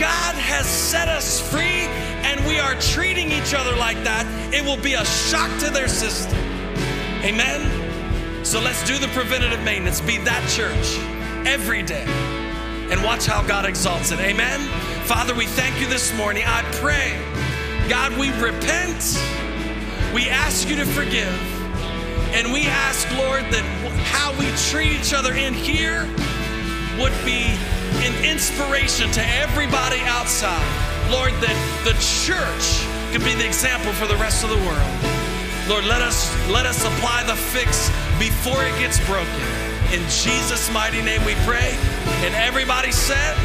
God 0.00 0.34
has 0.36 0.66
set 0.66 1.08
us 1.08 1.40
free, 1.40 1.85
we 2.46 2.58
are 2.58 2.74
treating 2.80 3.30
each 3.30 3.54
other 3.54 3.74
like 3.76 4.02
that. 4.04 4.26
It 4.54 4.64
will 4.64 4.80
be 4.80 4.94
a 4.94 5.04
shock 5.04 5.50
to 5.60 5.70
their 5.70 5.88
system. 5.88 6.38
Amen? 7.22 8.44
So 8.44 8.60
let's 8.60 8.86
do 8.86 8.98
the 8.98 9.08
preventative 9.08 9.62
maintenance. 9.62 10.00
Be 10.00 10.18
that 10.18 10.48
church 10.48 10.96
every 11.46 11.82
day 11.82 12.06
and 12.90 13.02
watch 13.02 13.26
how 13.26 13.42
God 13.42 13.66
exalts 13.66 14.12
it. 14.12 14.20
Amen? 14.20 14.60
Father, 15.06 15.34
we 15.34 15.46
thank 15.46 15.80
you 15.80 15.88
this 15.88 16.14
morning. 16.16 16.44
I 16.46 16.62
pray, 16.74 17.18
God, 17.88 18.16
we 18.16 18.30
repent. 18.40 19.18
We 20.14 20.28
ask 20.28 20.68
you 20.68 20.76
to 20.76 20.86
forgive. 20.86 21.34
And 22.32 22.52
we 22.52 22.66
ask, 22.66 23.10
Lord, 23.16 23.42
that 23.50 23.64
how 24.12 24.30
we 24.38 24.46
treat 24.70 24.92
each 24.92 25.12
other 25.12 25.34
in 25.34 25.52
here 25.54 26.02
would 26.98 27.14
be 27.24 27.50
an 28.04 28.24
inspiration 28.24 29.10
to 29.12 29.22
everybody 29.26 30.00
outside. 30.00 30.95
Lord, 31.10 31.32
that 31.38 31.56
the 31.84 31.94
church 31.98 32.82
could 33.12 33.22
be 33.22 33.34
the 33.34 33.46
example 33.46 33.92
for 33.92 34.06
the 34.06 34.16
rest 34.16 34.42
of 34.42 34.50
the 34.50 34.58
world. 34.66 34.94
Lord, 35.68 35.84
let 35.84 36.02
us 36.02 36.30
let 36.50 36.66
us 36.66 36.84
apply 36.84 37.22
the 37.24 37.34
fix 37.34 37.90
before 38.18 38.62
it 38.64 38.76
gets 38.78 38.98
broken. 39.06 39.42
In 39.94 40.02
Jesus' 40.10 40.70
mighty 40.72 41.02
name 41.02 41.24
we 41.24 41.34
pray. 41.46 41.78
And 42.26 42.34
everybody 42.34 42.90
said, 42.90 43.36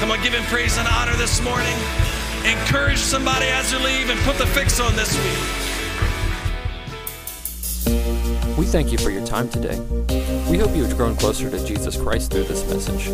come 0.00 0.10
on, 0.10 0.22
give 0.22 0.32
him 0.32 0.44
praise 0.44 0.78
and 0.78 0.88
honor 0.88 1.16
this 1.16 1.40
morning. 1.42 1.76
Encourage 2.44 2.98
somebody 2.98 3.46
as 3.46 3.72
you 3.72 3.78
leave 3.78 4.08
and 4.10 4.18
put 4.20 4.36
the 4.36 4.46
fix 4.46 4.80
on 4.80 4.96
this 4.96 5.12
week. 5.16 5.64
We 8.56 8.66
thank 8.66 8.92
you 8.92 8.98
for 8.98 9.10
your 9.10 9.26
time 9.26 9.48
today. 9.48 9.80
We 10.48 10.58
hope 10.58 10.76
you 10.76 10.84
have 10.84 10.96
grown 10.96 11.16
closer 11.16 11.50
to 11.50 11.66
Jesus 11.66 11.96
Christ 11.96 12.30
through 12.30 12.44
this 12.44 12.64
message. 12.68 13.08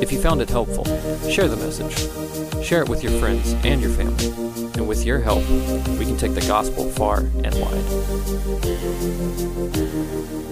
If 0.00 0.12
you 0.12 0.20
found 0.20 0.40
it 0.40 0.48
helpful, 0.48 0.84
share 1.28 1.48
the 1.48 1.56
message. 1.56 2.64
Share 2.64 2.82
it 2.82 2.88
with 2.88 3.02
your 3.02 3.10
friends 3.18 3.54
and 3.64 3.80
your 3.80 3.90
family. 3.90 4.26
And 4.74 4.86
with 4.86 5.04
your 5.04 5.18
help, 5.18 5.40
we 5.98 6.04
can 6.04 6.16
take 6.16 6.34
the 6.34 6.44
gospel 6.46 6.88
far 6.90 7.18
and 7.18 7.52
wide. 7.60 10.46